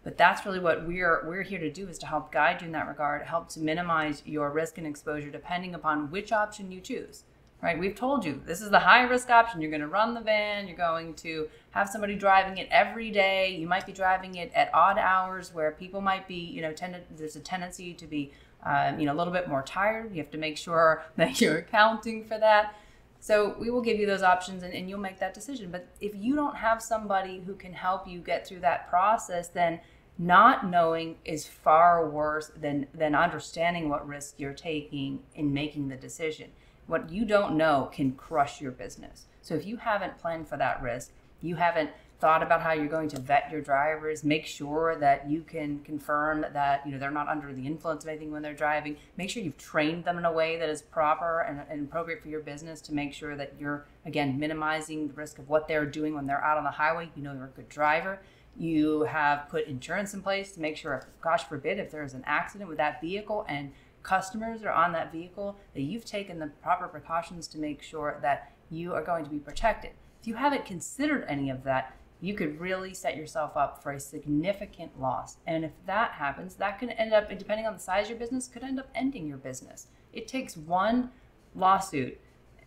But 0.03 0.17
that's 0.17 0.45
really 0.45 0.59
what 0.59 0.87
we're 0.87 1.23
we're 1.27 1.43
here 1.43 1.59
to 1.59 1.69
do 1.69 1.87
is 1.87 1.97
to 1.99 2.05
help 2.07 2.31
guide 2.31 2.61
you 2.61 2.67
in 2.67 2.71
that 2.73 2.87
regard, 2.87 3.21
help 3.23 3.49
to 3.49 3.59
minimize 3.59 4.23
your 4.25 4.49
risk 4.49 4.77
and 4.77 4.87
exposure 4.87 5.29
depending 5.29 5.75
upon 5.75 6.09
which 6.09 6.31
option 6.31 6.71
you 6.71 6.79
choose 6.79 7.23
right? 7.61 7.77
We've 7.77 7.95
told 7.95 8.23
you 8.23 8.41
this 8.45 8.61
is 8.61 8.69
the 8.69 8.79
high 8.79 9.03
risk 9.03 9.29
option. 9.29 9.61
You're 9.61 9.71
going 9.71 9.81
to 9.81 9.87
run 9.87 10.13
the 10.13 10.21
van, 10.21 10.67
you're 10.67 10.77
going 10.77 11.13
to 11.15 11.49
have 11.71 11.89
somebody 11.89 12.15
driving 12.15 12.57
it 12.57 12.67
every 12.71 13.11
day. 13.11 13.55
You 13.55 13.67
might 13.67 13.85
be 13.85 13.91
driving 13.91 14.35
it 14.35 14.51
at 14.53 14.73
odd 14.73 14.97
hours 14.97 15.53
where 15.53 15.71
people 15.71 16.01
might 16.01 16.27
be, 16.27 16.35
you 16.35 16.61
know, 16.61 16.73
tend 16.73 16.97
there's 17.17 17.35
a 17.35 17.41
tendency 17.41 17.93
to 17.93 18.07
be, 18.07 18.31
um, 18.63 18.99
you 18.99 19.05
know, 19.05 19.13
a 19.13 19.17
little 19.17 19.33
bit 19.33 19.47
more 19.47 19.61
tired. 19.61 20.11
You 20.15 20.21
have 20.21 20.31
to 20.31 20.37
make 20.37 20.57
sure 20.57 21.03
that 21.17 21.41
you're 21.41 21.57
accounting 21.57 22.23
for 22.23 22.37
that. 22.37 22.75
So 23.19 23.55
we 23.59 23.69
will 23.69 23.81
give 23.81 23.99
you 23.99 24.05
those 24.05 24.23
options 24.23 24.63
and, 24.63 24.73
and 24.73 24.89
you'll 24.89 24.99
make 24.99 25.19
that 25.19 25.33
decision. 25.33 25.71
But 25.71 25.87
if 25.99 26.15
you 26.15 26.35
don't 26.35 26.55
have 26.55 26.81
somebody 26.81 27.41
who 27.45 27.55
can 27.55 27.73
help 27.73 28.07
you 28.07 28.19
get 28.19 28.47
through 28.47 28.61
that 28.61 28.89
process, 28.89 29.49
then 29.49 29.81
not 30.17 30.69
knowing 30.69 31.17
is 31.25 31.45
far 31.45 32.09
worse 32.09 32.51
than 32.59 32.87
than 32.93 33.15
understanding 33.15 33.87
what 33.87 34.07
risk 34.07 34.35
you're 34.37 34.53
taking 34.53 35.19
in 35.35 35.53
making 35.53 35.87
the 35.87 35.95
decision 35.95 36.51
what 36.89 37.09
you 37.11 37.23
don't 37.23 37.55
know 37.55 37.87
can 37.93 38.11
crush 38.13 38.59
your 38.59 38.71
business. 38.71 39.27
So 39.43 39.53
if 39.53 39.65
you 39.65 39.77
haven't 39.77 40.17
planned 40.17 40.47
for 40.47 40.57
that 40.57 40.81
risk, 40.81 41.11
you 41.39 41.55
haven't 41.55 41.91
thought 42.19 42.43
about 42.43 42.61
how 42.61 42.73
you're 42.73 42.87
going 42.87 43.07
to 43.09 43.19
vet 43.19 43.49
your 43.51 43.61
drivers, 43.61 44.23
make 44.23 44.45
sure 44.45 44.97
that 44.99 45.29
you 45.29 45.41
can 45.41 45.79
confirm 45.79 46.45
that 46.53 46.85
you 46.85 46.91
know 46.91 46.99
they're 46.99 47.11
not 47.11 47.27
under 47.29 47.53
the 47.53 47.65
influence 47.65 48.03
of 48.03 48.09
anything 48.09 48.31
when 48.31 48.41
they're 48.41 48.53
driving. 48.53 48.97
Make 49.17 49.29
sure 49.29 49.41
you've 49.41 49.57
trained 49.57 50.03
them 50.03 50.17
in 50.17 50.25
a 50.25 50.31
way 50.31 50.57
that 50.57 50.69
is 50.69 50.81
proper 50.81 51.41
and, 51.41 51.61
and 51.69 51.87
appropriate 51.87 52.21
for 52.21 52.27
your 52.27 52.41
business 52.41 52.81
to 52.81 52.93
make 52.93 53.13
sure 53.13 53.35
that 53.37 53.53
you're 53.59 53.85
again 54.05 54.37
minimizing 54.37 55.07
the 55.07 55.13
risk 55.13 55.39
of 55.39 55.47
what 55.47 55.67
they're 55.67 55.85
doing 55.85 56.13
when 56.13 56.27
they're 56.27 56.43
out 56.43 56.57
on 56.57 56.63
the 56.63 56.71
highway. 56.71 57.09
You 57.15 57.23
know 57.23 57.33
you're 57.33 57.45
a 57.45 57.47
good 57.49 57.69
driver. 57.69 58.19
You 58.57 59.03
have 59.03 59.47
put 59.49 59.67
insurance 59.67 60.13
in 60.13 60.21
place 60.21 60.51
to 60.53 60.59
make 60.59 60.75
sure, 60.75 60.93
if, 60.95 61.05
gosh 61.21 61.45
forbid, 61.45 61.79
if 61.79 61.91
there's 61.91 62.13
an 62.13 62.23
accident 62.25 62.67
with 62.67 62.77
that 62.77 62.99
vehicle 62.99 63.45
and 63.47 63.71
customers 64.03 64.63
are 64.63 64.71
on 64.71 64.91
that 64.91 65.11
vehicle, 65.13 65.55
that 65.73 65.81
you've 65.81 66.03
taken 66.03 66.39
the 66.39 66.47
proper 66.61 66.87
precautions 66.87 67.47
to 67.47 67.57
make 67.57 67.81
sure 67.81 68.19
that 68.21 68.51
you 68.69 68.93
are 68.93 69.03
going 69.03 69.23
to 69.23 69.29
be 69.29 69.39
protected. 69.39 69.91
If 70.21 70.27
you 70.27 70.33
haven't 70.35 70.65
considered 70.65 71.25
any 71.29 71.49
of 71.49 71.63
that, 71.63 71.95
you 72.21 72.33
could 72.33 72.59
really 72.59 72.93
set 72.93 73.15
yourself 73.15 73.55
up 73.55 73.81
for 73.81 73.91
a 73.91 73.99
significant 73.99 74.99
loss. 74.99 75.37
And 75.47 75.63
if 75.63 75.71
that 75.85 76.11
happens, 76.11 76.55
that 76.55 76.79
can 76.79 76.89
end 76.91 77.13
up, 77.13 77.29
depending 77.37 77.65
on 77.65 77.73
the 77.73 77.79
size 77.79 78.05
of 78.05 78.11
your 78.11 78.19
business, 78.19 78.47
could 78.47 78.63
end 78.63 78.79
up 78.79 78.89
ending 78.93 79.27
your 79.27 79.37
business. 79.37 79.87
It 80.11 80.27
takes 80.27 80.57
one 80.57 81.11
lawsuit, 81.55 82.19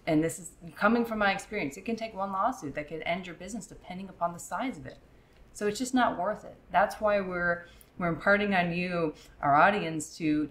and 0.06 0.24
this 0.24 0.38
is 0.38 0.52
coming 0.74 1.04
from 1.04 1.18
my 1.18 1.32
experience, 1.32 1.76
it 1.76 1.84
can 1.84 1.96
take 1.96 2.14
one 2.14 2.32
lawsuit 2.32 2.74
that 2.74 2.88
could 2.88 3.02
end 3.04 3.26
your 3.26 3.34
business 3.34 3.66
depending 3.66 4.08
upon 4.08 4.32
the 4.32 4.38
size 4.38 4.78
of 4.78 4.86
it. 4.86 4.98
So 5.52 5.66
it's 5.66 5.78
just 5.78 5.94
not 5.94 6.18
worth 6.18 6.44
it. 6.44 6.56
That's 6.70 7.00
why 7.00 7.20
we're 7.20 7.66
we're 7.98 8.08
imparting 8.08 8.54
on 8.54 8.72
you, 8.72 9.14
our 9.42 9.54
audience, 9.54 10.16
to 10.16 10.48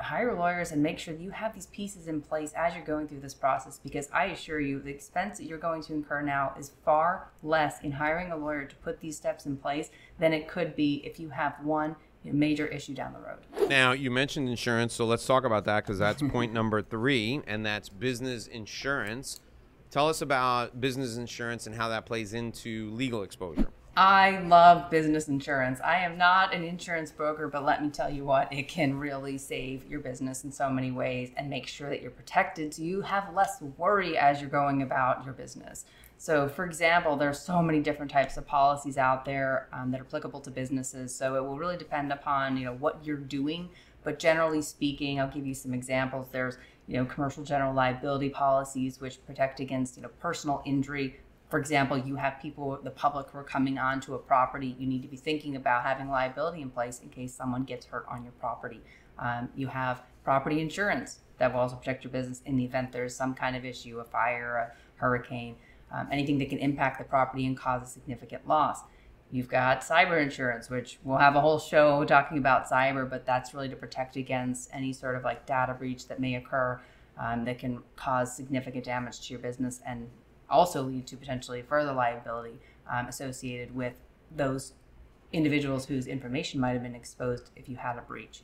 hire 0.00 0.34
lawyers 0.34 0.72
and 0.72 0.82
make 0.82 0.98
sure 0.98 1.14
that 1.14 1.22
you 1.22 1.30
have 1.30 1.54
these 1.54 1.66
pieces 1.66 2.06
in 2.06 2.20
place 2.20 2.52
as 2.56 2.74
you're 2.74 2.84
going 2.84 3.08
through 3.08 3.20
this 3.20 3.34
process 3.34 3.78
because 3.82 4.08
I 4.12 4.26
assure 4.26 4.60
you 4.60 4.80
the 4.80 4.90
expense 4.90 5.38
that 5.38 5.44
you're 5.44 5.58
going 5.58 5.82
to 5.84 5.94
incur 5.94 6.22
now 6.22 6.54
is 6.58 6.72
far 6.84 7.30
less 7.42 7.80
in 7.82 7.92
hiring 7.92 8.30
a 8.30 8.36
lawyer 8.36 8.64
to 8.64 8.76
put 8.76 9.00
these 9.00 9.16
steps 9.16 9.46
in 9.46 9.56
place 9.56 9.90
than 10.18 10.32
it 10.32 10.48
could 10.48 10.76
be 10.76 11.02
if 11.04 11.18
you 11.18 11.30
have 11.30 11.54
one 11.62 11.96
major 12.24 12.66
issue 12.66 12.94
down 12.94 13.12
the 13.12 13.20
road. 13.20 13.68
Now, 13.68 13.92
you 13.92 14.10
mentioned 14.10 14.48
insurance, 14.48 14.94
so 14.94 15.06
let's 15.06 15.24
talk 15.24 15.44
about 15.44 15.64
that 15.64 15.84
because 15.84 15.98
that's 15.98 16.22
point 16.22 16.52
number 16.54 16.82
three, 16.82 17.40
and 17.46 17.64
that's 17.64 17.88
business 17.88 18.46
insurance. 18.46 19.40
Tell 19.90 20.08
us 20.08 20.20
about 20.20 20.80
business 20.80 21.16
insurance 21.16 21.66
and 21.66 21.76
how 21.76 21.88
that 21.88 22.04
plays 22.06 22.34
into 22.34 22.90
legal 22.90 23.22
exposure. 23.22 23.68
I 23.98 24.40
love 24.40 24.90
business 24.90 25.28
insurance. 25.28 25.80
I 25.80 26.00
am 26.00 26.18
not 26.18 26.52
an 26.52 26.62
insurance 26.62 27.10
broker, 27.10 27.48
but 27.48 27.64
let 27.64 27.82
me 27.82 27.88
tell 27.88 28.10
you 28.10 28.26
what, 28.26 28.52
it 28.52 28.68
can 28.68 28.98
really 28.98 29.38
save 29.38 29.86
your 29.86 30.00
business 30.00 30.44
in 30.44 30.52
so 30.52 30.68
many 30.68 30.90
ways 30.90 31.30
and 31.34 31.48
make 31.48 31.66
sure 31.66 31.88
that 31.88 32.02
you're 32.02 32.10
protected 32.10 32.74
so 32.74 32.82
you 32.82 33.00
have 33.00 33.32
less 33.32 33.62
worry 33.78 34.18
as 34.18 34.38
you're 34.38 34.50
going 34.50 34.82
about 34.82 35.24
your 35.24 35.32
business. 35.32 35.86
So, 36.18 36.46
for 36.46 36.66
example, 36.66 37.16
there's 37.16 37.40
so 37.40 37.62
many 37.62 37.80
different 37.80 38.10
types 38.10 38.36
of 38.36 38.46
policies 38.46 38.98
out 38.98 39.24
there 39.24 39.66
um, 39.72 39.90
that 39.92 40.00
are 40.02 40.04
applicable 40.04 40.40
to 40.40 40.50
businesses. 40.50 41.14
So 41.14 41.36
it 41.36 41.42
will 41.42 41.56
really 41.56 41.78
depend 41.78 42.12
upon 42.12 42.58
you 42.58 42.66
know 42.66 42.74
what 42.74 43.02
you're 43.02 43.16
doing. 43.16 43.70
But 44.04 44.18
generally 44.18 44.60
speaking, 44.60 45.20
I'll 45.20 45.30
give 45.30 45.46
you 45.46 45.54
some 45.54 45.72
examples. 45.72 46.28
There's 46.30 46.58
you 46.86 46.98
know 46.98 47.06
commercial 47.06 47.44
general 47.44 47.74
liability 47.74 48.28
policies 48.28 49.00
which 49.00 49.24
protect 49.26 49.60
against 49.60 49.96
you 49.96 50.02
know 50.02 50.10
personal 50.20 50.62
injury 50.66 51.16
for 51.48 51.58
example, 51.58 51.96
you 51.96 52.16
have 52.16 52.40
people, 52.40 52.78
the 52.82 52.90
public 52.90 53.28
who 53.30 53.38
are 53.38 53.44
coming 53.44 53.78
onto 53.78 54.14
a 54.14 54.18
property, 54.18 54.74
you 54.78 54.86
need 54.86 55.02
to 55.02 55.08
be 55.08 55.16
thinking 55.16 55.54
about 55.54 55.84
having 55.84 56.10
liability 56.10 56.60
in 56.60 56.70
place 56.70 57.00
in 57.00 57.08
case 57.08 57.34
someone 57.34 57.62
gets 57.64 57.86
hurt 57.86 58.04
on 58.10 58.24
your 58.24 58.32
property. 58.32 58.80
Um, 59.18 59.48
you 59.54 59.68
have 59.68 60.02
property 60.24 60.60
insurance 60.60 61.20
that 61.38 61.52
will 61.52 61.60
also 61.60 61.76
protect 61.76 62.02
your 62.02 62.10
business 62.10 62.42
in 62.44 62.56
the 62.56 62.64
event 62.64 62.92
there's 62.92 63.14
some 63.14 63.34
kind 63.34 63.54
of 63.54 63.64
issue, 63.64 64.00
a 64.00 64.04
fire, 64.04 64.56
a 64.56 65.00
hurricane, 65.00 65.54
um, 65.92 66.08
anything 66.10 66.38
that 66.38 66.50
can 66.50 66.58
impact 66.58 66.98
the 66.98 67.04
property 67.04 67.46
and 67.46 67.56
cause 67.56 67.82
a 67.82 67.86
significant 67.86 68.46
loss. 68.48 68.80
You've 69.30 69.48
got 69.48 69.82
cyber 69.82 70.20
insurance, 70.20 70.70
which 70.70 70.98
we'll 71.04 71.18
have 71.18 71.36
a 71.36 71.40
whole 71.40 71.58
show 71.58 72.04
talking 72.04 72.38
about 72.38 72.68
cyber, 72.68 73.08
but 73.08 73.26
that's 73.26 73.54
really 73.54 73.68
to 73.68 73.76
protect 73.76 74.16
against 74.16 74.70
any 74.72 74.92
sort 74.92 75.16
of 75.16 75.24
like 75.24 75.46
data 75.46 75.74
breach 75.74 76.08
that 76.08 76.20
may 76.20 76.36
occur 76.36 76.80
um, 77.18 77.44
that 77.44 77.58
can 77.58 77.80
cause 77.96 78.34
significant 78.34 78.84
damage 78.84 79.20
to 79.26 79.32
your 79.32 79.40
business 79.40 79.80
and 79.86 80.08
also 80.48 80.82
lead 80.82 81.06
to 81.08 81.16
potentially 81.16 81.62
further 81.62 81.92
liability 81.92 82.58
um, 82.90 83.06
associated 83.06 83.74
with 83.74 83.94
those 84.34 84.72
individuals 85.32 85.86
whose 85.86 86.06
information 86.06 86.60
might 86.60 86.72
have 86.72 86.82
been 86.82 86.94
exposed 86.94 87.50
if 87.56 87.68
you 87.68 87.76
had 87.76 87.98
a 87.98 88.02
breach. 88.02 88.42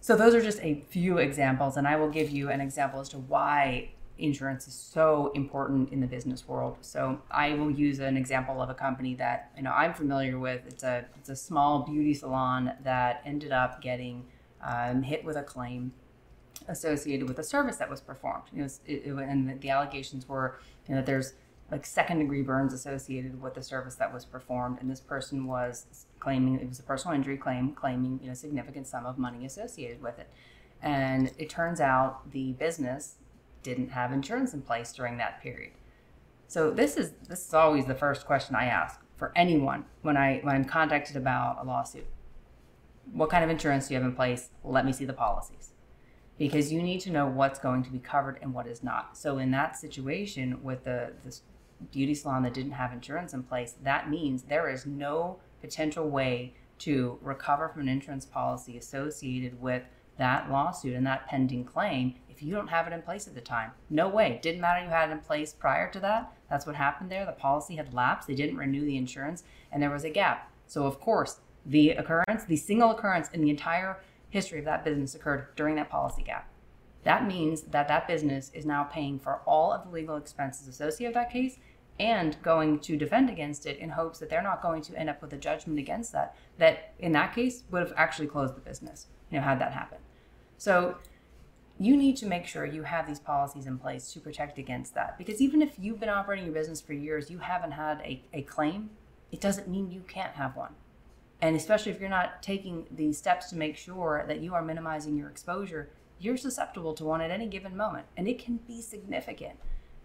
So, 0.00 0.16
those 0.16 0.34
are 0.34 0.42
just 0.42 0.60
a 0.60 0.84
few 0.90 1.18
examples, 1.18 1.76
and 1.76 1.88
I 1.88 1.96
will 1.96 2.10
give 2.10 2.30
you 2.30 2.50
an 2.50 2.60
example 2.60 3.00
as 3.00 3.08
to 3.10 3.18
why 3.18 3.90
insurance 4.18 4.68
is 4.68 4.74
so 4.74 5.32
important 5.34 5.90
in 5.92 6.00
the 6.00 6.06
business 6.06 6.46
world. 6.46 6.76
So, 6.82 7.22
I 7.30 7.54
will 7.54 7.70
use 7.70 8.00
an 8.00 8.16
example 8.16 8.60
of 8.60 8.68
a 8.68 8.74
company 8.74 9.14
that 9.14 9.50
you 9.56 9.62
know 9.62 9.72
I'm 9.72 9.94
familiar 9.94 10.38
with. 10.38 10.62
It's 10.66 10.82
a 10.82 11.06
it's 11.16 11.30
a 11.30 11.36
small 11.36 11.80
beauty 11.80 12.12
salon 12.12 12.72
that 12.82 13.22
ended 13.24 13.52
up 13.52 13.80
getting 13.80 14.24
um, 14.62 15.02
hit 15.02 15.24
with 15.24 15.36
a 15.36 15.42
claim 15.42 15.92
associated 16.68 17.28
with 17.28 17.38
a 17.38 17.42
service 17.42 17.76
that 17.76 17.90
was 17.90 18.00
performed. 18.00 18.44
It 18.56 18.62
was, 18.62 18.80
it, 18.86 19.02
it, 19.06 19.14
and 19.14 19.60
the 19.60 19.70
allegations 19.70 20.28
were 20.28 20.58
you 20.86 20.94
know, 20.94 21.00
that 21.00 21.06
there's 21.06 21.34
like 21.70 21.86
second 21.86 22.18
degree 22.18 22.42
burns 22.42 22.72
associated 22.72 23.40
with 23.40 23.54
the 23.54 23.62
service 23.62 23.94
that 23.96 24.12
was 24.12 24.24
performed, 24.24 24.78
and 24.80 24.90
this 24.90 25.00
person 25.00 25.46
was 25.46 26.06
claiming 26.20 26.60
it 26.60 26.68
was 26.68 26.78
a 26.78 26.82
personal 26.82 27.14
injury 27.14 27.36
claim, 27.36 27.72
claiming 27.72 28.20
you 28.22 28.28
know 28.28 28.34
significant 28.34 28.86
sum 28.86 29.06
of 29.06 29.18
money 29.18 29.44
associated 29.44 30.02
with 30.02 30.18
it. 30.18 30.28
And 30.82 31.32
it 31.38 31.48
turns 31.48 31.80
out 31.80 32.30
the 32.30 32.52
business 32.52 33.16
didn't 33.62 33.90
have 33.90 34.12
insurance 34.12 34.52
in 34.52 34.60
place 34.60 34.92
during 34.92 35.16
that 35.16 35.42
period. 35.42 35.72
So 36.48 36.70
this 36.70 36.96
is 36.96 37.12
this 37.28 37.46
is 37.46 37.54
always 37.54 37.86
the 37.86 37.94
first 37.94 38.26
question 38.26 38.54
I 38.54 38.66
ask 38.66 39.00
for 39.16 39.32
anyone 39.34 39.86
when 40.02 40.16
I 40.16 40.40
when 40.42 40.54
I'm 40.54 40.64
contacted 40.64 41.16
about 41.16 41.58
a 41.60 41.64
lawsuit. 41.64 42.06
What 43.12 43.30
kind 43.30 43.42
of 43.44 43.50
insurance 43.50 43.88
do 43.88 43.94
you 43.94 44.00
have 44.00 44.08
in 44.08 44.14
place? 44.14 44.50
Let 44.62 44.84
me 44.84 44.92
see 44.92 45.04
the 45.04 45.12
policies 45.12 45.73
because 46.38 46.72
you 46.72 46.82
need 46.82 47.00
to 47.00 47.10
know 47.10 47.26
what's 47.26 47.58
going 47.58 47.82
to 47.84 47.90
be 47.90 47.98
covered 47.98 48.38
and 48.42 48.52
what 48.52 48.66
is 48.66 48.82
not. 48.82 49.16
So 49.16 49.38
in 49.38 49.50
that 49.52 49.76
situation 49.76 50.62
with 50.62 50.84
the 50.84 51.12
this 51.22 51.42
beauty 51.92 52.14
salon 52.14 52.42
that 52.42 52.54
didn't 52.54 52.72
have 52.72 52.92
insurance 52.92 53.34
in 53.34 53.42
place, 53.42 53.74
that 53.82 54.10
means 54.10 54.42
there 54.42 54.68
is 54.68 54.86
no 54.86 55.38
potential 55.60 56.08
way 56.08 56.54
to 56.78 57.18
recover 57.22 57.68
from 57.68 57.82
an 57.82 57.88
insurance 57.88 58.26
policy 58.26 58.76
associated 58.76 59.60
with 59.60 59.82
that 60.18 60.50
lawsuit 60.50 60.94
and 60.94 61.06
that 61.06 61.26
pending 61.26 61.64
claim 61.64 62.14
if 62.28 62.42
you 62.42 62.52
don't 62.52 62.68
have 62.68 62.86
it 62.86 62.92
in 62.92 63.02
place 63.02 63.26
at 63.26 63.34
the 63.34 63.40
time. 63.40 63.70
No 63.90 64.08
way. 64.08 64.38
Didn't 64.42 64.60
matter 64.60 64.84
you 64.84 64.90
had 64.90 65.10
it 65.10 65.12
in 65.12 65.20
place 65.20 65.52
prior 65.52 65.90
to 65.90 66.00
that. 66.00 66.32
That's 66.50 66.66
what 66.66 66.74
happened 66.74 67.10
there. 67.10 67.24
The 67.24 67.32
policy 67.32 67.76
had 67.76 67.94
lapsed. 67.94 68.28
They 68.28 68.34
didn't 68.34 68.56
renew 68.56 68.84
the 68.84 68.96
insurance 68.96 69.44
and 69.72 69.82
there 69.82 69.90
was 69.90 70.04
a 70.04 70.10
gap. 70.10 70.50
So 70.66 70.86
of 70.86 71.00
course, 71.00 71.40
the 71.66 71.90
occurrence, 71.90 72.44
the 72.44 72.56
single 72.56 72.90
occurrence 72.90 73.28
in 73.30 73.40
the 73.40 73.50
entire 73.50 73.98
history 74.34 74.58
of 74.58 74.64
that 74.64 74.84
business 74.84 75.14
occurred 75.14 75.46
during 75.54 75.76
that 75.76 75.88
policy 75.88 76.24
gap. 76.24 76.50
That 77.04 77.24
means 77.24 77.62
that 77.62 77.86
that 77.86 78.08
business 78.08 78.50
is 78.52 78.66
now 78.66 78.82
paying 78.82 79.20
for 79.20 79.40
all 79.46 79.72
of 79.72 79.84
the 79.84 79.90
legal 79.90 80.16
expenses 80.16 80.66
associated 80.66 81.10
with 81.10 81.22
that 81.22 81.32
case 81.32 81.58
and 82.00 82.36
going 82.42 82.80
to 82.80 82.96
defend 82.96 83.30
against 83.30 83.64
it 83.64 83.78
in 83.78 83.90
hopes 83.90 84.18
that 84.18 84.28
they're 84.28 84.42
not 84.42 84.60
going 84.60 84.82
to 84.82 84.98
end 84.98 85.08
up 85.08 85.22
with 85.22 85.32
a 85.32 85.36
judgment 85.36 85.78
against 85.78 86.10
that 86.10 86.34
that 86.58 86.92
in 86.98 87.12
that 87.12 87.32
case 87.32 87.62
would 87.70 87.80
have 87.80 87.92
actually 87.96 88.26
closed 88.26 88.56
the 88.56 88.60
business 88.60 89.06
you 89.30 89.38
know 89.38 89.44
had 89.44 89.60
that 89.60 89.72
happen 89.72 89.98
so 90.58 90.96
you 91.78 91.96
need 91.96 92.16
to 92.16 92.26
make 92.26 92.46
sure 92.46 92.66
you 92.66 92.82
have 92.82 93.06
these 93.06 93.20
policies 93.20 93.66
in 93.66 93.78
place 93.78 94.12
to 94.12 94.18
protect 94.18 94.58
against 94.58 94.92
that 94.94 95.16
because 95.16 95.40
even 95.40 95.62
if 95.62 95.78
you've 95.78 96.00
been 96.00 96.08
operating 96.08 96.46
your 96.46 96.54
business 96.54 96.80
for 96.80 96.94
years 96.94 97.30
you 97.30 97.38
haven't 97.38 97.70
had 97.70 98.00
a, 98.00 98.20
a 98.32 98.42
claim 98.42 98.90
it 99.30 99.40
doesn't 99.40 99.68
mean 99.68 99.88
you 99.92 100.02
can't 100.08 100.34
have 100.34 100.56
one 100.56 100.74
and 101.40 101.56
especially 101.56 101.92
if 101.92 102.00
you're 102.00 102.08
not 102.08 102.42
taking 102.42 102.86
the 102.90 103.12
steps 103.12 103.50
to 103.50 103.56
make 103.56 103.76
sure 103.76 104.24
that 104.28 104.40
you 104.40 104.54
are 104.54 104.62
minimizing 104.62 105.16
your 105.16 105.28
exposure, 105.28 105.90
you're 106.18 106.36
susceptible 106.36 106.94
to 106.94 107.04
one 107.04 107.20
at 107.20 107.30
any 107.30 107.46
given 107.46 107.76
moment. 107.76 108.06
And 108.16 108.28
it 108.28 108.38
can 108.38 108.58
be 108.66 108.80
significant. 108.80 109.58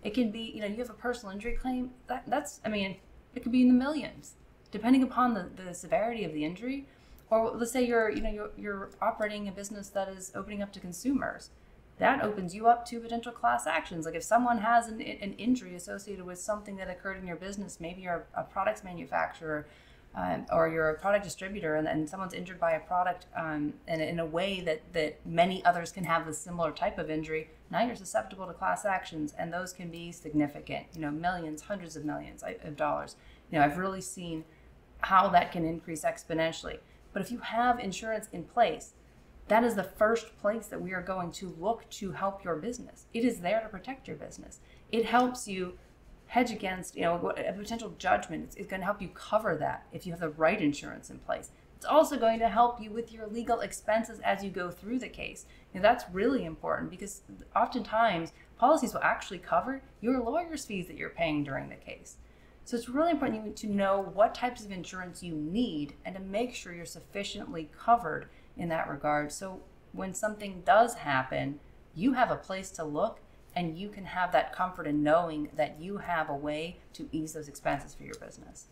It 0.04 0.14
can 0.14 0.32
be, 0.32 0.52
you 0.56 0.62
know, 0.62 0.68
you 0.68 0.78
have 0.78 0.90
a 0.90 0.94
personal 0.94 1.34
injury 1.34 1.54
claim, 1.54 1.92
that, 2.08 2.24
that's, 2.28 2.60
I 2.66 2.70
mean, 2.70 2.98
it 3.36 3.44
could 3.44 3.52
be 3.52 3.62
in 3.62 3.68
the 3.68 3.74
millions, 3.74 4.36
depending 4.72 5.04
upon 5.04 5.34
the, 5.34 5.50
the 5.56 5.74
severity 5.74 6.24
of 6.24 6.34
the 6.34 6.44
injury. 6.44 6.88
Or 7.30 7.52
let's 7.52 7.72
say 7.72 7.86
you're, 7.86 8.10
you 8.10 8.22
know, 8.22 8.32
you're, 8.32 8.52
you're 8.58 8.90
operating 9.02 9.48
a 9.48 9.52
business 9.52 9.90
that 9.90 10.10
is 10.10 10.32
opening 10.36 10.62
up 10.64 10.74
to 10.74 10.80
consumers. 10.80 11.52
That 12.00 12.24
opens 12.24 12.56
you 12.56 12.68
up 12.68 12.86
to 12.88 13.00
potential 13.00 13.34
class 13.34 13.68
actions. 13.68 14.06
Like 14.06 14.16
if 14.16 14.24
someone 14.24 14.60
has 14.60 14.88
an, 14.88 15.02
an 15.02 15.34
injury 15.34 15.76
associated 15.76 16.26
with 16.26 16.40
something 16.40 16.78
that 16.78 16.90
occurred 16.90 17.18
in 17.18 17.28
your 17.28 17.36
business, 17.36 17.80
maybe 17.80 18.02
you're 18.02 18.26
a 18.34 18.44
products 18.44 18.84
manufacturer 18.84 19.68
um, 20.16 20.46
or 20.52 20.68
you're 20.68 20.90
a 20.90 20.96
product 20.96 21.24
distributor 21.24 21.76
and, 21.76 21.88
and 21.88 22.10
someone's 22.10 22.34
injured 22.34 22.60
by 22.60 22.72
a 22.72 22.80
product 22.80 23.28
um, 23.38 23.74
and 23.88 24.02
in 24.02 24.20
a 24.20 24.26
way 24.26 24.60
that, 24.62 24.82
that 24.94 25.26
many 25.26 25.64
others 25.66 25.92
can 25.92 26.04
have 26.04 26.28
a 26.28 26.34
similar 26.34 26.72
type 26.72 26.98
of 26.98 27.10
injury, 27.10 27.50
now 27.70 27.86
you're 27.86 27.96
susceptible 27.96 28.48
to 28.48 28.54
class 28.54 28.86
actions 28.86 29.34
and 29.38 29.54
those 29.54 29.72
can 29.72 29.90
be 29.90 30.12
significant, 30.12 30.88
you 30.94 31.02
know, 31.02 31.12
millions, 31.12 31.62
hundreds 31.62 31.96
of 31.96 32.04
millions 32.06 32.44
of 32.64 32.76
dollars. 32.76 33.16
You 33.52 33.60
know, 33.60 33.66
I've 33.66 33.78
really 33.78 34.02
seen 34.02 34.44
how 35.02 35.30
that 35.30 35.52
can 35.52 35.66
increase 35.66 36.04
exponentially. 36.04 36.80
But 37.14 37.22
if 37.22 37.32
you 37.32 37.40
have 37.40 37.80
insurance 37.80 38.28
in 38.34 38.44
place, 38.44 38.94
that 39.48 39.64
is 39.64 39.76
the 39.76 39.84
first 39.84 40.38
place 40.38 40.68
that 40.68 40.82
we 40.82 40.94
are 40.94 41.02
going 41.02 41.32
to 41.34 41.56
look 41.60 41.90
to 41.92 42.12
help 42.12 42.44
your 42.44 42.56
business. 42.56 43.06
It 43.14 43.26
is 43.26 43.40
there 43.40 43.62
to 43.62 43.68
protect 43.68 44.08
your 44.08 44.18
business. 44.18 44.60
It 44.92 45.06
helps 45.06 45.48
you 45.48 45.74
hedge 46.30 46.52
against 46.52 46.96
you 46.96 47.02
know 47.02 47.34
a 47.36 47.54
potential 47.54 47.94
judgment. 47.98 48.44
It's, 48.46 48.56
it's 48.56 48.70
going 48.70 48.82
to 48.82 48.86
help 48.86 49.02
you 49.02 49.10
cover 49.10 49.56
that 49.58 49.86
if 49.92 50.06
you 50.06 50.14
have 50.14 50.22
the 50.22 50.30
right 50.30 50.62
insurance 50.62 51.10
in 51.10 51.20
place. 51.20 51.50
It's 51.76 51.86
also 51.86 52.18
going 52.18 52.40
to 52.40 52.50
help 52.50 52.82
you 52.82 52.92
with 52.92 53.12
your 53.12 53.28
legal 53.28 53.62
expenses 53.62 54.20
as 54.20 54.44
you 54.44 54.50
go 54.50 54.70
through 54.70 55.00
the 55.00 55.08
case. 55.08 55.46
That's 55.74 56.04
really 56.12 56.44
important 56.44 56.92
because 56.92 57.22
oftentimes 57.56 58.34
policies 58.58 58.94
will 58.94 59.02
actually 59.02 59.38
cover 59.38 59.82
your 60.02 60.22
lawyer's 60.22 60.66
fees 60.66 60.88
that 60.88 60.98
you're 60.98 61.10
paying 61.10 61.44
during 61.44 61.70
the 61.70 61.76
case. 61.76 62.18
So 62.66 62.76
it's 62.76 62.90
really 62.90 63.12
important 63.12 63.56
to 63.56 63.68
know 63.68 64.12
what 64.14 64.36
types 64.36 64.64
of 64.66 64.72
insurance 64.72 65.24
you 65.24 65.34
need 65.34 65.94
and 66.04 66.16
to 66.16 66.22
make 66.22 66.54
sure 66.54 66.74
you're 66.74 66.86
sufficiently 66.86 67.72
covered 67.76 68.28
in 68.58 68.68
that 68.70 68.90
regard. 68.90 69.32
So 69.32 69.62
when 69.94 70.14
something 70.14 70.62
does 70.66 70.96
happen, 70.96 71.60
you 71.96 72.14
have 72.14 72.30
a 72.30 72.36
place 72.36 72.72
to 72.72 72.84
look 72.84 73.22
and 73.60 73.78
you 73.78 73.90
can 73.90 74.06
have 74.06 74.32
that 74.32 74.54
comfort 74.54 74.88
in 74.88 75.04
knowing 75.04 75.50
that 75.58 75.82
you 75.82 75.98
have 75.98 76.30
a 76.30 76.36
way 76.36 76.78
to 76.94 77.10
ease 77.12 77.34
those 77.34 77.50
expenses 77.50 77.94
for 77.94 78.04
your 78.04 78.16
business. 78.16 78.68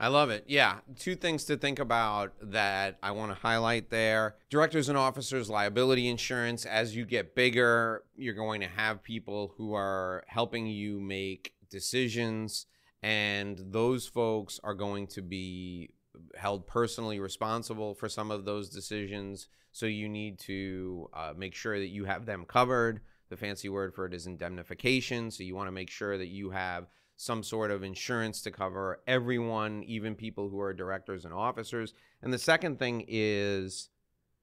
I 0.00 0.08
love 0.08 0.30
it. 0.30 0.44
Yeah. 0.48 0.78
Two 0.98 1.14
things 1.14 1.44
to 1.44 1.58
think 1.58 1.78
about 1.78 2.32
that 2.40 2.96
I 3.02 3.10
want 3.10 3.30
to 3.30 3.38
highlight 3.38 3.90
there. 3.90 4.36
Directors 4.48 4.88
and 4.88 4.96
officers 4.96 5.50
liability 5.50 6.08
insurance. 6.08 6.64
As 6.64 6.96
you 6.96 7.04
get 7.04 7.34
bigger, 7.34 8.04
you're 8.16 8.32
going 8.32 8.62
to 8.62 8.68
have 8.68 9.02
people 9.02 9.52
who 9.58 9.74
are 9.74 10.24
helping 10.28 10.66
you 10.66 10.98
make 10.98 11.52
decisions, 11.68 12.64
and 13.02 13.62
those 13.66 14.06
folks 14.06 14.60
are 14.64 14.74
going 14.74 15.08
to 15.08 15.20
be 15.20 15.90
held 16.36 16.66
personally 16.66 17.20
responsible 17.20 17.94
for 17.94 18.08
some 18.08 18.30
of 18.30 18.46
those 18.46 18.70
decisions. 18.70 19.46
So 19.72 19.84
you 19.84 20.08
need 20.08 20.38
to 20.40 21.10
uh, 21.12 21.34
make 21.36 21.54
sure 21.54 21.78
that 21.78 21.88
you 21.88 22.06
have 22.06 22.24
them 22.24 22.46
covered. 22.46 23.02
The 23.32 23.38
fancy 23.38 23.70
word 23.70 23.94
for 23.94 24.04
it 24.04 24.12
is 24.12 24.26
indemnification. 24.26 25.30
So 25.30 25.42
you 25.42 25.54
want 25.54 25.66
to 25.66 25.72
make 25.72 25.88
sure 25.88 26.18
that 26.18 26.26
you 26.26 26.50
have 26.50 26.86
some 27.16 27.42
sort 27.42 27.70
of 27.70 27.82
insurance 27.82 28.42
to 28.42 28.50
cover 28.50 29.00
everyone, 29.06 29.82
even 29.84 30.14
people 30.14 30.50
who 30.50 30.60
are 30.60 30.74
directors 30.74 31.24
and 31.24 31.32
officers. 31.32 31.94
And 32.20 32.30
the 32.30 32.36
second 32.36 32.78
thing 32.78 33.06
is 33.08 33.88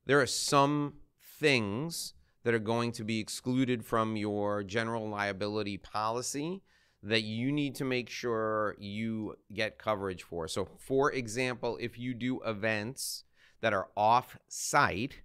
there 0.07 0.19
are 0.19 0.25
some 0.25 0.95
things 1.21 2.15
that 2.43 2.55
are 2.55 2.57
going 2.57 2.91
to 2.93 3.03
be 3.03 3.19
excluded 3.19 3.85
from 3.85 4.15
your 4.15 4.63
general 4.63 5.07
liability 5.07 5.77
policy 5.77 6.63
that 7.03 7.21
you 7.21 7.51
need 7.51 7.75
to 7.75 7.85
make 7.85 8.09
sure 8.09 8.75
you 8.79 9.35
get 9.53 9.77
coverage 9.77 10.23
for. 10.23 10.47
So, 10.47 10.67
for 10.79 11.11
example, 11.11 11.77
if 11.79 11.99
you 11.99 12.15
do 12.15 12.41
events 12.41 13.23
that 13.61 13.71
are 13.71 13.89
off 13.95 14.35
site, 14.47 15.21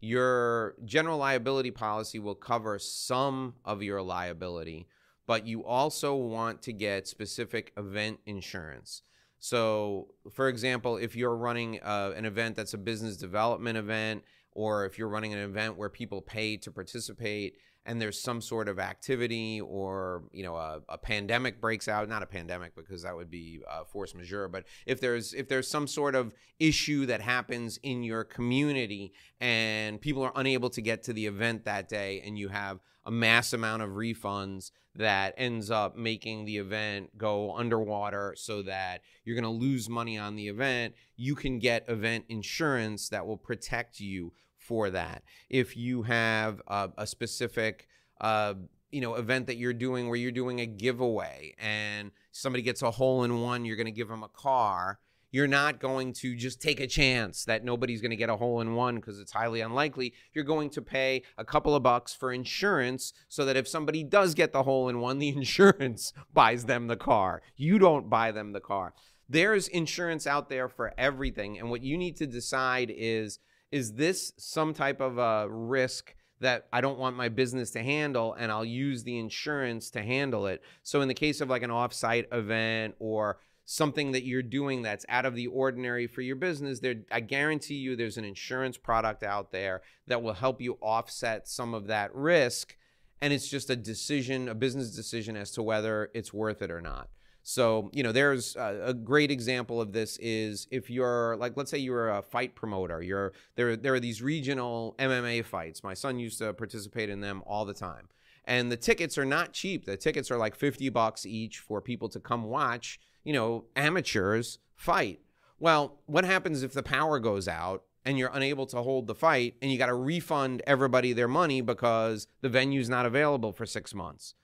your 0.00 0.74
general 0.84 1.18
liability 1.18 1.70
policy 1.70 2.18
will 2.18 2.34
cover 2.34 2.78
some 2.78 3.54
of 3.64 3.82
your 3.82 4.00
liability, 4.00 4.86
but 5.26 5.46
you 5.46 5.64
also 5.64 6.14
want 6.14 6.62
to 6.62 6.72
get 6.72 7.08
specific 7.08 7.72
event 7.76 8.20
insurance. 8.26 9.02
So, 9.40 10.08
for 10.32 10.48
example, 10.48 10.96
if 10.96 11.14
you're 11.14 11.36
running 11.36 11.80
uh, 11.82 12.12
an 12.16 12.24
event 12.24 12.56
that's 12.56 12.74
a 12.74 12.78
business 12.78 13.16
development 13.16 13.78
event, 13.78 14.24
or 14.52 14.84
if 14.84 14.98
you're 14.98 15.08
running 15.08 15.32
an 15.32 15.38
event 15.38 15.76
where 15.76 15.88
people 15.88 16.20
pay 16.20 16.56
to 16.56 16.72
participate, 16.72 17.56
and 17.86 18.00
there's 18.00 18.20
some 18.20 18.40
sort 18.40 18.68
of 18.68 18.78
activity 18.78 19.60
or 19.60 20.24
you 20.32 20.42
know 20.44 20.56
a, 20.56 20.80
a 20.88 20.98
pandemic 20.98 21.60
breaks 21.60 21.88
out 21.88 22.08
not 22.08 22.22
a 22.22 22.26
pandemic 22.26 22.74
because 22.76 23.02
that 23.02 23.16
would 23.16 23.30
be 23.30 23.60
uh, 23.68 23.84
force 23.84 24.14
majeure 24.14 24.48
but 24.48 24.64
if 24.86 25.00
there's 25.00 25.32
if 25.34 25.48
there's 25.48 25.68
some 25.68 25.86
sort 25.86 26.14
of 26.14 26.34
issue 26.58 27.06
that 27.06 27.20
happens 27.20 27.78
in 27.82 28.02
your 28.02 28.24
community 28.24 29.12
and 29.40 30.00
people 30.00 30.22
are 30.22 30.32
unable 30.36 30.70
to 30.70 30.82
get 30.82 31.02
to 31.02 31.12
the 31.12 31.26
event 31.26 31.64
that 31.64 31.88
day 31.88 32.22
and 32.24 32.38
you 32.38 32.48
have 32.48 32.78
a 33.04 33.10
mass 33.10 33.52
amount 33.52 33.82
of 33.82 33.90
refunds 33.90 34.70
that 34.94 35.32
ends 35.38 35.70
up 35.70 35.96
making 35.96 36.44
the 36.44 36.58
event 36.58 37.16
go 37.16 37.54
underwater 37.54 38.34
so 38.36 38.62
that 38.62 39.00
you're 39.24 39.36
going 39.36 39.44
to 39.44 39.48
lose 39.48 39.88
money 39.88 40.18
on 40.18 40.36
the 40.36 40.48
event 40.48 40.94
you 41.16 41.34
can 41.34 41.58
get 41.58 41.88
event 41.88 42.24
insurance 42.28 43.08
that 43.08 43.26
will 43.26 43.36
protect 43.36 43.98
you 44.00 44.32
for 44.68 44.90
that. 44.90 45.22
If 45.48 45.76
you 45.76 46.02
have 46.02 46.60
a, 46.68 46.90
a 46.98 47.06
specific 47.06 47.88
uh, 48.20 48.54
you 48.90 49.00
know 49.00 49.14
event 49.14 49.46
that 49.46 49.56
you're 49.56 49.72
doing 49.72 50.08
where 50.08 50.16
you're 50.16 50.30
doing 50.30 50.60
a 50.60 50.66
giveaway 50.66 51.54
and 51.58 52.10
somebody 52.32 52.62
gets 52.62 52.82
a 52.82 52.90
hole 52.90 53.24
in 53.24 53.40
one, 53.40 53.64
you're 53.64 53.76
going 53.76 53.86
to 53.86 53.92
give 53.92 54.08
them 54.08 54.22
a 54.22 54.28
car. 54.28 54.98
You're 55.30 55.46
not 55.46 55.78
going 55.78 56.14
to 56.14 56.34
just 56.34 56.62
take 56.62 56.80
a 56.80 56.86
chance 56.86 57.44
that 57.44 57.62
nobody's 57.62 58.00
going 58.00 58.12
to 58.12 58.16
get 58.16 58.30
a 58.30 58.36
hole 58.36 58.62
in 58.62 58.74
one 58.74 58.96
because 58.96 59.20
it's 59.20 59.32
highly 59.32 59.60
unlikely. 59.60 60.14
You're 60.32 60.44
going 60.44 60.70
to 60.70 60.80
pay 60.80 61.22
a 61.36 61.44
couple 61.44 61.74
of 61.74 61.82
bucks 61.82 62.14
for 62.14 62.32
insurance 62.32 63.12
so 63.28 63.44
that 63.44 63.56
if 63.56 63.68
somebody 63.68 64.02
does 64.04 64.32
get 64.32 64.52
the 64.52 64.62
hole 64.62 64.88
in 64.88 65.00
one, 65.00 65.18
the 65.24 65.28
insurance 65.28 66.12
buys 66.32 66.64
them 66.64 66.86
the 66.86 66.96
car. 66.96 67.42
You 67.56 67.78
don't 67.78 68.08
buy 68.08 68.32
them 68.32 68.52
the 68.52 68.60
car. 68.60 68.94
There's 69.28 69.68
insurance 69.68 70.26
out 70.26 70.48
there 70.48 70.70
for 70.70 70.94
everything. 70.96 71.58
And 71.58 71.68
what 71.68 71.82
you 71.82 71.98
need 71.98 72.16
to 72.16 72.26
decide 72.26 72.90
is 72.94 73.38
is 73.70 73.94
this 73.94 74.32
some 74.36 74.74
type 74.74 75.00
of 75.00 75.18
a 75.18 75.48
risk 75.48 76.14
that 76.40 76.66
I 76.72 76.80
don't 76.80 76.98
want 76.98 77.16
my 77.16 77.28
business 77.28 77.70
to 77.72 77.82
handle 77.82 78.34
and 78.34 78.50
I'll 78.52 78.64
use 78.64 79.02
the 79.02 79.18
insurance 79.18 79.90
to 79.90 80.02
handle 80.02 80.46
it. 80.46 80.62
So 80.82 81.00
in 81.00 81.08
the 81.08 81.14
case 81.14 81.40
of 81.40 81.50
like 81.50 81.62
an 81.62 81.70
offsite 81.70 82.32
event 82.32 82.94
or 82.98 83.38
something 83.64 84.12
that 84.12 84.24
you're 84.24 84.42
doing 84.42 84.82
that's 84.82 85.04
out 85.08 85.26
of 85.26 85.34
the 85.34 85.48
ordinary 85.48 86.06
for 86.06 86.22
your 86.22 86.36
business, 86.36 86.80
there 86.80 86.96
I 87.10 87.20
guarantee 87.20 87.74
you 87.74 87.96
there's 87.96 88.18
an 88.18 88.24
insurance 88.24 88.76
product 88.76 89.22
out 89.22 89.50
there 89.50 89.82
that 90.06 90.22
will 90.22 90.34
help 90.34 90.60
you 90.60 90.78
offset 90.80 91.48
some 91.48 91.74
of 91.74 91.88
that 91.88 92.14
risk 92.14 92.76
and 93.20 93.32
it's 93.32 93.48
just 93.48 93.68
a 93.68 93.76
decision, 93.76 94.48
a 94.48 94.54
business 94.54 94.94
decision 94.94 95.36
as 95.36 95.50
to 95.52 95.62
whether 95.62 96.10
it's 96.14 96.32
worth 96.32 96.62
it 96.62 96.70
or 96.70 96.80
not. 96.80 97.08
So, 97.48 97.88
you 97.94 98.02
know, 98.02 98.12
there's 98.12 98.56
a, 98.56 98.88
a, 98.88 98.92
great 98.92 99.30
example 99.30 99.80
of 99.80 99.94
this 99.94 100.18
is 100.18 100.68
if 100.70 100.90
you're 100.90 101.34
like, 101.36 101.56
let's 101.56 101.70
say 101.70 101.78
you're 101.78 102.10
a 102.10 102.20
fight 102.20 102.54
promoter, 102.54 103.00
you're 103.00 103.32
there, 103.54 103.74
there 103.74 103.94
are 103.94 104.00
these 104.00 104.20
regional 104.20 104.94
MMA 104.98 105.46
fights. 105.46 105.82
My 105.82 105.94
son 105.94 106.18
used 106.18 106.40
to 106.40 106.52
participate 106.52 107.08
in 107.08 107.22
them 107.22 107.42
all 107.46 107.64
the 107.64 107.72
time. 107.72 108.10
And 108.44 108.70
the 108.70 108.76
tickets 108.76 109.16
are 109.16 109.24
not 109.24 109.54
cheap. 109.54 109.86
The 109.86 109.96
tickets 109.96 110.30
are 110.30 110.36
like 110.36 110.56
50 110.56 110.90
bucks 110.90 111.24
each 111.24 111.60
for 111.60 111.80
people 111.80 112.10
to 112.10 112.20
come 112.20 112.44
watch, 112.44 113.00
you 113.24 113.32
know, 113.32 113.64
amateurs 113.74 114.58
fight. 114.74 115.20
Well, 115.58 116.00
what 116.04 116.26
happens 116.26 116.62
if 116.62 116.74
the 116.74 116.82
power 116.82 117.18
goes 117.18 117.48
out 117.48 117.84
and 118.04 118.18
you're 118.18 118.30
unable 118.34 118.66
to 118.66 118.82
hold 118.82 119.06
the 119.06 119.14
fight 119.14 119.54
and 119.62 119.72
you 119.72 119.78
got 119.78 119.86
to 119.86 119.94
refund 119.94 120.60
everybody 120.66 121.14
their 121.14 121.28
money 121.28 121.62
because 121.62 122.26
the 122.42 122.50
venue's 122.50 122.90
not 122.90 123.06
available 123.06 123.52
for 123.52 123.64
six 123.64 123.94
months? 123.94 124.34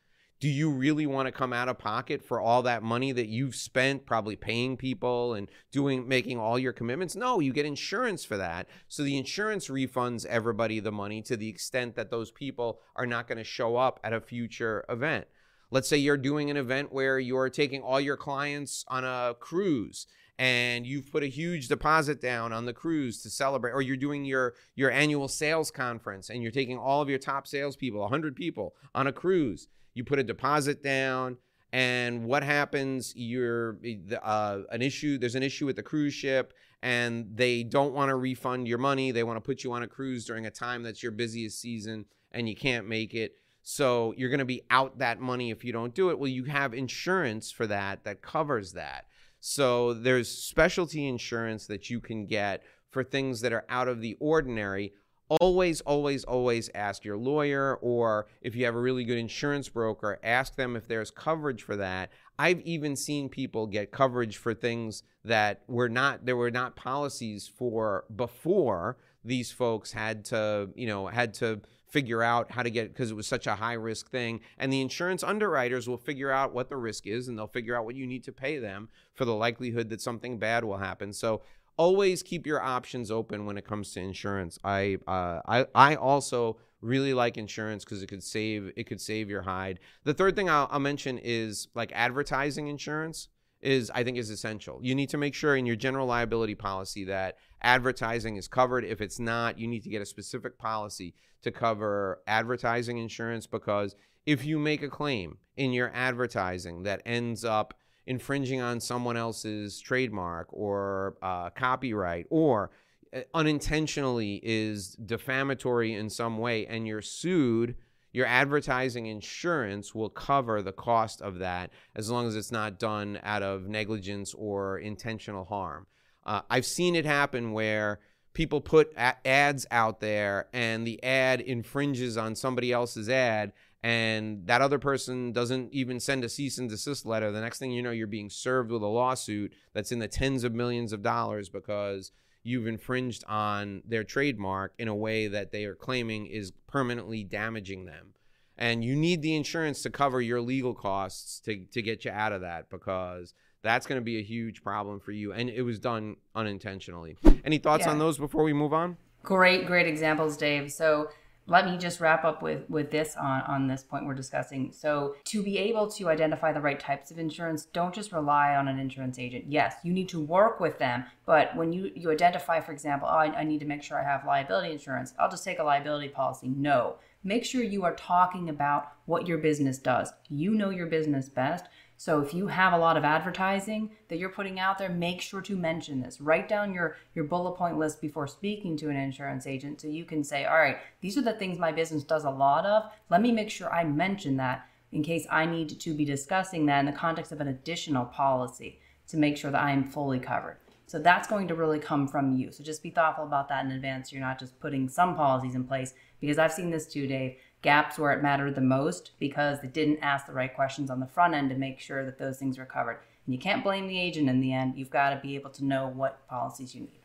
Do 0.44 0.50
you 0.50 0.68
really 0.68 1.06
want 1.06 1.24
to 1.24 1.32
come 1.32 1.54
out 1.54 1.70
of 1.70 1.78
pocket 1.78 2.22
for 2.22 2.38
all 2.38 2.60
that 2.60 2.82
money 2.82 3.12
that 3.12 3.28
you've 3.28 3.54
spent 3.54 4.04
probably 4.04 4.36
paying 4.36 4.76
people 4.76 5.32
and 5.32 5.50
doing 5.72 6.06
making 6.06 6.38
all 6.38 6.58
your 6.58 6.74
commitments? 6.74 7.16
No 7.16 7.40
you 7.40 7.50
get 7.50 7.64
insurance 7.64 8.26
for 8.26 8.36
that. 8.36 8.68
So 8.86 9.02
the 9.02 9.16
insurance 9.16 9.68
refunds 9.68 10.26
everybody 10.26 10.80
the 10.80 10.92
money 10.92 11.22
to 11.22 11.38
the 11.38 11.48
extent 11.48 11.96
that 11.96 12.10
those 12.10 12.30
people 12.30 12.80
are 12.94 13.06
not 13.06 13.26
going 13.26 13.38
to 13.38 13.44
show 13.44 13.76
up 13.76 13.98
at 14.04 14.12
a 14.12 14.20
future 14.20 14.84
event. 14.90 15.28
Let's 15.70 15.88
say 15.88 15.96
you're 15.96 16.18
doing 16.18 16.50
an 16.50 16.58
event 16.58 16.92
where 16.92 17.18
you're 17.18 17.48
taking 17.48 17.80
all 17.80 17.98
your 17.98 18.18
clients 18.18 18.84
on 18.88 19.02
a 19.02 19.34
cruise 19.40 20.06
and 20.38 20.86
you've 20.86 21.10
put 21.10 21.22
a 21.22 21.28
huge 21.28 21.68
deposit 21.68 22.20
down 22.20 22.52
on 22.52 22.66
the 22.66 22.74
cruise 22.74 23.22
to 23.22 23.30
celebrate 23.30 23.72
or 23.72 23.80
you're 23.80 23.96
doing 23.96 24.26
your 24.26 24.52
your 24.74 24.90
annual 24.90 25.26
sales 25.26 25.70
conference 25.70 26.28
and 26.28 26.42
you're 26.42 26.52
taking 26.52 26.76
all 26.76 27.00
of 27.00 27.08
your 27.08 27.18
top 27.18 27.46
salespeople 27.46 28.00
100 28.00 28.36
people 28.36 28.74
on 28.94 29.06
a 29.06 29.12
cruise 29.12 29.68
you 29.94 30.04
put 30.04 30.18
a 30.18 30.24
deposit 30.24 30.82
down 30.82 31.36
and 31.72 32.24
what 32.24 32.42
happens 32.42 33.12
you're 33.16 33.78
uh, 34.22 34.60
an 34.70 34.82
issue 34.82 35.18
there's 35.18 35.34
an 35.34 35.42
issue 35.42 35.66
with 35.66 35.76
the 35.76 35.82
cruise 35.82 36.14
ship 36.14 36.52
and 36.84 37.26
they 37.34 37.62
don't 37.62 37.94
want 37.94 38.10
to 38.10 38.14
refund 38.14 38.68
your 38.68 38.76
money. 38.76 39.10
They 39.10 39.24
want 39.24 39.38
to 39.38 39.40
put 39.40 39.64
you 39.64 39.72
on 39.72 39.82
a 39.82 39.88
cruise 39.88 40.26
during 40.26 40.44
a 40.44 40.50
time 40.50 40.82
that's 40.82 41.02
your 41.02 41.12
busiest 41.12 41.58
season 41.58 42.04
and 42.30 42.46
you 42.46 42.54
can't 42.54 42.86
make 42.86 43.14
it. 43.14 43.36
So 43.62 44.12
you're 44.18 44.28
going 44.28 44.40
to 44.40 44.44
be 44.44 44.64
out 44.68 44.98
that 44.98 45.18
money 45.18 45.50
if 45.50 45.64
you 45.64 45.72
don't 45.72 45.94
do 45.94 46.10
it. 46.10 46.18
Well 46.18 46.28
you 46.28 46.44
have 46.44 46.74
insurance 46.74 47.50
for 47.50 47.66
that 47.68 48.04
that 48.04 48.20
covers 48.20 48.72
that. 48.72 49.06
So 49.40 49.94
there's 49.94 50.28
specialty 50.28 51.08
insurance 51.08 51.66
that 51.68 51.88
you 51.88 52.00
can 52.00 52.26
get 52.26 52.62
for 52.90 53.02
things 53.02 53.40
that 53.40 53.54
are 53.54 53.64
out 53.70 53.88
of 53.88 54.02
the 54.02 54.18
ordinary 54.20 54.92
always, 55.28 55.80
always, 55.82 56.24
always 56.24 56.70
ask 56.74 57.04
your 57.04 57.16
lawyer, 57.16 57.76
or 57.76 58.26
if 58.40 58.54
you 58.54 58.64
have 58.64 58.74
a 58.74 58.80
really 58.80 59.04
good 59.04 59.18
insurance 59.18 59.68
broker, 59.68 60.18
ask 60.22 60.56
them 60.56 60.76
if 60.76 60.86
there's 60.86 61.10
coverage 61.10 61.62
for 61.62 61.76
that. 61.76 62.10
I've 62.38 62.60
even 62.60 62.96
seen 62.96 63.28
people 63.28 63.66
get 63.66 63.92
coverage 63.92 64.36
for 64.36 64.54
things 64.54 65.02
that 65.24 65.62
were 65.68 65.88
not 65.88 66.26
there 66.26 66.36
were 66.36 66.50
not 66.50 66.76
policies 66.76 67.48
for 67.48 68.04
before 68.14 68.98
these 69.24 69.50
folks 69.50 69.92
had 69.92 70.24
to, 70.26 70.68
you 70.74 70.86
know, 70.86 71.06
had 71.06 71.32
to 71.34 71.60
figure 71.88 72.24
out 72.24 72.50
how 72.50 72.60
to 72.60 72.70
get 72.70 72.92
because 72.92 73.12
it 73.12 73.14
was 73.14 73.26
such 73.26 73.46
a 73.46 73.54
high 73.54 73.74
risk 73.74 74.10
thing 74.10 74.40
and 74.58 74.72
the 74.72 74.80
insurance 74.80 75.22
underwriters 75.22 75.88
will 75.88 75.96
figure 75.96 76.28
out 76.28 76.52
what 76.52 76.68
the 76.68 76.76
risk 76.76 77.06
is 77.06 77.28
and 77.28 77.38
they'll 77.38 77.46
figure 77.46 77.76
out 77.76 77.84
what 77.84 77.94
you 77.94 78.04
need 78.04 78.24
to 78.24 78.32
pay 78.32 78.58
them 78.58 78.88
for 79.12 79.24
the 79.24 79.34
likelihood 79.34 79.88
that 79.88 80.00
something 80.00 80.36
bad 80.36 80.64
will 80.64 80.78
happen 80.78 81.12
so 81.12 81.40
always 81.76 82.22
keep 82.22 82.46
your 82.46 82.62
options 82.62 83.10
open 83.10 83.46
when 83.46 83.56
it 83.56 83.66
comes 83.66 83.92
to 83.92 84.00
insurance. 84.00 84.58
I 84.64 84.98
uh, 85.06 85.40
I 85.46 85.66
I 85.74 85.94
also 85.96 86.58
really 86.80 87.14
like 87.14 87.38
insurance 87.38 87.84
because 87.84 88.02
it 88.02 88.08
could 88.08 88.22
save 88.22 88.72
it 88.76 88.84
could 88.84 89.00
save 89.00 89.28
your 89.28 89.42
hide. 89.42 89.80
The 90.04 90.14
third 90.14 90.36
thing 90.36 90.48
I'll, 90.48 90.68
I'll 90.70 90.80
mention 90.80 91.18
is 91.18 91.68
like 91.74 91.90
advertising 91.94 92.68
insurance 92.68 93.28
is 93.60 93.90
I 93.94 94.04
think 94.04 94.18
is 94.18 94.30
essential. 94.30 94.78
You 94.82 94.94
need 94.94 95.08
to 95.10 95.18
make 95.18 95.34
sure 95.34 95.56
in 95.56 95.66
your 95.66 95.76
general 95.76 96.06
liability 96.06 96.54
policy 96.54 97.04
that 97.04 97.36
advertising 97.62 98.36
is 98.36 98.46
covered. 98.46 98.84
If 98.84 99.00
it's 99.00 99.18
not, 99.18 99.58
you 99.58 99.66
need 99.66 99.82
to 99.84 99.88
get 99.90 100.02
a 100.02 100.06
specific 100.06 100.58
policy 100.58 101.14
to 101.42 101.50
cover 101.50 102.20
advertising 102.26 102.98
insurance 102.98 103.46
because 103.46 103.96
if 104.26 104.44
you 104.44 104.58
make 104.58 104.82
a 104.82 104.88
claim 104.88 105.38
in 105.56 105.72
your 105.72 105.90
advertising 105.94 106.82
that 106.82 107.02
ends 107.04 107.44
up 107.44 107.74
infringing 108.06 108.60
on 108.60 108.80
someone 108.80 109.16
else's 109.16 109.80
trademark 109.80 110.48
or 110.50 111.16
uh, 111.22 111.50
copyright 111.50 112.26
or 112.30 112.70
uh, 113.14 113.20
unintentionally 113.32 114.40
is 114.42 114.94
defamatory 114.96 115.94
in 115.94 116.10
some 116.10 116.38
way 116.38 116.66
and 116.66 116.86
you're 116.86 117.02
sued 117.02 117.74
your 118.12 118.26
advertising 118.26 119.06
insurance 119.06 119.92
will 119.92 120.08
cover 120.08 120.62
the 120.62 120.72
cost 120.72 121.20
of 121.20 121.40
that 121.40 121.70
as 121.96 122.08
long 122.10 122.28
as 122.28 122.36
it's 122.36 122.52
not 122.52 122.78
done 122.78 123.18
out 123.24 123.42
of 123.42 123.66
negligence 123.66 124.32
or 124.34 124.78
intentional 124.78 125.44
harm. 125.44 125.86
Uh, 126.24 126.40
i've 126.48 126.64
seen 126.64 126.94
it 126.94 127.04
happen 127.04 127.52
where 127.52 128.00
people 128.34 128.60
put 128.60 128.92
ads 128.96 129.66
out 129.70 130.00
there 130.00 130.48
and 130.52 130.86
the 130.86 131.02
ad 131.02 131.40
infringes 131.40 132.16
on 132.16 132.34
somebody 132.34 132.72
else's 132.72 133.08
ad 133.08 133.52
and 133.84 134.46
that 134.46 134.62
other 134.62 134.78
person 134.78 135.30
doesn't 135.30 135.70
even 135.74 136.00
send 136.00 136.24
a 136.24 136.28
cease 136.30 136.56
and 136.56 136.70
desist 136.70 137.04
letter, 137.04 137.30
the 137.30 137.42
next 137.42 137.58
thing 137.58 137.70
you 137.70 137.82
know, 137.82 137.90
you're 137.90 138.06
being 138.06 138.30
served 138.30 138.70
with 138.70 138.80
a 138.80 138.86
lawsuit 138.86 139.52
that's 139.74 139.92
in 139.92 139.98
the 139.98 140.08
tens 140.08 140.42
of 140.42 140.54
millions 140.54 140.94
of 140.94 141.02
dollars 141.02 141.50
because 141.50 142.10
you've 142.42 142.66
infringed 142.66 143.24
on 143.28 143.82
their 143.86 144.02
trademark 144.02 144.72
in 144.78 144.88
a 144.88 144.94
way 144.94 145.28
that 145.28 145.52
they 145.52 145.66
are 145.66 145.74
claiming 145.74 146.24
is 146.24 146.50
permanently 146.66 147.24
damaging 147.24 147.84
them. 147.84 148.14
And 148.56 148.82
you 148.82 148.96
need 148.96 149.20
the 149.20 149.36
insurance 149.36 149.82
to 149.82 149.90
cover 149.90 150.22
your 150.22 150.40
legal 150.40 150.72
costs 150.72 151.38
to, 151.40 151.66
to 151.66 151.82
get 151.82 152.06
you 152.06 152.10
out 152.10 152.32
of 152.32 152.40
that 152.40 152.70
because 152.70 153.34
that's 153.62 153.86
going 153.86 154.00
to 154.00 154.04
be 154.04 154.18
a 154.18 154.22
huge 154.22 154.62
problem 154.62 154.98
for 154.98 155.12
you. 155.12 155.34
And 155.34 155.50
it 155.50 155.60
was 155.60 155.78
done 155.78 156.16
unintentionally. 156.34 157.18
Any 157.44 157.58
thoughts 157.58 157.84
Yeah. 157.84 157.92
on 157.92 157.98
those 157.98 158.16
before 158.16 158.44
we 158.44 158.54
move 158.54 158.72
on? 158.72 158.96
Great, 159.22 159.66
great 159.66 159.86
examples, 159.86 160.38
Dave. 160.38 160.72
So 160.72 161.08
let 161.46 161.66
me 161.66 161.76
just 161.76 162.00
wrap 162.00 162.24
up 162.24 162.42
with 162.42 162.68
with 162.70 162.90
this 162.90 163.16
on 163.16 163.42
on 163.42 163.66
this 163.66 163.82
point 163.82 164.06
we're 164.06 164.14
discussing. 164.14 164.72
So 164.72 165.16
to 165.24 165.42
be 165.42 165.58
able 165.58 165.90
to 165.92 166.08
identify 166.08 166.52
the 166.52 166.60
right 166.60 166.80
types 166.80 167.10
of 167.10 167.18
insurance, 167.18 167.66
don't 167.66 167.94
just 167.94 168.12
rely 168.12 168.56
on 168.56 168.68
an 168.68 168.78
insurance 168.78 169.18
agent. 169.18 169.44
Yes, 169.48 169.76
you 169.82 169.92
need 169.92 170.08
to 170.10 170.20
work 170.20 170.60
with 170.60 170.78
them, 170.78 171.04
but 171.26 171.54
when 171.56 171.72
you 171.72 171.90
you 171.94 172.10
identify, 172.10 172.60
for 172.60 172.72
example, 172.72 173.08
oh, 173.10 173.16
I, 173.16 173.40
I 173.40 173.44
need 173.44 173.60
to 173.60 173.66
make 173.66 173.82
sure 173.82 173.98
I 173.98 174.04
have 174.04 174.26
liability 174.26 174.72
insurance. 174.72 175.12
I'll 175.18 175.30
just 175.30 175.44
take 175.44 175.58
a 175.58 175.64
liability 175.64 176.08
policy. 176.08 176.48
No, 176.48 176.96
make 177.22 177.44
sure 177.44 177.62
you 177.62 177.84
are 177.84 177.94
talking 177.94 178.48
about 178.48 178.92
what 179.06 179.26
your 179.26 179.38
business 179.38 179.78
does. 179.78 180.12
You 180.30 180.54
know 180.54 180.70
your 180.70 180.86
business 180.86 181.28
best. 181.28 181.66
So 182.04 182.20
if 182.20 182.34
you 182.34 182.48
have 182.48 182.74
a 182.74 182.78
lot 182.78 182.98
of 182.98 183.04
advertising 183.06 183.90
that 184.08 184.18
you're 184.18 184.28
putting 184.28 184.60
out 184.60 184.76
there, 184.76 184.90
make 184.90 185.22
sure 185.22 185.40
to 185.40 185.56
mention 185.56 186.02
this. 186.02 186.20
Write 186.20 186.50
down 186.50 186.74
your 186.74 186.98
your 187.14 187.24
bullet 187.24 187.56
point 187.56 187.78
list 187.78 188.02
before 188.02 188.26
speaking 188.26 188.76
to 188.76 188.90
an 188.90 188.96
insurance 188.96 189.46
agent 189.46 189.80
so 189.80 189.88
you 189.88 190.04
can 190.04 190.22
say, 190.22 190.44
"All 190.44 190.58
right, 190.58 190.76
these 191.00 191.16
are 191.16 191.22
the 191.22 191.32
things 191.32 191.58
my 191.58 191.72
business 191.72 192.04
does 192.04 192.24
a 192.24 192.30
lot 192.30 192.66
of. 192.66 192.92
Let 193.08 193.22
me 193.22 193.32
make 193.32 193.48
sure 193.48 193.72
I 193.72 193.84
mention 193.84 194.36
that 194.36 194.68
in 194.92 195.02
case 195.02 195.26
I 195.30 195.46
need 195.46 195.80
to 195.80 195.94
be 195.94 196.04
discussing 196.04 196.66
that 196.66 196.80
in 196.80 196.84
the 196.84 196.92
context 196.92 197.32
of 197.32 197.40
an 197.40 197.48
additional 197.48 198.04
policy 198.04 198.80
to 199.08 199.16
make 199.16 199.38
sure 199.38 199.50
that 199.50 199.62
I 199.62 199.70
am 199.70 199.84
fully 199.84 200.20
covered." 200.20 200.58
So 200.86 200.98
that's 200.98 201.26
going 201.26 201.48
to 201.48 201.54
really 201.54 201.78
come 201.78 202.06
from 202.06 202.36
you. 202.36 202.52
So 202.52 202.62
just 202.62 202.82
be 202.82 202.90
thoughtful 202.90 203.24
about 203.24 203.48
that 203.48 203.64
in 203.64 203.70
advance. 203.70 204.12
You're 204.12 204.20
not 204.20 204.38
just 204.38 204.60
putting 204.60 204.90
some 204.90 205.16
policies 205.16 205.54
in 205.54 205.64
place 205.64 205.94
because 206.20 206.38
I've 206.38 206.52
seen 206.52 206.68
this 206.68 206.86
too, 206.86 207.06
Dave. 207.06 207.38
Gaps 207.64 207.98
where 207.98 208.12
it 208.12 208.22
mattered 208.22 208.54
the 208.54 208.60
most 208.60 209.12
because 209.18 209.60
they 209.60 209.68
didn't 209.68 209.98
ask 210.02 210.26
the 210.26 210.34
right 210.34 210.54
questions 210.54 210.90
on 210.90 211.00
the 211.00 211.06
front 211.06 211.34
end 211.34 211.48
to 211.48 211.56
make 211.56 211.80
sure 211.80 212.04
that 212.04 212.18
those 212.18 212.38
things 212.38 212.58
were 212.58 212.66
covered. 212.66 212.98
And 213.24 213.34
you 213.34 213.40
can't 213.40 213.64
blame 213.64 213.88
the 213.88 213.98
agent 213.98 214.28
in 214.28 214.40
the 214.40 214.52
end. 214.52 214.74
You've 214.76 214.90
got 214.90 215.10
to 215.10 215.20
be 215.20 215.34
able 215.34 215.48
to 215.50 215.64
know 215.64 215.88
what 215.88 216.28
policies 216.28 216.74
you 216.74 216.82
need. 216.82 217.00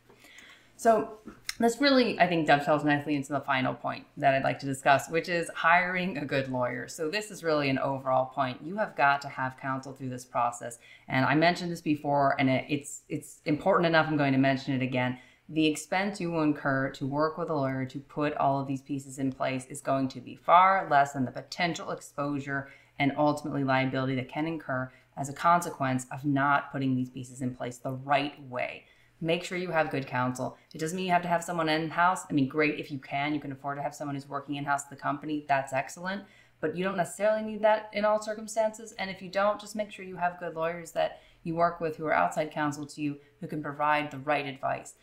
So 0.75 1.13
this 1.59 1.79
really, 1.79 2.19
I 2.19 2.27
think, 2.27 2.45
dovetails 2.45 2.83
nicely 2.83 3.15
into 3.15 3.31
the 3.31 3.39
final 3.39 3.73
point 3.73 4.05
that 4.17 4.33
I'd 4.33 4.43
like 4.43 4.59
to 4.59 4.65
discuss, 4.65 5.09
which 5.09 5.29
is 5.29 5.49
hiring 5.55 6.17
a 6.17 6.25
good 6.25 6.49
lawyer. 6.49 6.89
So 6.89 7.09
this 7.09 7.31
is 7.31 7.43
really 7.43 7.69
an 7.69 7.79
overall 7.79 8.25
point. 8.25 8.59
You 8.63 8.75
have 8.77 8.95
got 8.97 9.21
to 9.21 9.29
have 9.29 9.57
counsel 9.57 9.93
through 9.93 10.09
this 10.09 10.25
process, 10.25 10.79
and 11.07 11.25
I 11.25 11.35
mentioned 11.35 11.71
this 11.71 11.81
before, 11.81 12.35
and 12.39 12.49
it, 12.49 12.65
it's 12.69 13.01
it's 13.09 13.41
important 13.45 13.87
enough. 13.87 14.07
I'm 14.07 14.17
going 14.17 14.33
to 14.33 14.39
mention 14.39 14.73
it 14.73 14.81
again. 14.81 15.17
The 15.49 15.65
expense 15.65 16.21
you 16.21 16.31
will 16.31 16.43
incur 16.43 16.91
to 16.91 17.07
work 17.07 17.37
with 17.37 17.49
a 17.49 17.55
lawyer 17.55 17.85
to 17.85 17.99
put 17.99 18.35
all 18.35 18.61
of 18.61 18.67
these 18.67 18.81
pieces 18.81 19.17
in 19.17 19.31
place 19.31 19.65
is 19.65 19.81
going 19.81 20.07
to 20.09 20.21
be 20.21 20.35
far 20.35 20.87
less 20.89 21.13
than 21.13 21.25
the 21.25 21.31
potential 21.31 21.91
exposure 21.91 22.69
and 22.99 23.13
ultimately 23.17 23.63
liability 23.63 24.15
that 24.15 24.29
can 24.29 24.45
incur 24.45 24.91
as 25.17 25.27
a 25.27 25.33
consequence 25.33 26.05
of 26.11 26.23
not 26.23 26.71
putting 26.71 26.95
these 26.95 27.09
pieces 27.09 27.41
in 27.41 27.55
place 27.55 27.77
the 27.77 27.91
right 27.91 28.41
way 28.47 28.85
make 29.21 29.43
sure 29.43 29.57
you 29.57 29.71
have 29.71 29.91
good 29.91 30.07
counsel. 30.07 30.57
It 30.73 30.79
doesn't 30.79 30.95
mean 30.95 31.07
you 31.07 31.11
have 31.11 31.21
to 31.23 31.27
have 31.27 31.43
someone 31.43 31.69
in 31.69 31.89
house. 31.89 32.23
I 32.29 32.33
mean, 32.33 32.47
great 32.47 32.79
if 32.79 32.91
you 32.91 32.99
can. 32.99 33.33
You 33.33 33.39
can 33.39 33.51
afford 33.51 33.77
to 33.77 33.83
have 33.83 33.95
someone 33.95 34.15
who's 34.15 34.29
working 34.29 34.55
in 34.55 34.65
house 34.65 34.83
at 34.83 34.89
the 34.89 34.95
company. 34.95 35.45
That's 35.47 35.73
excellent. 35.73 36.23
But 36.61 36.75
you 36.75 36.83
don't 36.83 36.97
necessarily 36.97 37.43
need 37.43 37.61
that 37.61 37.89
in 37.93 38.05
all 38.05 38.21
circumstances. 38.21 38.93
And 38.97 39.09
if 39.09 39.21
you 39.21 39.29
don't, 39.29 39.59
just 39.59 39.75
make 39.75 39.91
sure 39.91 40.05
you 40.05 40.17
have 40.17 40.39
good 40.39 40.55
lawyers 40.55 40.91
that 40.91 41.21
you 41.43 41.55
work 41.55 41.79
with 41.79 41.97
who 41.97 42.05
are 42.05 42.13
outside 42.13 42.51
counsel 42.51 42.85
to 42.85 43.01
you 43.01 43.17
who 43.39 43.47
can 43.47 43.63
provide 43.63 44.11
the 44.11 44.17
right 44.17 44.45
advice. 44.45 44.95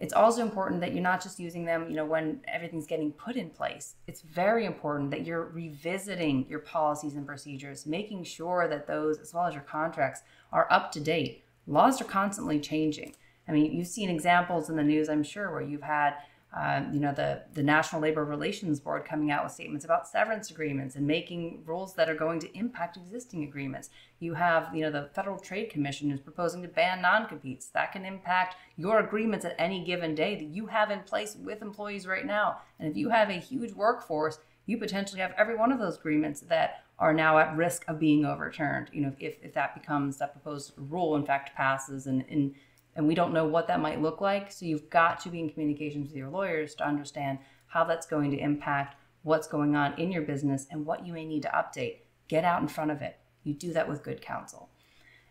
It's 0.00 0.12
also 0.12 0.42
important 0.42 0.80
that 0.80 0.92
you're 0.92 1.02
not 1.02 1.22
just 1.22 1.40
using 1.40 1.64
them, 1.64 1.88
you 1.88 1.96
know, 1.96 2.04
when 2.04 2.40
everything's 2.46 2.86
getting 2.86 3.10
put 3.12 3.34
in 3.34 3.50
place. 3.50 3.96
It's 4.06 4.22
very 4.22 4.64
important 4.64 5.10
that 5.10 5.26
you're 5.26 5.46
revisiting 5.46 6.46
your 6.48 6.60
policies 6.60 7.14
and 7.14 7.26
procedures, 7.26 7.84
making 7.84 8.22
sure 8.24 8.68
that 8.68 8.86
those, 8.86 9.18
as 9.18 9.34
well 9.34 9.46
as 9.46 9.54
your 9.54 9.64
contracts, 9.64 10.22
are 10.52 10.68
up 10.70 10.92
to 10.92 11.00
date. 11.00 11.42
Laws 11.66 12.00
are 12.00 12.04
constantly 12.04 12.60
changing. 12.60 13.14
I 13.48 13.52
mean, 13.52 13.72
you've 13.72 13.88
seen 13.88 14.08
examples 14.08 14.70
in 14.70 14.76
the 14.76 14.84
news, 14.84 15.08
I'm 15.08 15.24
sure, 15.24 15.50
where 15.50 15.62
you've 15.62 15.82
had, 15.82 16.14
um, 16.54 16.94
you 16.94 17.00
know, 17.00 17.12
the 17.12 17.42
the 17.52 17.62
National 17.62 18.00
Labor 18.00 18.24
Relations 18.24 18.80
Board 18.80 19.04
coming 19.04 19.30
out 19.30 19.44
with 19.44 19.52
statements 19.52 19.84
about 19.84 20.08
severance 20.08 20.50
agreements 20.50 20.96
and 20.96 21.06
making 21.06 21.62
rules 21.66 21.94
that 21.94 22.08
are 22.08 22.14
going 22.14 22.40
to 22.40 22.56
impact 22.56 22.96
existing 22.96 23.44
agreements. 23.44 23.90
You 24.18 24.34
have, 24.34 24.74
you 24.74 24.80
know, 24.80 24.90
the 24.90 25.10
Federal 25.14 25.38
Trade 25.38 25.68
Commission 25.68 26.10
is 26.10 26.20
proposing 26.20 26.62
to 26.62 26.68
ban 26.68 27.02
non-competes. 27.02 27.66
That 27.66 27.92
can 27.92 28.06
impact 28.06 28.56
your 28.76 28.98
agreements 29.00 29.44
at 29.44 29.56
any 29.58 29.84
given 29.84 30.14
day 30.14 30.36
that 30.36 30.44
you 30.44 30.66
have 30.66 30.90
in 30.90 31.00
place 31.00 31.36
with 31.36 31.60
employees 31.60 32.06
right 32.06 32.24
now. 32.24 32.62
And 32.78 32.88
if 32.88 32.96
you 32.96 33.10
have 33.10 33.28
a 33.28 33.34
huge 33.34 33.72
workforce, 33.72 34.38
you 34.64 34.78
potentially 34.78 35.20
have 35.20 35.34
every 35.36 35.56
one 35.56 35.70
of 35.70 35.78
those 35.78 35.98
agreements 35.98 36.40
that 36.42 36.84
are 36.98 37.14
now 37.14 37.38
at 37.38 37.56
risk 37.56 37.84
of 37.88 38.00
being 38.00 38.24
overturned. 38.24 38.88
You 38.92 39.02
know, 39.02 39.12
if, 39.20 39.36
if 39.42 39.52
that 39.54 39.74
becomes 39.74 40.16
that 40.16 40.32
proposed 40.32 40.72
rule, 40.76 41.14
in 41.14 41.24
fact, 41.24 41.54
passes 41.54 42.06
and, 42.06 42.24
and 42.28 42.54
and 42.98 43.06
we 43.06 43.14
don't 43.14 43.32
know 43.32 43.46
what 43.46 43.68
that 43.68 43.80
might 43.80 44.02
look 44.02 44.20
like. 44.20 44.50
So 44.50 44.66
you've 44.66 44.90
got 44.90 45.20
to 45.20 45.28
be 45.28 45.38
in 45.38 45.48
communications 45.48 46.08
with 46.08 46.16
your 46.16 46.28
lawyers 46.28 46.74
to 46.74 46.86
understand 46.86 47.38
how 47.68 47.84
that's 47.84 48.08
going 48.08 48.32
to 48.32 48.36
impact 48.36 48.96
what's 49.22 49.46
going 49.46 49.76
on 49.76 49.94
in 49.98 50.10
your 50.10 50.22
business 50.22 50.66
and 50.72 50.84
what 50.84 51.06
you 51.06 51.12
may 51.12 51.24
need 51.24 51.42
to 51.42 51.48
update. 51.50 51.98
Get 52.26 52.44
out 52.44 52.60
in 52.60 52.66
front 52.66 52.90
of 52.90 53.00
it. 53.00 53.16
You 53.44 53.54
do 53.54 53.72
that 53.72 53.88
with 53.88 54.02
good 54.02 54.20
counsel. 54.20 54.68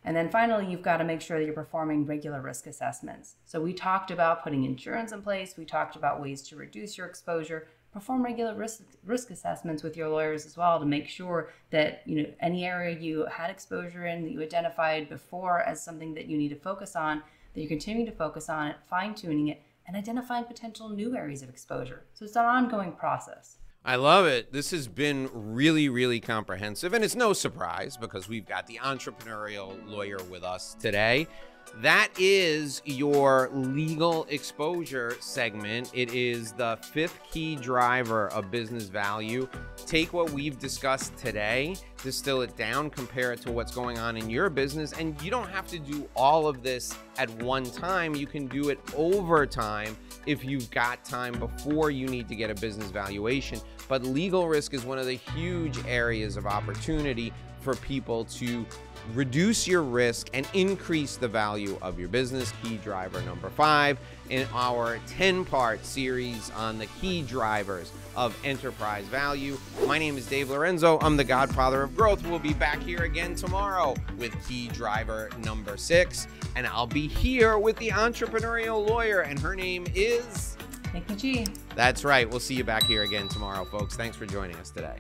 And 0.06 0.16
then 0.16 0.30
finally, 0.30 0.66
you've 0.66 0.82
got 0.82 0.98
to 0.98 1.04
make 1.04 1.20
sure 1.20 1.38
that 1.38 1.44
you're 1.44 1.54
performing 1.54 2.06
regular 2.06 2.42
risk 2.42 2.68
assessments. 2.68 3.36
So 3.44 3.60
we 3.60 3.74
talked 3.74 4.12
about 4.12 4.46
putting 4.46 4.64
insurance 4.64 5.12
in 5.12 5.22
place, 5.22 5.56
we 5.58 5.66
talked 5.66 5.98
about 5.98 6.22
ways 6.22 6.44
to 6.44 6.56
reduce 6.56 6.98
your 6.98 7.08
exposure. 7.08 7.68
Perform 7.92 8.24
regular 8.24 8.56
risk 8.56 8.84
risk 9.04 9.32
assessments 9.32 9.84
with 9.84 9.98
your 9.98 10.08
lawyers 10.08 10.46
as 10.46 10.56
well 10.56 10.80
to 10.80 10.86
make 10.86 11.10
sure 11.10 11.52
that 11.72 12.04
you 12.06 12.22
know 12.22 12.30
any 12.42 12.64
area 12.64 12.98
you 12.98 13.26
had 13.26 13.50
exposure 13.50 14.06
in 14.06 14.24
that 14.24 14.32
you 14.32 14.42
identified 14.42 15.10
before 15.10 15.62
as 15.62 15.84
something 15.84 16.14
that 16.14 16.28
you 16.28 16.38
need 16.38 16.50
to 16.50 16.56
focus 16.56 16.96
on 16.96 17.24
that 17.58 17.64
you're 17.64 17.70
continuing 17.70 18.06
to 18.06 18.12
focus 18.12 18.50
on 18.50 18.68
it, 18.68 18.76
fine 18.88 19.16
tuning 19.16 19.48
it, 19.48 19.64
and 19.88 19.98
identifying 19.98 20.44
potential 20.44 20.90
new 20.90 21.18
areas 21.18 21.42
of 21.42 21.50
exposure. 21.50 22.06
So 22.14 22.24
it's 22.24 22.36
an 22.36 22.46
ongoing 22.46 22.92
process. 22.92 23.58
I 23.84 23.96
love 23.96 24.28
it. 24.28 24.54
This 24.54 24.70
has 24.70 24.88
been 24.88 25.28
really, 25.34 25.90
really 25.90 26.20
comprehensive. 26.20 26.94
And 26.94 27.04
it's 27.04 27.16
no 27.16 27.34
surprise 27.34 27.98
because 27.98 28.30
we've 28.30 28.46
got 28.46 28.68
the 28.68 28.76
entrepreneurial 28.76 29.76
lawyer 29.88 30.20
with 30.30 30.44
us 30.44 30.76
today. 30.80 31.28
That 31.76 32.10
is 32.18 32.82
your 32.86 33.50
legal 33.54 34.26
exposure 34.30 35.16
segment. 35.20 35.92
It 35.94 36.14
is 36.14 36.52
the 36.54 36.80
fifth 36.82 37.20
key 37.32 37.56
driver 37.56 38.30
of 38.30 38.50
business 38.50 38.86
value. 38.86 39.48
Take 39.86 40.12
what 40.12 40.32
we've 40.32 40.58
discussed 40.58 41.16
today, 41.18 41.76
distill 42.02 42.42
it 42.42 42.58
down, 42.58 42.90
compare 42.90 43.32
it 43.34 43.42
to 43.42 43.52
what's 43.52 43.72
going 43.74 44.00
on 44.00 44.18
in 44.18 44.30
your 44.30 44.50
business, 44.50 44.94
and 44.94 45.22
you 45.22 45.30
don't 45.30 45.50
have 45.50 45.68
to 45.68 45.78
do 45.78 46.10
all 46.16 46.48
of 46.48 46.64
this 46.64 46.96
at 47.18 47.30
one 47.44 47.64
time. 47.64 48.16
You 48.16 48.26
can 48.26 48.48
do 48.48 48.70
it 48.70 48.80
over 48.96 49.46
time 49.46 49.96
if 50.26 50.44
you've 50.44 50.70
got 50.72 51.06
time 51.06 51.34
before 51.40 51.92
you 51.92 52.08
need 52.08 52.28
to 52.30 52.36
get 52.36 52.50
a 52.50 52.56
business 52.56 52.90
valuation. 52.90 53.60
But 53.88 54.04
legal 54.04 54.48
risk 54.48 54.74
is 54.74 54.84
one 54.84 54.98
of 54.98 55.06
the 55.06 55.16
huge 55.36 55.78
areas 55.86 56.38
of 56.38 56.48
opportunity 56.48 57.32
for 57.62 57.76
people 57.76 58.26
to 58.26 58.66
reduce 59.14 59.68
your 59.68 59.84
risk 59.84 60.30
and 60.34 60.48
increase 60.54 61.18
the 61.18 61.28
value 61.28 61.78
of 61.82 62.00
your 62.00 62.10
business. 62.10 62.54
Key 62.64 62.78
driver 62.78 63.22
number 63.22 63.50
five 63.50 63.98
in 64.30 64.48
our 64.54 65.00
10 65.08 65.46
part 65.46 65.84
series 65.86 66.52
on 66.52 66.78
the 66.78 66.86
key 67.02 67.22
drivers 67.22 67.92
of 68.16 68.38
enterprise 68.44 69.06
value. 69.06 69.58
My 69.86 69.98
name 69.98 70.18
is 70.18 70.28
Dave 70.28 70.50
Lorenzo. 70.50 71.00
I'm 71.00 71.18
the 71.18 71.24
godfather 71.24 71.84
of 71.84 71.96
growth. 71.96 72.26
We'll 72.28 72.40
be 72.40 72.54
back 72.54 72.82
here 72.82 73.04
again 73.04 73.36
tomorrow 73.36 73.96
with 74.18 74.34
key 74.48 74.68
driver 74.70 75.30
number 75.44 75.78
six. 75.78 76.28
And 76.56 76.66
I'll 76.68 76.88
be 76.88 77.08
here 77.08 77.58
with 77.58 77.78
the 77.78 77.90
entrepreneurial 77.90 78.88
lawyer, 78.88 79.22
and 79.22 79.40
her 79.40 79.56
name 79.56 79.86
is. 79.94 80.58
Nicki 80.94 81.16
G. 81.16 81.48
That's 81.76 82.04
right. 82.04 82.30
We'll 82.30 82.40
see 82.40 82.56
you 82.56 82.64
back 82.64 82.84
here 82.84 83.04
again 83.04 83.28
tomorrow, 83.28 83.66
folks. 83.66 83.96
Thanks 83.96 84.18
for 84.18 84.26
joining 84.26 84.56
us 84.58 84.72
today. 84.72 84.98